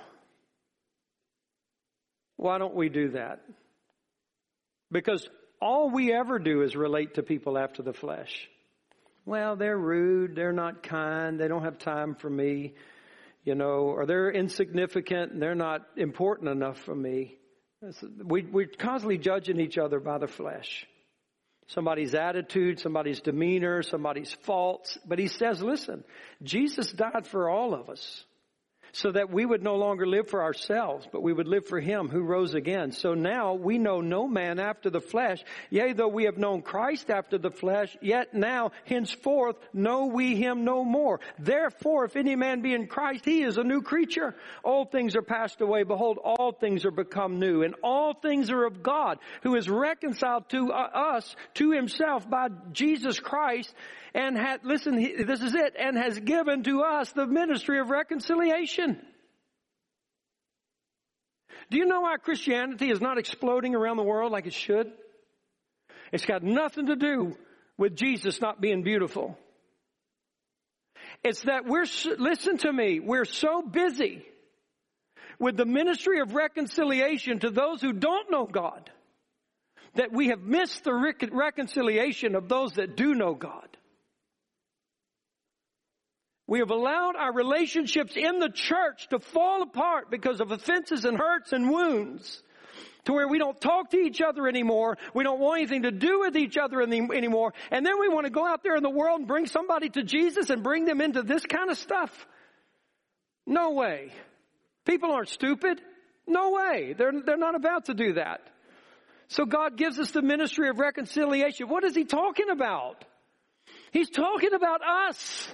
Why 2.36 2.59
don't 2.59 2.74
we 2.74 2.89
do 2.89 3.11
that? 3.12 3.41
Because 4.91 5.26
all 5.61 5.91
we 5.91 6.12
ever 6.12 6.39
do 6.39 6.62
is 6.62 6.76
relate 6.76 7.14
to 7.14 7.22
people 7.22 7.57
after 7.57 7.82
the 7.82 7.93
flesh. 7.93 8.49
Well, 9.24 9.57
they're 9.57 9.78
rude, 9.78 10.34
they're 10.34 10.53
not 10.53 10.82
kind, 10.82 11.39
they 11.39 11.49
don't 11.49 11.64
have 11.64 11.78
time 11.78 12.14
for 12.14 12.28
me 12.28 12.74
you 13.49 13.55
know, 13.55 13.95
or 13.97 14.05
they're 14.05 14.30
insignificant 14.30 15.32
and 15.32 15.41
they're 15.41 15.55
not 15.55 15.86
important 15.97 16.51
enough 16.51 16.78
for 16.80 16.95
me. 16.95 17.34
We, 18.22 18.43
we're 18.43 18.66
constantly 18.66 19.16
judging 19.16 19.59
each 19.59 19.78
other 19.78 20.01
by 20.01 20.18
the 20.18 20.26
flesh. 20.26 20.86
Somebody's 21.68 22.14
attitude, 22.14 22.78
somebody's 22.78 23.22
demeanor, 23.22 23.82
somebody's 23.82 24.34
faults. 24.43 24.99
But 25.07 25.18
he 25.18 25.28
says, 25.28 25.62
listen, 25.62 26.05
Jesus 26.43 26.93
died 26.93 27.26
for 27.26 27.49
all 27.49 27.72
of 27.72 27.89
us. 27.89 28.22
So 28.93 29.12
that 29.12 29.30
we 29.30 29.45
would 29.45 29.62
no 29.62 29.76
longer 29.76 30.07
live 30.07 30.28
for 30.28 30.43
ourselves, 30.43 31.07
but 31.11 31.22
we 31.22 31.32
would 31.32 31.49
live 31.49 31.66
for 31.66 31.80
him 31.80 32.09
who 32.09 32.22
rose 32.22 32.55
again. 32.55 32.93
So 32.93 33.14
now 33.14 33.55
we 33.55 33.78
know 33.78 34.01
no 34.01 34.26
man 34.26 34.59
after 34.59 34.91
the 34.91 35.01
flesh. 35.01 35.43
Yea, 35.70 35.93
though 35.93 36.09
we 36.09 36.24
have 36.24 36.39
known 36.39 36.62
Christ 36.62 37.11
after 37.11 37.39
the 37.39 37.51
flesh, 37.51 37.97
yet 38.01 38.34
now 38.34 38.72
henceforth 38.84 39.57
know 39.72 40.07
we 40.07 40.36
him 40.36 40.64
no 40.64 40.84
more. 40.84 41.20
Therefore, 41.39 42.05
if 42.05 42.16
any 42.16 42.36
man 42.36 42.62
be 42.62 42.74
in 42.74 42.86
Christ, 42.86 43.24
he 43.24 43.43
is 43.43 43.59
a 43.59 43.64
new 43.64 43.82
creature. 43.82 44.34
All 44.62 44.84
things 44.84 45.16
are 45.16 45.22
passed 45.22 45.61
away. 45.61 45.82
Behold, 45.82 46.18
all 46.22 46.53
things 46.53 46.84
are 46.84 46.91
become 46.91 47.39
new. 47.39 47.62
And 47.62 47.74
all 47.82 48.14
things 48.14 48.51
are 48.51 48.64
of 48.64 48.82
God, 48.82 49.18
who 49.43 49.57
is 49.57 49.68
reconciled 49.68 50.49
to 50.51 50.72
uh, 50.72 50.76
us, 51.16 51.36
to 51.55 51.70
himself 51.70 52.28
by 52.28 52.49
Jesus 52.72 53.20
Christ 53.20 53.74
and 54.15 54.37
had, 54.37 54.65
listen, 54.65 54.97
this 55.27 55.43
is 55.43 55.55
it, 55.55 55.75
and 55.79 55.97
has 55.97 56.19
given 56.19 56.63
to 56.65 56.83
us 56.83 57.13
the 57.13 57.27
ministry 57.27 57.79
of 57.79 57.91
reconciliation. 57.91 58.99
Do 61.71 61.77
you 61.77 61.85
know 61.85 62.01
why 62.01 62.17
Christianity 62.17 62.91
is 62.91 63.01
not 63.01 63.19
exploding 63.19 63.75
around 63.75 63.99
the 63.99 64.03
world 64.03 64.33
like 64.33 64.47
it 64.47 64.55
should? 64.55 64.91
It's 66.13 66.25
got 66.25 66.43
nothing 66.43 66.87
to 66.87 66.97
do 66.97 67.37
with 67.77 67.95
Jesus 67.95 68.41
not 68.41 68.61
being 68.61 68.83
beautiful. 68.83 69.39
It's 71.23 71.43
that 71.43 71.67
we're, 71.67 71.87
listen 72.19 72.59
to 72.59 72.73
me, 72.73 73.01
we're 73.01 73.25
so 73.25 73.63
busy 73.63 74.25
with 75.39 75.57
the 75.57 75.67
ministry 75.67 76.21
of 76.21 76.35
reconciliation 76.35 77.41
to 77.41 77.51
those 77.51 77.81
who 77.81 77.93
don't 77.93 78.31
know 78.31 78.47
God 78.47 78.91
that 79.95 80.13
we 80.13 80.29
have 80.29 80.41
missed 80.41 80.85
the 80.85 80.95
reconciliation 80.95 82.35
of 82.35 82.49
those 82.49 82.75
that 82.75 82.97
do 82.97 83.15
know 83.15 83.35
God. 83.35 83.68
We 86.49 86.61
have 86.61 86.71
allowed 86.71 87.15
our 87.15 87.33
relationships 87.33 88.15
in 88.17 88.39
the 88.39 88.49
church 88.49 89.07
to 89.11 89.21
fall 89.21 89.63
apart 89.63 90.11
because 90.11 90.41
of 90.41 90.51
offenses 90.51 91.05
and 91.05 91.17
hurts 91.17 91.53
and 91.53 91.71
wounds 91.71 92.43
to 93.05 93.13
where 93.13 93.29
we 93.29 93.39
don't 93.39 93.61
talk 93.61 93.91
to 93.91 93.99
each 93.99 94.23
other 94.23 94.49
anymore. 94.49 94.97
We 95.15 95.25
don't 95.25 95.41
want 95.41 95.59
anything 95.61 95.83
to 95.83 95.91
do 95.91 96.21
with 96.21 96.37
each 96.37 96.57
other 96.57 96.81
any, 96.81 97.01
anymore. 97.01 97.53
And 97.71 97.85
then 97.85 98.01
we 98.01 98.09
want 98.09 98.25
to 98.25 98.31
go 98.31 98.47
out 98.47 98.63
there 98.63 98.77
in 98.77 98.83
the 98.83 98.91
world 98.91 99.21
and 99.21 99.29
bring 99.29 99.45
somebody 99.45 99.91
to 99.91 100.03
Jesus 100.03 100.49
and 100.49 100.63
bring 100.63 100.87
them 100.87 101.03
into 101.03 101.23
this 101.23 101.45
kind 101.45 101.71
of 101.71 101.77
stuff. 101.77 102.27
No 103.47 103.73
way. 103.73 104.11
People 104.87 105.13
aren't 105.13 105.29
stupid. 105.29 105.83
No 106.27 106.53
way. 106.53 106.95
They're, 106.97 107.13
they're 107.27 107.37
not 107.37 107.57
about 107.57 107.87
to 107.87 107.95
do 107.95 108.15
that. 108.15 108.41
So 109.29 109.45
God 109.45 109.77
gives 109.77 109.99
us 109.99 110.13
the 110.13 110.23
ministry 110.23 110.71
of 110.71 110.79
reconciliation. 110.79 111.69
What 111.69 111.85
is 111.85 111.95
He 111.95 112.05
talking 112.05 112.49
about? 112.49 113.05
He's 113.93 114.09
talking 114.09 114.55
about 114.55 114.81
us. 114.83 115.49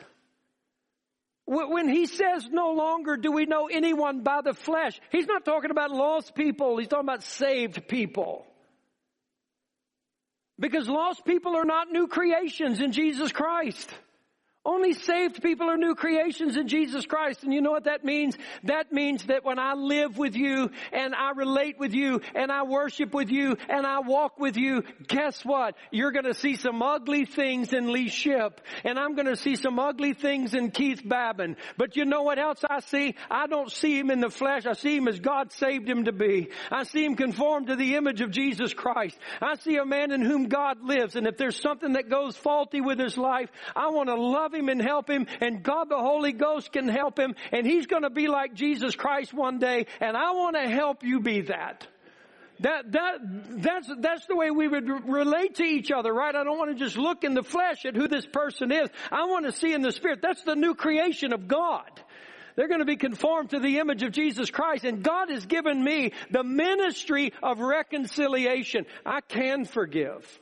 When 1.47 1.89
he 1.89 2.07
says 2.07 2.49
no 2.51 2.73
longer 2.73 3.17
do 3.17 3.31
we 3.31 3.45
know 3.45 3.67
anyone 3.67 4.23
by 4.23 4.41
the 4.43 4.55
flesh, 4.55 4.99
he's 5.11 5.27
not 5.27 5.45
talking 5.45 5.71
about 5.71 5.91
lost 5.91 6.35
people, 6.35 6.79
he's 6.79 6.89
talking 6.89 7.07
about 7.07 7.23
saved 7.23 7.87
people. 7.87 8.47
Because 10.59 10.89
lost 10.89 11.25
people 11.25 11.57
are 11.57 11.65
not 11.65 11.91
new 11.91 12.07
creations 12.07 12.81
in 12.81 12.93
Jesus 12.93 13.33
Christ. 13.33 13.91
Only 14.67 14.95
saved 14.95 15.43
people 15.43 15.69
are 15.69 15.77
new 15.77 15.95
creations 15.95 16.57
in 16.57 16.69
Jesus 16.69 17.05
Christ. 17.05 17.43
And 17.43 17.53
you 17.53 17.61
know 17.61 17.71
what 17.71 17.85
that 17.85 18.03
means? 18.03 18.35
That 18.63 18.93
means 18.93 19.25
that 19.25 19.45
when 19.45 19.59
I 19.59 19.75
live 19.75 20.17
with 20.17 20.35
you 20.35 20.71
and 20.91 21.15
I 21.15 21.33
relate 21.33 21.79
with 21.79 21.93
you 21.93 22.23
and 22.35 22.51
I 22.51 22.63
worship 22.63 23.13
with 23.13 23.31
you 23.31 23.57
and 23.69 23.87
I 23.87 24.01
walk 24.01 24.39
with 24.39 24.57
you, 24.57 24.83
guess 25.07 25.45
what? 25.45 25.75
You're 25.91 26.13
going 26.13 26.25
to 26.25 26.33
see 26.33 26.57
some 26.57 26.81
ugly 26.81 27.27
things 27.27 27.75
in 27.75 27.93
Lee 27.93 28.09
Ship 28.09 28.59
and 28.85 28.99
I'm 28.99 29.15
going 29.15 29.27
to 29.27 29.37
see 29.37 29.57
some 29.57 29.79
ugly 29.79 30.15
things 30.15 30.55
in 30.55 30.71
Keith 30.71 31.03
Babin. 31.05 31.57
But 31.77 31.97
you 31.97 32.07
know 32.07 32.23
what 32.23 32.39
else 32.39 32.65
I 32.69 32.81
see? 32.81 33.17
I 33.31 33.47
don't 33.47 33.71
see 33.71 33.99
him 33.99 34.11
in 34.11 34.21
the 34.21 34.31
flesh. 34.31 34.65
I 34.65 34.73
see 34.73 34.97
him 34.97 35.09
as 35.09 35.21
God 35.21 35.53
saved 35.53 35.87
him 35.87 36.05
to 36.05 36.13
be. 36.13 36.49
I 36.71 36.85
see 36.85 37.05
him 37.05 37.17
conformed 37.17 37.67
to 37.67 37.77
the 37.77 37.97
image 37.97 38.23
of 38.23 38.31
Jesus 38.31 38.73
Christ. 38.73 39.19
I 39.43 39.57
see 39.57 39.77
a 39.77 39.85
man 39.85 40.11
in 40.11 40.23
whom 40.23 40.49
God 40.49 40.83
lives. 40.83 41.17
And 41.17 41.27
if 41.27 41.37
there's 41.37 41.61
something 41.61 41.93
that 41.93 42.09
goes 42.09 42.35
faulty 42.35 42.81
with 42.81 42.99
his 42.99 43.19
life, 43.19 43.51
I 43.77 43.91
want 43.91 44.09
to 44.09 44.15
love 44.15 44.54
him 44.55 44.69
and 44.69 44.81
help 44.81 45.09
him 45.09 45.27
and 45.41 45.63
God 45.63 45.89
the 45.89 45.99
Holy 45.99 46.33
Ghost 46.33 46.73
can 46.73 46.89
help 46.89 47.19
him 47.19 47.35
and 47.53 47.67
he's 47.67 47.87
going 47.87 48.03
to 48.03 48.11
be 48.11 48.29
like 48.29 48.55
Jesus 48.55 48.95
Christ 48.97 49.33
one 49.33 49.59
day 49.59 49.87
and 50.01 50.17
I 50.17 50.33
want 50.33 50.57
to 50.57 50.69
help 50.69 51.03
you 51.03 51.21
be 51.21 51.43
that. 51.43 51.87
That, 52.61 52.93
that, 52.93 53.19
that's, 53.63 53.91
that's 53.99 54.27
the 54.27 54.37
way 54.37 54.51
we 54.51 54.69
would 54.69 54.89
relate 54.89 55.57
to 55.57 55.65
each 55.65 55.91
other, 55.91 56.13
right? 56.13 56.35
I 56.35 56.45
don't 56.45 56.57
want 56.57 56.71
to 56.71 56.85
just 56.85 56.97
look 56.97 57.25
in 57.25 57.35
the 57.35 57.43
flesh 57.43 57.85
at 57.85 57.97
who 57.97 58.07
this 58.07 58.27
person 58.27 58.71
is. 58.71 58.89
I 59.11 59.25
want 59.25 59.47
to 59.47 59.53
see 59.53 59.73
in 59.73 59.83
the 59.83 59.91
spirit. 59.91 60.21
That's 60.23 60.43
the 60.45 60.55
new 60.55 60.75
creation 60.75 61.33
of 61.33 61.49
God. 61.49 61.91
They're 62.57 62.69
going 62.69 62.81
to 62.81 62.87
be 62.87 62.97
conformed 62.97 63.51
to 63.51 63.59
the 63.59 63.79
image 63.79 64.05
of 64.05 64.13
Jesus 64.13 64.51
Christ. 64.51 64.85
And 64.85 65.03
God 65.03 65.31
has 65.31 65.45
given 65.47 65.83
me 65.83 66.13
the 66.31 66.45
ministry 66.45 67.33
of 67.43 67.59
reconciliation. 67.59 68.87
I 69.05 69.21
can 69.21 69.65
forgive. 69.65 70.41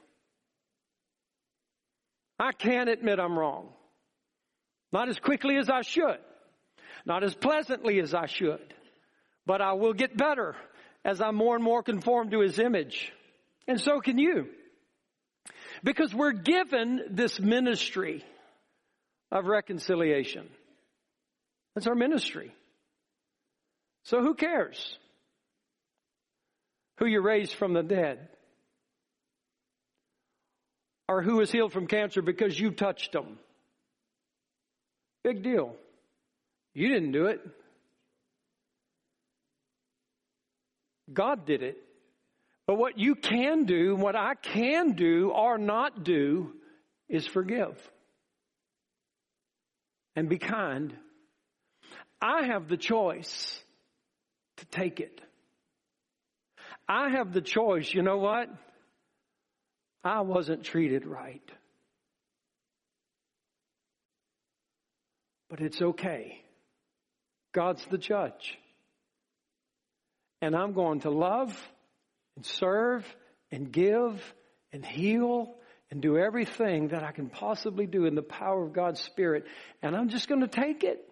I 2.38 2.52
can 2.52 2.88
admit 2.88 3.18
I'm 3.18 3.38
wrong. 3.38 3.70
Not 4.92 5.08
as 5.08 5.18
quickly 5.18 5.56
as 5.56 5.70
I 5.70 5.82
should. 5.82 6.18
Not 7.06 7.24
as 7.24 7.34
pleasantly 7.34 7.98
as 8.00 8.14
I 8.14 8.26
should. 8.26 8.74
But 9.46 9.60
I 9.60 9.72
will 9.72 9.94
get 9.94 10.16
better 10.16 10.54
as 11.04 11.20
I'm 11.20 11.34
more 11.34 11.56
and 11.56 11.64
more 11.64 11.82
conformed 11.82 12.30
to 12.32 12.40
His 12.40 12.58
image. 12.58 13.12
And 13.66 13.80
so 13.80 14.00
can 14.00 14.18
you. 14.18 14.48
Because 15.82 16.14
we're 16.14 16.32
given 16.32 17.00
this 17.10 17.40
ministry 17.40 18.24
of 19.32 19.46
reconciliation. 19.46 20.48
That's 21.74 21.86
our 21.86 21.94
ministry. 21.94 22.54
So 24.04 24.20
who 24.20 24.34
cares? 24.34 24.98
Who 26.98 27.06
you 27.06 27.22
raised 27.22 27.54
from 27.54 27.72
the 27.72 27.82
dead? 27.82 28.28
Or 31.08 31.22
who 31.22 31.40
is 31.40 31.50
healed 31.50 31.72
from 31.72 31.86
cancer 31.86 32.22
because 32.22 32.58
you 32.58 32.70
touched 32.70 33.12
them? 33.12 33.38
Big 35.24 35.42
deal. 35.42 35.76
You 36.74 36.88
didn't 36.88 37.12
do 37.12 37.26
it. 37.26 37.40
God 41.12 41.46
did 41.46 41.62
it. 41.62 41.76
But 42.66 42.78
what 42.78 42.98
you 42.98 43.14
can 43.14 43.64
do, 43.64 43.96
what 43.96 44.16
I 44.16 44.34
can 44.34 44.92
do 44.92 45.30
or 45.30 45.58
not 45.58 46.04
do, 46.04 46.52
is 47.08 47.26
forgive 47.26 47.76
and 50.16 50.28
be 50.28 50.38
kind. 50.38 50.94
I 52.20 52.46
have 52.46 52.68
the 52.68 52.76
choice 52.76 53.60
to 54.58 54.64
take 54.66 55.00
it. 55.00 55.20
I 56.88 57.10
have 57.10 57.32
the 57.32 57.40
choice, 57.40 57.92
you 57.92 58.02
know 58.02 58.18
what? 58.18 58.48
I 60.04 60.20
wasn't 60.20 60.64
treated 60.64 61.06
right. 61.06 61.42
But 65.52 65.60
it's 65.60 65.82
okay. 65.82 66.42
God's 67.52 67.84
the 67.90 67.98
judge. 67.98 68.56
And 70.40 70.56
I'm 70.56 70.72
going 70.72 71.00
to 71.00 71.10
love 71.10 71.54
and 72.36 72.46
serve 72.46 73.04
and 73.50 73.70
give 73.70 74.18
and 74.72 74.82
heal 74.82 75.54
and 75.90 76.00
do 76.00 76.16
everything 76.16 76.88
that 76.88 77.04
I 77.04 77.12
can 77.12 77.28
possibly 77.28 77.84
do 77.84 78.06
in 78.06 78.14
the 78.14 78.22
power 78.22 78.64
of 78.64 78.72
God's 78.72 79.02
Spirit. 79.02 79.44
And 79.82 79.94
I'm 79.94 80.08
just 80.08 80.26
going 80.26 80.40
to 80.40 80.48
take 80.48 80.84
it. 80.84 81.06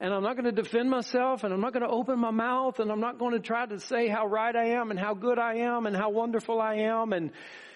And 0.00 0.14
I'm 0.14 0.22
not 0.22 0.38
going 0.38 0.46
to 0.46 0.62
defend 0.62 0.88
myself 0.88 1.44
and 1.44 1.52
I'm 1.52 1.60
not 1.60 1.74
going 1.74 1.84
to 1.86 1.94
open 1.94 2.18
my 2.18 2.30
mouth 2.30 2.80
and 2.80 2.90
I'm 2.90 3.00
not 3.00 3.18
going 3.18 3.32
to 3.32 3.40
try 3.40 3.66
to 3.66 3.80
say 3.80 4.08
how 4.08 4.28
right 4.28 4.56
I 4.56 4.80
am 4.80 4.90
and 4.90 4.98
how 4.98 5.12
good 5.12 5.38
I 5.38 5.56
am 5.56 5.84
and 5.84 5.94
how 5.94 6.08
wonderful 6.08 6.58
I 6.58 6.76
am 6.76 7.12
and, 7.12 7.32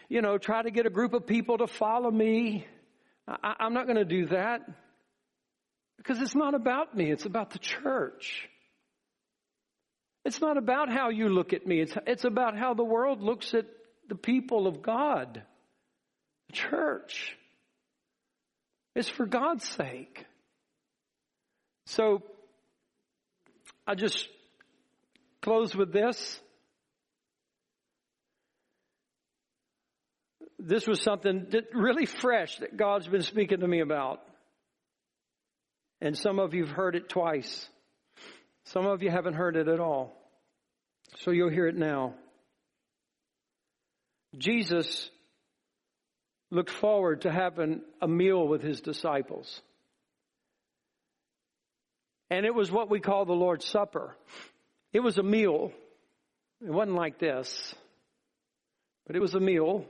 you 0.09 0.23
know, 0.23 0.39
try 0.39 0.63
to 0.63 0.71
get 0.71 0.87
a 0.87 0.91
group 0.91 1.13
of 1.13 1.27
people 1.27 1.59
to 1.59 1.67
follow 1.67 2.11
me. 2.11 2.67
I, 3.43 3.55
I'm 3.61 3.75
not 3.75 3.87
going 3.87 3.99
to 3.99 4.05
do 4.05 4.27
that 4.27 4.63
because 5.97 6.21
it's 6.21 6.35
not 6.35 6.55
about 6.55 6.97
me. 6.97 7.11
It's 7.11 7.27
about 7.27 7.51
the 7.51 7.59
church. 7.59 8.49
It's 10.25 10.41
not 10.41 10.57
about 10.57 10.91
how 10.91 11.09
you 11.11 11.29
look 11.29 11.53
at 11.53 11.67
me. 11.67 11.81
It's, 11.81 11.95
it's 12.07 12.25
about 12.25 12.57
how 12.57 12.75
the 12.75 12.85
world 12.85 13.23
looks 13.23 13.55
at 13.55 13.67
the 14.09 14.15
people 14.15 14.67
of 14.67 14.83
God, 14.83 15.43
the 16.49 16.53
church. 16.53 17.37
It's 18.95 19.09
for 19.09 19.25
God's 19.25 19.67
sake. 19.69 20.27
So, 21.87 22.23
I 23.87 23.95
just 23.95 24.29
close 25.43 25.75
with 25.75 25.93
this. 25.93 26.41
This 30.61 30.87
was 30.87 31.03
something 31.03 31.47
that 31.51 31.75
really 31.75 32.07
fresh 32.07 32.59
that 32.59 32.77
God's 32.77 33.09
been 33.09 33.23
speaking 33.23 33.61
to 33.61 33.69
me 33.69 33.81
about. 33.81 34.21
And 36.01 36.17
some 36.17 36.39
of 36.39 36.55
you 36.55 36.65
have 36.65 36.75
heard 36.75 36.97
it 36.97 37.09
twice. 37.09 37.69
Some 38.65 38.87
of 38.87 39.03
you 39.03 39.11
haven't 39.11 39.35
heard 39.35 39.57
it 39.57 39.69
at 39.69 39.81
all. 39.81 40.13
So 41.19 41.31
you'll 41.31 41.51
hear 41.51 41.67
it 41.67 41.77
now. 41.77 42.15
Jesus 44.39 45.11
looked 46.51 46.71
forward 46.71 47.23
to 47.23 47.33
having 47.33 47.83
a 48.01 48.09
meal 48.09 48.47
with 48.47 48.63
his 48.63 48.81
disciples. 48.81 49.61
And 52.31 52.47
it 52.47 52.55
was 52.55 52.71
what 52.71 52.89
we 52.89 53.01
call 53.01 53.25
the 53.25 53.33
Lord's 53.33 53.67
Supper. 53.67 54.17
It 54.93 55.01
was 55.01 55.19
a 55.19 55.23
meal. 55.23 55.73
It 56.65 56.71
wasn't 56.71 56.97
like 56.97 57.19
this, 57.19 57.75
but 59.07 59.17
it 59.17 59.21
was 59.21 59.35
a 59.35 59.41
meal, 59.41 59.87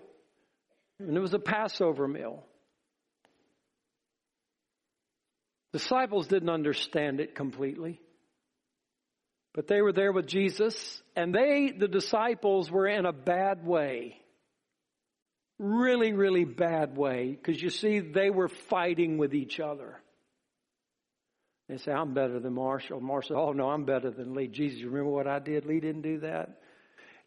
and 1.01 1.17
it 1.17 1.21
was 1.21 1.35
a 1.35 1.39
Passover 1.39 2.07
meal. 2.07 2.45
Disciples 5.73 6.27
didn't 6.27 6.51
understand 6.51 7.21
it 7.21 7.35
completely. 7.35 8.01
But 9.53 9.67
they 9.67 9.83
were 9.83 9.93
there 9.93 10.13
with 10.13 10.27
Jesus, 10.27 11.03
and 11.17 11.35
they, 11.35 11.73
the 11.77 11.89
disciples, 11.89 12.71
were 12.71 12.87
in 12.87 13.05
a 13.07 13.13
bad 13.13 13.67
way. 13.67 14.17
Really, 15.59 16.13
really 16.13 16.45
bad 16.45 16.97
way. 16.97 17.31
Because 17.31 17.61
you 17.61 17.71
see, 17.71 17.99
they 17.99 18.31
were 18.31 18.49
fighting 18.49 19.19
with 19.19 19.35
each 19.35 19.59
other. 19.59 20.01
They 21.69 21.79
say, 21.79 21.93
I'm 21.93 22.15
better 22.15 22.41
than 22.41 22.55
Marshall. 22.55 23.01
Marshall, 23.01 23.37
oh 23.39 23.53
no, 23.53 23.71
I'm 23.71 23.85
better 23.85 24.11
than 24.11 24.35
Lee. 24.35 24.49
Jesus, 24.49 24.83
remember 24.83 25.11
what 25.11 25.27
I 25.27 25.39
did? 25.39 25.67
Lee 25.67 25.81
didn't 25.81 26.03
do 26.03 26.21
that. 26.21 26.61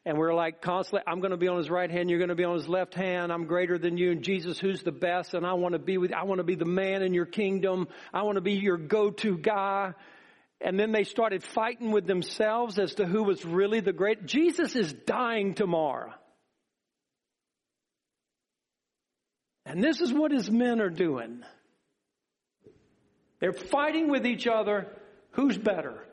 And 0.06 0.18
we're 0.18 0.34
like 0.34 0.62
constantly, 0.62 1.04
I'm 1.08 1.22
going 1.22 1.32
to 1.32 1.38
be 1.38 1.48
on 1.48 1.58
his 1.58 1.70
right 1.70 1.90
hand, 1.90 2.10
you're 2.10 2.20
going 2.20 2.30
to 2.30 2.36
be 2.36 2.44
on 2.44 2.56
his 2.56 2.68
left 2.68 2.94
hand, 2.94 3.32
I'm 3.32 3.46
greater 3.46 3.78
than 3.78 3.98
you, 3.98 4.12
and 4.12 4.22
Jesus, 4.22 4.60
who's 4.60 4.84
the 4.84 4.92
best, 4.92 5.34
and 5.34 5.46
I 5.46 5.54
want 5.54 5.74
to 5.74 5.80
be 5.80 5.98
with, 5.98 6.12
I 6.12 6.24
want 6.24 6.40
to 6.40 6.44
be 6.44 6.56
the 6.56 6.66
man 6.66 7.04
in 7.04 7.14
your 7.14 7.26
kingdom, 7.26 7.88
I 8.14 8.24
want 8.24 8.36
to 8.36 8.42
be 8.42 8.54
your 8.54 8.78
go-to 8.78 9.38
guy. 9.38 9.94
And 10.60 10.78
then 10.80 10.92
they 10.92 11.04
started 11.04 11.44
fighting 11.44 11.92
with 11.92 12.06
themselves 12.06 12.80
as 12.80 12.96
to 12.96 13.06
who 13.06 13.24
was 13.24 13.46
really 13.46 13.80
the 13.82 13.94
great. 13.94 14.26
Jesus 14.26 14.76
is 14.76 14.94
dying 14.94 15.56
tomorrow. 15.56 16.14
And 19.66 19.84
this 19.84 20.02
is 20.02 20.12
what 20.12 20.32
his 20.32 20.50
men 20.50 20.82
are 20.82 20.90
doing. 20.90 21.44
They're 23.40 23.54
fighting 23.54 24.10
with 24.10 24.26
each 24.26 24.48
other. 24.48 24.88
Who's 25.32 25.58
better? 25.58 26.06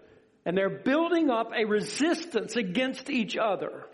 And 0.45 0.57
they're 0.57 0.71
building 0.71 1.31
up 1.31 1.53
a 1.55 1.65
resistance 1.65 2.57
against 2.57 3.11
each 3.11 3.37
other. 3.37 3.85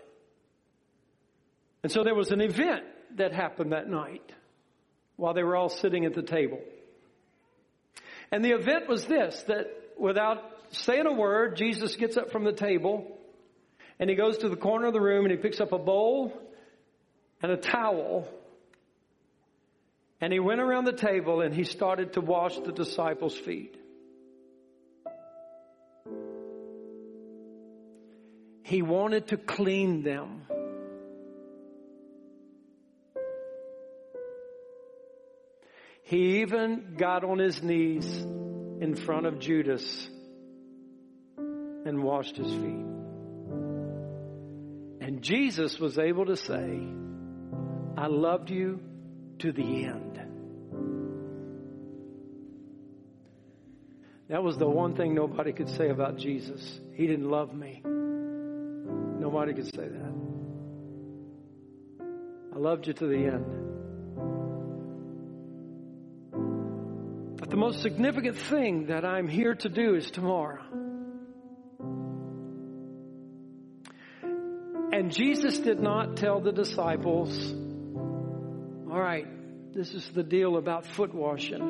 And 1.83 1.91
so 1.91 2.03
there 2.03 2.15
was 2.15 2.31
an 2.31 2.41
event 2.41 2.83
that 3.15 3.33
happened 3.33 3.71
that 3.71 3.89
night 3.89 4.31
while 5.15 5.33
they 5.33 5.43
were 5.43 5.55
all 5.55 5.69
sitting 5.69 6.05
at 6.05 6.13
the 6.13 6.21
table. 6.21 6.59
And 8.31 8.43
the 8.43 8.51
event 8.51 8.87
was 8.87 9.05
this, 9.05 9.41
that 9.47 9.67
without 9.97 10.39
saying 10.71 11.05
a 11.05 11.13
word, 11.13 11.55
Jesus 11.55 11.95
gets 11.95 12.17
up 12.17 12.31
from 12.31 12.43
the 12.43 12.51
table 12.51 13.17
and 13.99 14.09
he 14.09 14.15
goes 14.15 14.37
to 14.39 14.49
the 14.49 14.55
corner 14.55 14.87
of 14.87 14.93
the 14.93 15.01
room 15.01 15.25
and 15.25 15.31
he 15.31 15.37
picks 15.37 15.59
up 15.59 15.71
a 15.71 15.79
bowl 15.79 16.33
and 17.41 17.51
a 17.51 17.57
towel 17.57 18.27
and 20.19 20.33
he 20.33 20.39
went 20.39 20.59
around 20.59 20.85
the 20.85 20.93
table 20.93 21.41
and 21.41 21.53
he 21.53 21.63
started 21.63 22.13
to 22.13 22.21
wash 22.21 22.57
the 22.57 22.71
disciples' 22.71 23.37
feet. 23.37 23.77
He 28.67 28.81
wanted 28.81 29.29
to 29.29 29.37
clean 29.37 30.03
them. 30.03 30.41
He 36.03 36.41
even 36.41 36.95
got 36.97 37.23
on 37.23 37.39
his 37.39 37.63
knees 37.63 38.05
in 38.81 38.93
front 39.05 39.25
of 39.25 39.39
Judas 39.39 40.09
and 41.37 42.03
washed 42.03 42.35
his 42.35 42.51
feet. 42.51 42.85
And 44.99 45.21
Jesus 45.21 45.79
was 45.79 45.97
able 45.97 46.25
to 46.25 46.35
say, 46.35 46.77
I 47.97 48.07
loved 48.07 48.49
you 48.49 48.81
to 49.39 49.53
the 49.53 49.85
end. 49.85 50.19
That 54.27 54.43
was 54.43 54.57
the 54.57 54.67
one 54.67 54.97
thing 54.97 55.15
nobody 55.15 55.53
could 55.53 55.69
say 55.69 55.87
about 55.87 56.17
Jesus. 56.17 56.81
He 56.95 57.07
didn't 57.07 57.29
love 57.29 57.53
me. 57.53 57.81
Nobody 59.37 59.53
could 59.53 59.71
say 59.75 59.87
that. 59.87 60.13
I 62.55 62.57
loved 62.57 62.87
you 62.87 62.93
to 62.93 63.05
the 63.05 63.17
end. 63.17 63.45
But 67.37 67.51
the 67.51 67.55
most 67.55 67.83
significant 67.83 68.35
thing 68.35 68.87
that 68.87 69.05
I'm 69.05 69.27
here 69.27 69.53
to 69.53 69.69
do 69.69 69.93
is 69.93 70.09
tomorrow. 70.09 70.63
And 74.91 75.11
Jesus 75.11 75.59
did 75.59 75.79
not 75.79 76.17
tell 76.17 76.39
the 76.39 76.51
disciples, 76.51 77.53
all 78.91 78.99
right, 78.99 79.27
this 79.71 79.93
is 79.93 80.09
the 80.15 80.23
deal 80.23 80.57
about 80.57 80.87
foot 80.87 81.13
washing. 81.13 81.61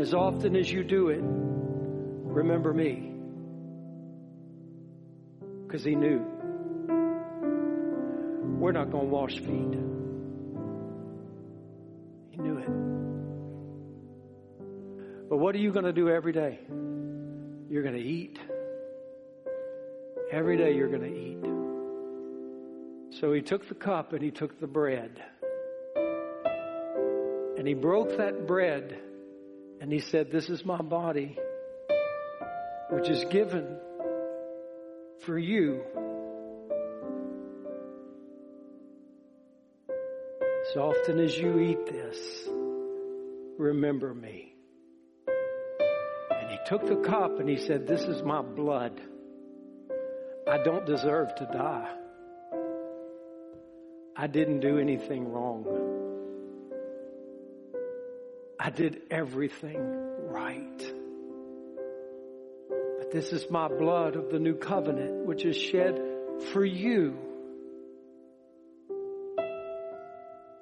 As 0.00 0.14
often 0.14 0.56
as 0.56 0.72
you 0.72 0.82
do 0.82 1.10
it, 1.10 1.20
remember 1.20 2.72
me. 2.72 3.05
Because 5.76 5.84
he 5.84 5.94
knew. 5.94 6.24
We're 8.58 8.72
not 8.72 8.90
going 8.90 9.04
to 9.04 9.10
wash 9.10 9.36
feet. 9.36 9.74
He 12.30 12.38
knew 12.38 12.56
it. 12.56 12.70
But 15.28 15.36
what 15.36 15.54
are 15.54 15.58
you 15.58 15.72
going 15.72 15.84
to 15.84 15.92
do 15.92 16.08
every 16.08 16.32
day? 16.32 16.60
You're 17.68 17.82
going 17.82 17.94
to 17.94 18.00
eat. 18.00 18.38
Every 20.32 20.56
day 20.56 20.72
you're 20.72 20.88
going 20.88 21.02
to 21.02 21.14
eat. 21.14 21.44
So 23.20 23.34
he 23.34 23.42
took 23.42 23.68
the 23.68 23.74
cup 23.74 24.14
and 24.14 24.22
he 24.22 24.30
took 24.30 24.58
the 24.58 24.66
bread. 24.66 25.22
And 27.58 27.68
he 27.68 27.74
broke 27.74 28.16
that 28.16 28.46
bread 28.46 28.98
and 29.82 29.92
he 29.92 30.00
said, 30.00 30.30
This 30.32 30.48
is 30.48 30.64
my 30.64 30.80
body, 30.80 31.38
which 32.88 33.10
is 33.10 33.26
given 33.26 33.76
for 35.26 35.36
you. 35.36 35.82
As 40.70 40.76
often 40.76 41.18
as 41.18 41.36
you 41.36 41.58
eat 41.58 41.84
this, 41.86 42.48
remember 43.58 44.14
me. 44.14 44.54
And 46.30 46.50
he 46.50 46.58
took 46.66 46.86
the 46.86 46.96
cup 46.96 47.40
and 47.40 47.48
he 47.48 47.56
said, 47.56 47.88
This 47.88 48.02
is 48.02 48.22
my 48.22 48.40
blood. 48.40 49.00
I 50.48 50.58
don't 50.58 50.86
deserve 50.86 51.34
to 51.34 51.44
die. 51.52 51.92
I 54.14 54.28
didn't 54.28 54.60
do 54.60 54.78
anything 54.78 55.32
wrong. 55.32 55.66
I 58.60 58.70
did 58.70 59.02
everything 59.10 59.80
right. 60.30 60.92
This 63.16 63.32
is 63.32 63.50
my 63.50 63.66
blood 63.66 64.14
of 64.14 64.28
the 64.28 64.38
new 64.38 64.56
covenant, 64.56 65.24
which 65.24 65.46
is 65.46 65.56
shed 65.56 65.98
for 66.52 66.62
you. 66.62 67.16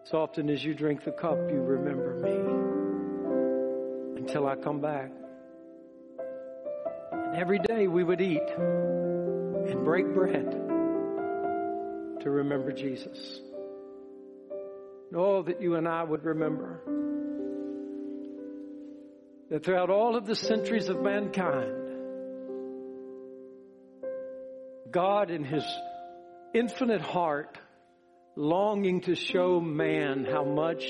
As 0.07 0.15
often 0.15 0.49
as 0.49 0.65
you 0.65 0.73
drink 0.73 1.03
the 1.03 1.11
cup, 1.11 1.37
you 1.51 1.61
remember 1.61 2.15
me 2.15 2.31
until 4.21 4.47
I 4.47 4.55
come 4.55 4.81
back. 4.81 5.11
And 7.11 7.35
every 7.35 7.59
day 7.59 7.89
we 7.89 8.05
would 8.05 8.21
eat 8.21 8.49
and 8.57 9.85
break 9.85 10.15
bread 10.15 10.49
to 12.21 12.31
remember 12.31 12.71
Jesus. 12.71 13.41
And 15.11 15.17
all 15.17 15.43
that 15.43 15.61
you 15.61 15.75
and 15.75 15.89
I 15.89 16.05
would 16.05 16.25
remember 16.25 16.81
that 19.51 19.65
throughout 19.65 19.91
all 19.91 20.15
of 20.15 20.25
the 20.25 20.37
centuries 20.37 20.89
of 20.89 21.03
mankind, 21.03 21.84
God 24.95 25.31
in 25.33 25.43
His 25.43 25.65
infinite 26.55 27.01
heart, 27.01 27.59
longing 28.37 29.01
to 29.03 29.17
show 29.17 29.61
man 29.61 30.25
how 30.25 30.45
much 30.45 30.85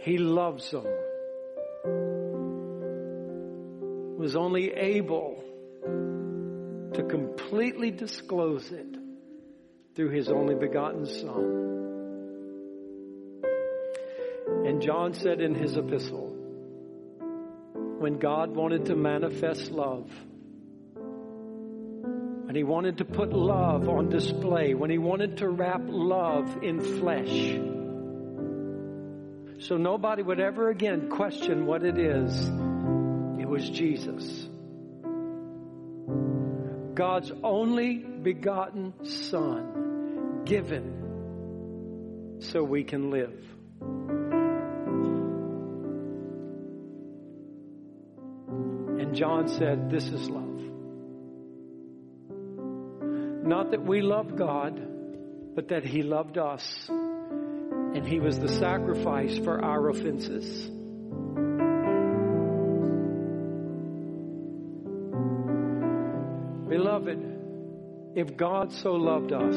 He 0.00 0.18
loves 0.18 0.68
them, 0.72 0.84
was 4.18 4.34
only 4.34 4.72
able 4.72 5.44
to 6.94 7.04
completely 7.04 7.92
disclose 7.92 8.72
it 8.72 8.96
through 9.94 10.10
His 10.10 10.28
only 10.28 10.56
begotten 10.56 11.06
Son. 11.06 11.68
And 14.66 14.82
John 14.82 15.14
said 15.14 15.40
in 15.40 15.54
his 15.54 15.76
epistle, 15.76 16.34
when 17.98 18.18
God 18.18 18.50
wanted 18.50 18.86
to 18.86 18.96
manifest 18.96 19.70
love. 19.70 20.10
When 22.48 22.56
he 22.56 22.64
wanted 22.64 22.96
to 22.96 23.04
put 23.04 23.30
love 23.34 23.90
on 23.90 24.08
display, 24.08 24.72
when 24.72 24.88
he 24.88 24.96
wanted 24.96 25.36
to 25.36 25.50
wrap 25.50 25.82
love 25.84 26.62
in 26.62 26.80
flesh. 26.80 27.58
So 29.66 29.76
nobody 29.76 30.22
would 30.22 30.40
ever 30.40 30.70
again 30.70 31.10
question 31.10 31.66
what 31.66 31.84
it 31.84 31.98
is. 31.98 32.48
It 33.38 33.46
was 33.46 33.68
Jesus. 33.68 34.48
God's 36.94 37.30
only 37.44 37.98
begotten 37.98 38.94
Son, 39.04 40.44
given 40.46 42.38
so 42.40 42.62
we 42.64 42.82
can 42.82 43.10
live. 43.10 43.44
And 49.02 49.14
John 49.14 49.48
said, 49.48 49.90
This 49.90 50.08
is 50.08 50.30
love. 50.30 50.67
Not 53.48 53.70
that 53.70 53.82
we 53.82 54.02
loved 54.02 54.36
God, 54.36 54.78
but 55.54 55.68
that 55.68 55.82
He 55.82 56.02
loved 56.02 56.36
us. 56.36 56.86
And 56.90 58.06
He 58.06 58.20
was 58.20 58.38
the 58.38 58.50
sacrifice 58.50 59.38
for 59.38 59.64
our 59.64 59.88
offenses. 59.88 60.68
Beloved, 66.68 68.12
if 68.16 68.36
God 68.36 68.70
so 68.70 68.92
loved 68.92 69.32
us, 69.32 69.56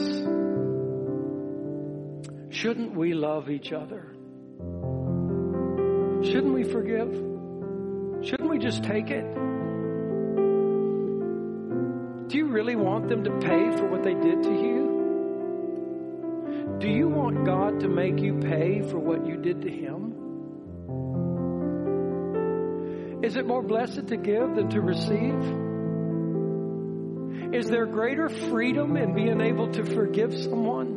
shouldn't 2.56 2.96
we 2.96 3.14
love 3.14 3.50
each 3.50 3.74
other? 3.74 4.16
Shouldn't 6.24 6.54
we 6.54 6.64
forgive? 6.64 7.12
Shouldn't 8.24 8.50
we 8.50 8.58
just 8.58 8.86
take 8.86 9.10
it? 9.10 9.26
Do 12.32 12.38
you 12.38 12.48
really 12.48 12.76
want 12.78 13.10
them 13.10 13.26
to 13.26 13.32
pay 13.40 13.76
for 13.76 13.90
what 13.90 14.04
they 14.04 14.14
did 14.14 14.44
to 14.44 14.50
you? 14.50 14.88
Do 16.80 16.88
you 16.88 17.10
want 17.10 17.44
God 17.44 17.82
to 17.82 17.90
make 17.90 18.22
you 18.22 18.40
pay 18.40 18.82
for 18.84 18.98
what 18.98 19.28
you 19.28 19.36
did 19.36 19.64
to 19.64 19.70
Him? 19.70 20.14
Is 23.22 23.36
it 23.36 23.46
more 23.46 23.62
blessed 23.62 24.08
to 24.08 24.16
give 24.16 24.56
than 24.56 24.70
to 24.70 24.80
receive? 24.80 25.44
Is 27.54 27.68
there 27.68 27.86
greater 27.86 28.30
freedom 28.30 28.96
in 28.96 29.14
being 29.14 29.42
able 29.42 29.70
to 29.74 29.84
forgive 29.84 30.34
someone 30.34 30.94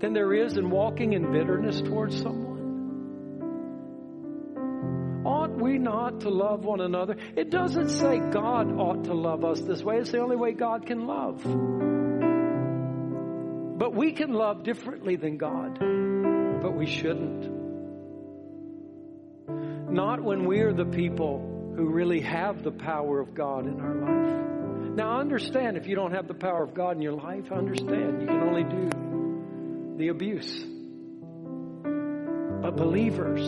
than 0.00 0.14
there 0.14 0.34
is 0.34 0.56
in 0.56 0.68
walking 0.68 1.12
in 1.12 1.30
bitterness 1.30 1.80
towards 1.80 2.20
someone? 2.20 2.45
Not 5.78 6.20
to 6.20 6.30
love 6.30 6.64
one 6.64 6.80
another? 6.80 7.16
It 7.36 7.50
doesn't 7.50 7.90
say 7.90 8.18
God 8.18 8.72
ought 8.78 9.04
to 9.04 9.14
love 9.14 9.44
us 9.44 9.60
this 9.60 9.82
way. 9.82 9.98
It's 9.98 10.10
the 10.10 10.20
only 10.20 10.36
way 10.36 10.52
God 10.52 10.86
can 10.86 11.06
love. 11.06 11.42
But 13.78 13.94
we 13.94 14.12
can 14.12 14.32
love 14.32 14.62
differently 14.62 15.16
than 15.16 15.36
God, 15.36 15.78
but 16.62 16.74
we 16.74 16.86
shouldn't. 16.86 17.52
Not 19.92 20.22
when 20.22 20.46
we 20.46 20.60
are 20.60 20.72
the 20.72 20.86
people 20.86 21.74
who 21.76 21.90
really 21.90 22.20
have 22.20 22.62
the 22.62 22.70
power 22.72 23.20
of 23.20 23.34
God 23.34 23.66
in 23.66 23.80
our 23.80 23.94
life. 23.94 24.96
Now, 24.96 25.20
understand 25.20 25.76
if 25.76 25.86
you 25.86 25.94
don't 25.94 26.12
have 26.12 26.26
the 26.26 26.34
power 26.34 26.62
of 26.62 26.72
God 26.72 26.96
in 26.96 27.02
your 27.02 27.12
life, 27.12 27.52
understand 27.52 28.22
you 28.22 28.26
can 28.26 28.40
only 28.40 28.64
do 28.64 29.96
the 29.98 30.08
abuse. 30.08 30.64
But 32.62 32.76
believers, 32.76 33.46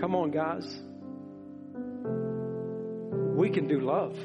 come 0.00 0.14
on, 0.14 0.30
guys, 0.30 0.80
we 3.42 3.50
can 3.50 3.66
do 3.66 3.80
love. 3.80 4.16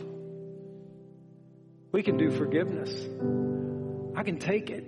We 1.91 2.03
can 2.03 2.17
do 2.17 2.29
forgiveness. 2.29 2.91
I 4.15 4.21
can 4.21 4.37
take 4.37 4.69
it. 4.69 4.85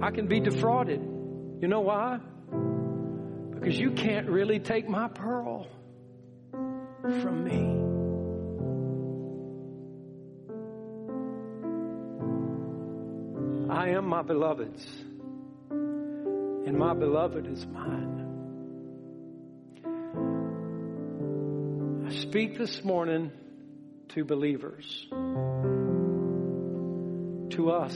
I 0.00 0.12
can 0.12 0.28
be 0.28 0.38
defrauded. 0.38 1.00
You 1.60 1.66
know 1.66 1.80
why? 1.80 2.20
Because 3.50 3.76
you 3.76 3.90
can't 3.90 4.28
really 4.28 4.60
take 4.60 4.88
my 4.88 5.08
pearl 5.08 5.66
from 7.02 7.42
me. 7.42 7.80
I 13.74 13.88
am 13.88 14.06
my 14.06 14.22
beloved's, 14.22 14.86
and 15.68 16.78
my 16.78 16.94
beloved 16.94 17.48
is 17.48 17.66
mine. 17.66 18.23
Speak 22.34 22.58
this 22.58 22.82
morning 22.82 23.30
to 24.08 24.24
believers, 24.24 25.06
to 27.50 27.70
us. 27.70 27.94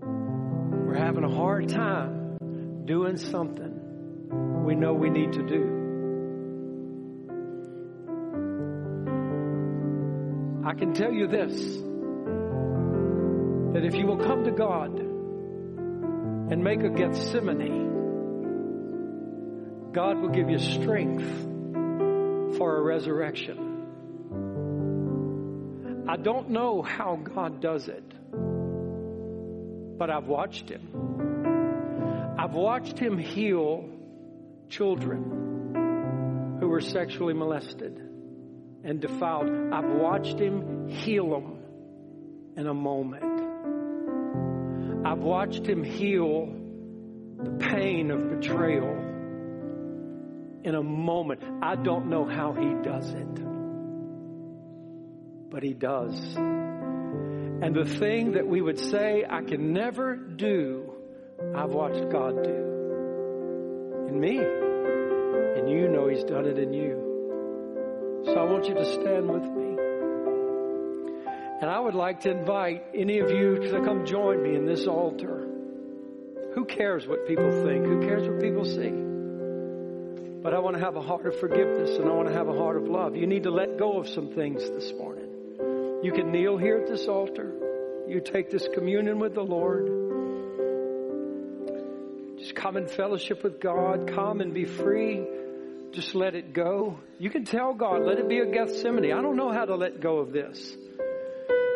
We're 0.00 0.94
having 0.94 1.24
a 1.24 1.34
hard 1.34 1.68
time 1.70 2.36
doing 2.84 3.16
something 3.16 4.62
we 4.64 4.76
know 4.76 4.92
we 4.92 5.10
need 5.10 5.32
to 5.32 5.42
do. 5.42 5.64
I 10.64 10.74
can 10.74 10.94
tell 10.94 11.12
you 11.12 11.26
this 11.26 11.52
that 13.72 13.84
if 13.84 13.96
you 13.96 14.06
will 14.06 14.18
come 14.18 14.44
to 14.44 14.52
God 14.52 15.00
and 15.00 16.62
make 16.62 16.84
a 16.84 16.90
Gethsemane, 16.90 17.90
God 19.92 20.20
will 20.20 20.30
give 20.30 20.48
you 20.48 20.60
strength 20.60 21.53
for 22.56 22.76
a 22.76 22.82
resurrection. 22.82 23.70
I 26.08 26.16
don't 26.16 26.50
know 26.50 26.82
how 26.82 27.16
God 27.16 27.60
does 27.60 27.88
it, 27.88 28.04
but 29.98 30.10
I've 30.10 30.26
watched 30.26 30.68
Him. 30.68 32.34
I've 32.38 32.54
watched 32.54 32.98
Him 32.98 33.18
heal 33.18 33.88
children 34.68 36.58
who 36.60 36.68
were 36.68 36.80
sexually 36.80 37.34
molested 37.34 38.00
and 38.84 39.00
defiled. 39.00 39.50
I've 39.72 39.90
watched 39.90 40.38
Him 40.38 40.88
heal 40.88 41.30
them 41.30 41.58
in 42.56 42.66
a 42.66 42.74
moment. 42.74 43.34
I've 45.04 45.18
watched 45.18 45.66
him 45.66 45.84
heal 45.84 46.48
the 47.36 47.50
pain 47.58 48.10
of 48.10 48.40
betrayal 48.40 49.03
in 50.64 50.74
a 50.74 50.82
moment. 50.82 51.40
I 51.62 51.76
don't 51.76 52.08
know 52.08 52.24
how 52.24 52.52
he 52.52 52.74
does 52.82 53.12
it, 53.12 53.34
but 55.50 55.62
he 55.62 55.74
does. 55.74 56.18
And 56.36 57.74
the 57.74 57.84
thing 57.84 58.32
that 58.32 58.46
we 58.46 58.60
would 58.60 58.80
say 58.80 59.24
I 59.28 59.42
can 59.42 59.72
never 59.72 60.16
do, 60.16 60.92
I've 61.54 61.70
watched 61.70 62.08
God 62.10 62.42
do 62.42 62.74
in 64.08 64.18
me. 64.18 64.38
And 64.38 65.70
you 65.70 65.88
know 65.88 66.08
he's 66.08 66.24
done 66.24 66.46
it 66.46 66.58
in 66.58 66.72
you. 66.72 68.22
So 68.24 68.32
I 68.32 68.44
want 68.44 68.66
you 68.66 68.74
to 68.74 68.84
stand 68.84 69.28
with 69.30 69.44
me. 69.44 69.76
And 71.60 71.70
I 71.70 71.78
would 71.78 71.94
like 71.94 72.20
to 72.20 72.30
invite 72.30 72.84
any 72.94 73.20
of 73.20 73.30
you 73.30 73.58
to 73.70 73.80
come 73.82 74.04
join 74.04 74.42
me 74.42 74.56
in 74.56 74.66
this 74.66 74.86
altar. 74.86 75.46
Who 76.54 76.64
cares 76.64 77.06
what 77.06 77.26
people 77.26 77.50
think? 77.64 77.86
Who 77.86 78.00
cares 78.00 78.28
what 78.28 78.40
people 78.40 78.64
see? 78.64 79.13
But 80.44 80.52
I 80.52 80.58
want 80.58 80.76
to 80.76 80.82
have 80.82 80.94
a 80.96 81.00
heart 81.00 81.24
of 81.24 81.40
forgiveness 81.40 81.96
and 81.96 82.06
I 82.06 82.12
want 82.12 82.28
to 82.28 82.34
have 82.34 82.48
a 82.48 82.52
heart 82.52 82.76
of 82.76 82.86
love. 82.86 83.16
You 83.16 83.26
need 83.26 83.44
to 83.44 83.50
let 83.50 83.78
go 83.78 83.98
of 83.98 84.06
some 84.06 84.28
things 84.34 84.60
this 84.60 84.92
morning. 84.92 85.24
You 86.02 86.12
can 86.12 86.30
kneel 86.30 86.58
here 86.58 86.76
at 86.76 86.86
this 86.86 87.06
altar. 87.08 87.50
You 88.06 88.20
take 88.20 88.50
this 88.50 88.68
communion 88.74 89.18
with 89.20 89.34
the 89.34 89.42
Lord. 89.42 89.86
Just 92.38 92.54
come 92.54 92.76
in 92.76 92.88
fellowship 92.88 93.42
with 93.42 93.58
God. 93.58 94.12
Come 94.14 94.42
and 94.42 94.52
be 94.52 94.66
free. 94.66 95.24
Just 95.92 96.14
let 96.14 96.34
it 96.34 96.52
go. 96.52 96.98
You 97.18 97.30
can 97.30 97.46
tell 97.46 97.72
God, 97.72 98.02
let 98.02 98.18
it 98.18 98.28
be 98.28 98.40
a 98.40 98.46
Gethsemane. 98.46 99.14
I 99.14 99.22
don't 99.22 99.36
know 99.36 99.50
how 99.50 99.64
to 99.64 99.76
let 99.76 100.02
go 100.02 100.18
of 100.18 100.30
this. 100.30 100.76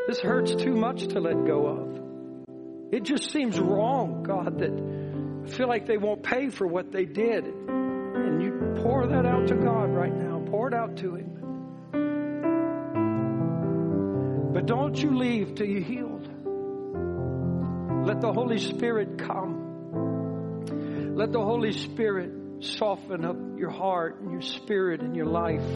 This 0.09 0.21
hurts 0.21 0.55
too 0.55 0.75
much 0.75 1.07
to 1.09 1.21
let 1.21 1.47
go 1.47 1.67
of. 1.67 2.93
It 2.93 3.05
just 3.05 3.31
seems 3.31 3.59
wrong, 3.59 4.25
God, 4.25 4.59
that 4.59 5.47
I 5.47 5.57
feel 5.57 5.69
like 5.69 5.87
they 5.87 5.97
won't 5.97 6.23
pay 6.23 6.51
for 6.51 6.67
what 6.67 6.93
they 6.93 7.07
did. 7.07 7.47
And 7.47 8.43
you 8.43 8.58
pour 8.83 9.07
that 9.07 9.27
out 9.27 9.49
to 9.49 9.55
God 9.55 9.91
right 9.91 10.15
now. 10.15 10.43
Pour 10.51 10.69
it 10.69 10.75
out 10.75 10.97
to 10.99 11.15
Him. 11.17 11.35
But 14.53 14.67
don't 14.67 14.97
you 14.97 15.17
leave 15.17 15.55
till 15.55 15.67
you're 15.67 15.83
healed. 15.83 16.29
Let 18.07 18.21
the 18.21 18.33
Holy 18.33 18.59
Spirit 18.59 19.19
come. 19.19 21.15
Let 21.17 21.33
the 21.33 21.41
Holy 21.41 21.73
Spirit 21.73 22.33
soften 22.61 23.25
up 23.25 23.37
your 23.57 23.71
heart 23.71 24.21
and 24.21 24.31
your 24.33 24.41
spirit 24.41 25.01
and 25.01 25.15
your 25.15 25.27
life. 25.27 25.69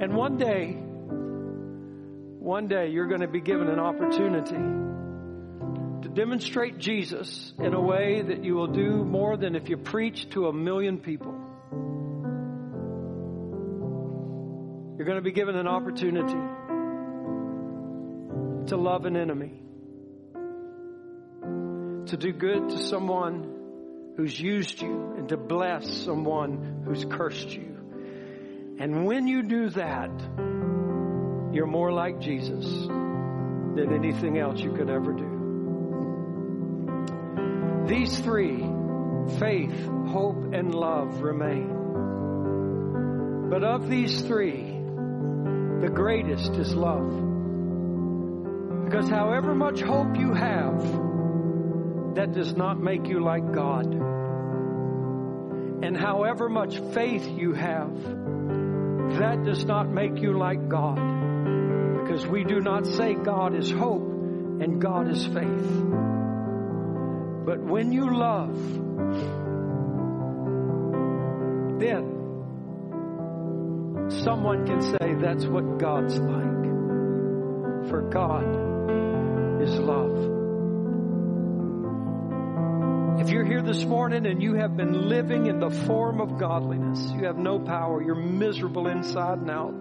And 0.00 0.14
one 0.14 0.36
day, 0.36 0.72
one 2.40 2.66
day 2.66 2.88
you're 2.88 3.06
going 3.06 3.20
to 3.20 3.28
be 3.28 3.40
given 3.40 3.68
an 3.68 3.78
opportunity 3.78 4.81
demonstrate 6.14 6.78
Jesus 6.78 7.54
in 7.58 7.74
a 7.74 7.80
way 7.80 8.22
that 8.22 8.44
you 8.44 8.54
will 8.54 8.66
do 8.66 9.04
more 9.04 9.36
than 9.36 9.56
if 9.56 9.68
you 9.68 9.76
preach 9.76 10.28
to 10.30 10.48
a 10.48 10.52
million 10.52 10.98
people. 10.98 11.34
You're 14.96 15.06
going 15.06 15.18
to 15.18 15.22
be 15.22 15.32
given 15.32 15.56
an 15.56 15.66
opportunity 15.66 16.38
to 18.68 18.76
love 18.76 19.06
an 19.06 19.16
enemy, 19.16 19.60
to 22.06 22.16
do 22.16 22.32
good 22.32 22.68
to 22.68 22.78
someone 22.84 24.14
who's 24.16 24.38
used 24.38 24.80
you, 24.82 25.14
and 25.16 25.28
to 25.30 25.36
bless 25.36 25.90
someone 26.04 26.82
who's 26.84 27.04
cursed 27.04 27.50
you. 27.50 27.78
And 28.78 29.06
when 29.06 29.26
you 29.26 29.42
do 29.42 29.70
that, 29.70 30.10
you're 31.52 31.66
more 31.66 31.90
like 31.90 32.20
Jesus 32.20 32.66
than 32.86 33.92
anything 33.92 34.38
else 34.38 34.60
you 34.60 34.72
could 34.72 34.90
ever 34.90 35.12
do. 35.12 35.31
These 37.86 38.20
three 38.20 38.64
faith, 39.38 39.88
hope, 40.08 40.52
and 40.52 40.74
love 40.74 41.20
remain. 41.20 41.82
But 43.50 43.64
of 43.64 43.88
these 43.88 44.22
three, 44.22 44.62
the 45.80 45.90
greatest 45.92 46.52
is 46.52 46.74
love. 46.74 47.30
Because 48.84 49.08
however 49.08 49.54
much 49.54 49.80
hope 49.80 50.16
you 50.16 50.32
have, 50.32 50.80
that 52.14 52.32
does 52.32 52.54
not 52.54 52.78
make 52.80 53.08
you 53.08 53.20
like 53.24 53.52
God. 53.52 53.86
And 55.84 55.96
however 55.96 56.48
much 56.48 56.78
faith 56.94 57.26
you 57.26 57.52
have, 57.54 58.00
that 59.18 59.42
does 59.44 59.64
not 59.64 59.90
make 59.90 60.18
you 60.18 60.38
like 60.38 60.68
God. 60.68 61.00
Because 62.00 62.26
we 62.26 62.44
do 62.44 62.60
not 62.60 62.86
say 62.86 63.14
God 63.14 63.56
is 63.56 63.70
hope 63.70 64.02
and 64.60 64.80
God 64.80 65.08
is 65.08 65.26
faith. 65.26 66.11
But 67.44 67.60
when 67.60 67.92
you 67.92 68.16
love, 68.16 68.56
then 71.80 72.20
someone 74.22 74.64
can 74.66 74.80
say 74.82 75.14
that's 75.14 75.44
what 75.44 75.78
God's 75.78 76.18
like. 76.18 76.62
For 77.90 78.02
God 78.02 79.62
is 79.62 79.78
love. 79.78 80.40
If 83.20 83.30
you're 83.30 83.44
here 83.44 83.62
this 83.62 83.84
morning 83.84 84.26
and 84.26 84.42
you 84.42 84.54
have 84.54 84.76
been 84.76 85.08
living 85.08 85.46
in 85.46 85.58
the 85.60 85.70
form 85.70 86.20
of 86.20 86.38
godliness, 86.38 87.12
you 87.12 87.24
have 87.26 87.36
no 87.36 87.58
power, 87.58 88.02
you're 88.02 88.14
miserable 88.14 88.86
inside 88.86 89.38
and 89.38 89.50
out, 89.50 89.74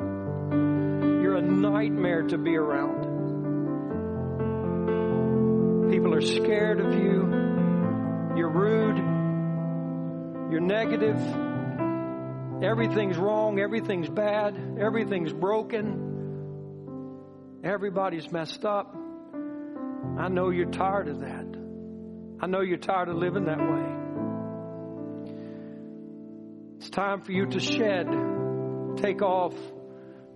you're 1.21 1.35
a 1.35 1.41
nightmare 1.41 2.23
to 2.23 2.37
be 2.37 2.55
around. 2.55 3.09
People 5.91 6.13
are 6.13 6.21
scared 6.21 6.79
of 6.79 6.93
you, 6.93 7.50
you're 8.41 8.49
rude, 8.49 8.97
you're 10.51 10.61
negative, 10.61 11.19
everything's 12.63 13.15
wrong, 13.15 13.59
everything's 13.59 14.09
bad, 14.09 14.79
everything's 14.79 15.31
broken, 15.31 17.19
everybody's 17.63 18.31
messed 18.31 18.65
up. 18.65 18.95
I 20.17 20.27
know 20.29 20.49
you're 20.49 20.71
tired 20.71 21.07
of 21.07 21.19
that. 21.19 21.45
I 22.39 22.47
know 22.47 22.61
you're 22.61 22.79
tired 22.79 23.09
of 23.09 23.17
living 23.17 23.45
that 23.45 23.59
way. 23.59 23.85
It's 26.77 26.89
time 26.89 27.21
for 27.21 27.33
you 27.33 27.45
to 27.45 27.59
shed, 27.59 28.07
take 29.03 29.21
off 29.21 29.53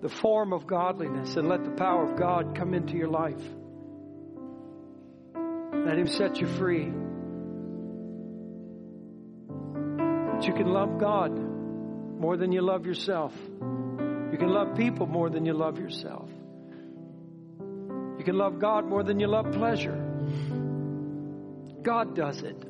the 0.03 0.09
form 0.09 0.53
of 0.53 0.67
godliness, 0.67 1.37
and 1.37 1.49
let 1.49 1.63
the 1.63 1.71
power 1.71 2.03
of 2.03 2.19
God 2.19 2.55
come 2.55 2.75
into 2.75 2.95
your 2.97 3.09
life. 3.09 3.41
Let 5.73 5.97
Him 5.97 6.05
set 6.05 6.39
you 6.39 6.45
free. 6.45 6.93
That 10.35 10.47
you 10.47 10.53
can 10.53 10.67
love 10.67 10.97
God 10.99 11.31
more 12.19 12.35
than 12.35 12.51
you 12.51 12.61
love 12.61 12.85
yourself. 12.85 13.33
You 13.41 14.37
can 14.37 14.49
love 14.49 14.75
people 14.75 15.05
more 15.07 15.29
than 15.29 15.45
you 15.45 15.53
love 15.53 15.79
yourself. 15.79 16.29
You 18.17 18.23
can 18.25 18.37
love 18.37 18.59
God 18.59 18.85
more 18.85 19.01
than 19.01 19.17
you 19.17 19.27
love 19.27 19.53
pleasure. 19.53 19.95
God 21.81 22.15
does 22.17 22.41
it. 22.41 22.61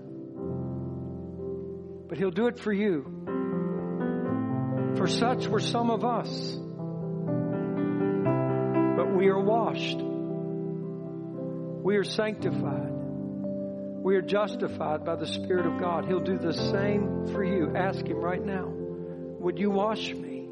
But 2.07 2.20
He'll 2.20 2.30
do 2.30 2.45
it 2.45 2.59
for 2.59 2.72
you. 2.72 3.03
For 4.95 5.07
such 5.07 5.47
were 5.47 5.59
some 5.59 5.89
of 5.89 6.05
us. 6.05 6.30
But 8.95 9.16
we 9.16 9.28
are 9.30 9.39
washed. 9.39 9.97
We 11.84 11.97
are 11.97 12.03
sanctified. 12.03 12.95
We 14.06 14.16
are 14.18 14.22
justified 14.22 15.03
by 15.03 15.16
the 15.16 15.26
Spirit 15.26 15.66
of 15.66 15.80
God. 15.80 16.06
He'll 16.06 16.20
do 16.20 16.38
the 16.38 16.53
same 16.53 17.26
for 17.34 17.43
you. 17.43 17.76
Ask 17.76 18.06
Him 18.06 18.18
right 18.18 18.45
now 18.45 18.68
Would 19.39 19.58
you 19.58 19.72
wash 19.72 20.14
me? 20.14 20.47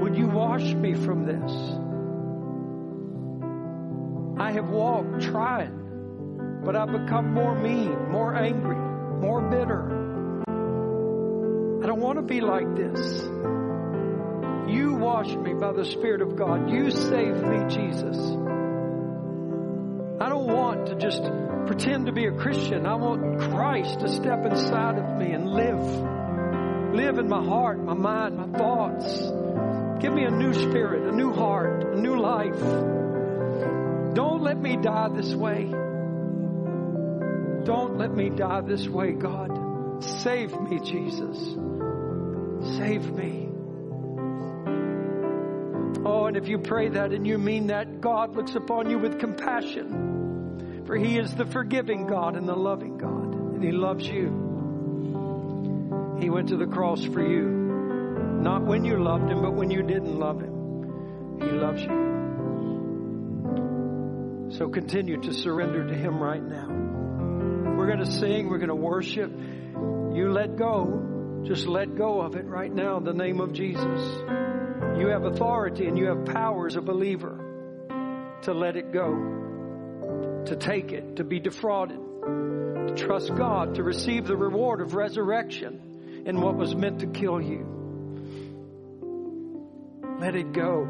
Would 0.00 0.16
you 0.16 0.28
wash 0.28 0.62
me 0.62 0.94
from 0.94 1.26
this? 1.26 1.50
I 4.40 4.52
have 4.52 4.68
walked 4.68 5.22
trying, 5.22 6.60
but 6.64 6.76
I've 6.76 6.92
become 6.92 7.34
more 7.34 7.60
mean, 7.60 8.12
more 8.12 8.32
angry, 8.32 8.76
more 9.20 9.40
bitter. 9.50 9.82
I 11.82 11.86
don't 11.88 12.00
want 12.00 12.18
to 12.18 12.22
be 12.22 12.40
like 12.40 12.76
this. 12.76 13.24
You 14.72 14.94
wash 14.94 15.34
me 15.34 15.54
by 15.54 15.72
the 15.72 15.84
Spirit 15.84 16.22
of 16.22 16.36
God. 16.36 16.70
You 16.70 16.92
save 16.92 17.42
me, 17.42 17.64
Jesus. 17.68 18.51
To 20.86 20.96
just 20.96 21.22
pretend 21.66 22.06
to 22.06 22.12
be 22.12 22.26
a 22.26 22.32
Christian. 22.32 22.86
I 22.86 22.94
want 22.96 23.40
Christ 23.40 24.00
to 24.00 24.08
step 24.08 24.44
inside 24.44 24.98
of 24.98 25.16
me 25.16 25.32
and 25.32 25.48
live. 25.48 26.94
Live 26.94 27.18
in 27.18 27.28
my 27.28 27.42
heart, 27.42 27.78
my 27.78 27.94
mind, 27.94 28.36
my 28.36 28.58
thoughts. 28.58 29.06
Give 30.02 30.12
me 30.12 30.24
a 30.24 30.30
new 30.30 30.52
spirit, 30.52 31.08
a 31.08 31.16
new 31.16 31.32
heart, 31.32 31.94
a 31.94 32.00
new 32.00 32.20
life. 32.20 32.60
Don't 34.14 34.42
let 34.42 34.58
me 34.58 34.76
die 34.76 35.08
this 35.14 35.34
way. 35.34 35.64
Don't 37.64 37.96
let 37.96 38.12
me 38.12 38.28
die 38.28 38.60
this 38.62 38.86
way, 38.88 39.12
God. 39.12 40.02
Save 40.02 40.60
me, 40.60 40.80
Jesus. 40.80 41.38
Save 42.76 43.10
me. 43.12 43.48
Oh, 46.04 46.26
and 46.26 46.36
if 46.36 46.48
you 46.48 46.58
pray 46.58 46.88
that 46.88 47.12
and 47.12 47.24
you 47.26 47.38
mean 47.38 47.68
that, 47.68 48.00
God 48.00 48.34
looks 48.34 48.56
upon 48.56 48.90
you 48.90 48.98
with 48.98 49.20
compassion. 49.20 50.11
For 50.92 50.98
He 50.98 51.16
is 51.18 51.34
the 51.34 51.46
forgiving 51.46 52.06
God 52.06 52.36
and 52.36 52.46
the 52.46 52.54
loving 52.54 52.98
God, 52.98 53.34
and 53.54 53.64
He 53.64 53.72
loves 53.72 54.06
you. 54.06 54.26
He 56.20 56.28
went 56.28 56.50
to 56.50 56.58
the 56.58 56.66
cross 56.66 57.02
for 57.02 57.26
you. 57.26 57.48
Not 58.42 58.66
when 58.66 58.84
you 58.84 59.02
loved 59.02 59.30
Him, 59.30 59.40
but 59.40 59.54
when 59.54 59.70
you 59.70 59.82
didn't 59.82 60.18
love 60.18 60.42
Him. 60.42 61.40
He 61.40 61.46
loves 61.46 61.80
you. 61.80 61.88
So 64.58 64.68
continue 64.68 65.18
to 65.22 65.32
surrender 65.32 65.86
to 65.88 65.94
Him 65.94 66.18
right 66.22 66.42
now. 66.42 66.68
We're 66.68 67.86
going 67.86 68.00
to 68.00 68.12
sing, 68.12 68.50
we're 68.50 68.58
going 68.58 68.68
to 68.68 68.74
worship. 68.74 69.32
You 69.32 70.30
let 70.30 70.56
go. 70.56 71.40
Just 71.44 71.66
let 71.68 71.96
go 71.96 72.20
of 72.20 72.36
it 72.36 72.44
right 72.44 72.70
now 72.70 72.98
in 72.98 73.04
the 73.04 73.14
name 73.14 73.40
of 73.40 73.54
Jesus. 73.54 74.22
You 74.98 75.06
have 75.06 75.24
authority 75.24 75.86
and 75.86 75.96
you 75.96 76.08
have 76.08 76.26
power 76.26 76.66
as 76.66 76.76
a 76.76 76.82
believer 76.82 77.38
to 78.42 78.52
let 78.52 78.76
it 78.76 78.92
go, 78.92 79.41
to 80.46 80.56
take 80.56 80.92
it, 80.92 81.16
to 81.16 81.24
be 81.24 81.40
defrauded, 81.40 81.98
to 81.98 82.94
trust 82.96 83.34
God, 83.34 83.76
to 83.76 83.82
receive 83.82 84.26
the 84.26 84.36
reward 84.36 84.80
of 84.80 84.94
resurrection 84.94 86.24
in 86.26 86.40
what 86.40 86.56
was 86.56 86.74
meant 86.74 87.00
to 87.00 87.06
kill 87.06 87.40
you. 87.40 87.66
Let 90.18 90.36
it 90.36 90.52
go. 90.52 90.86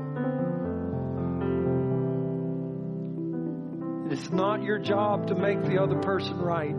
It's 4.10 4.30
not 4.30 4.62
your 4.62 4.78
job 4.78 5.28
to 5.28 5.34
make 5.34 5.62
the 5.62 5.80
other 5.80 5.98
person 6.00 6.38
right. 6.38 6.76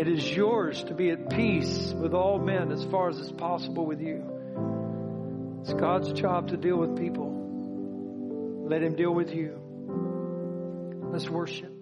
It 0.00 0.06
is 0.06 0.30
yours 0.30 0.82
to 0.84 0.94
be 0.94 1.10
at 1.10 1.30
peace 1.30 1.92
with 1.92 2.14
all 2.14 2.38
men 2.38 2.70
as 2.70 2.84
far 2.84 3.08
as 3.08 3.18
it's 3.18 3.32
possible 3.32 3.84
with 3.84 4.00
you. 4.00 5.60
It's 5.62 5.74
God's 5.74 6.12
job 6.12 6.48
to 6.48 6.56
deal 6.56 6.76
with 6.76 6.96
people. 6.96 8.66
Let 8.70 8.82
Him 8.82 8.94
deal 8.94 9.12
with 9.12 9.34
you. 9.34 9.60
Let's 11.12 11.28
worship. 11.28 11.79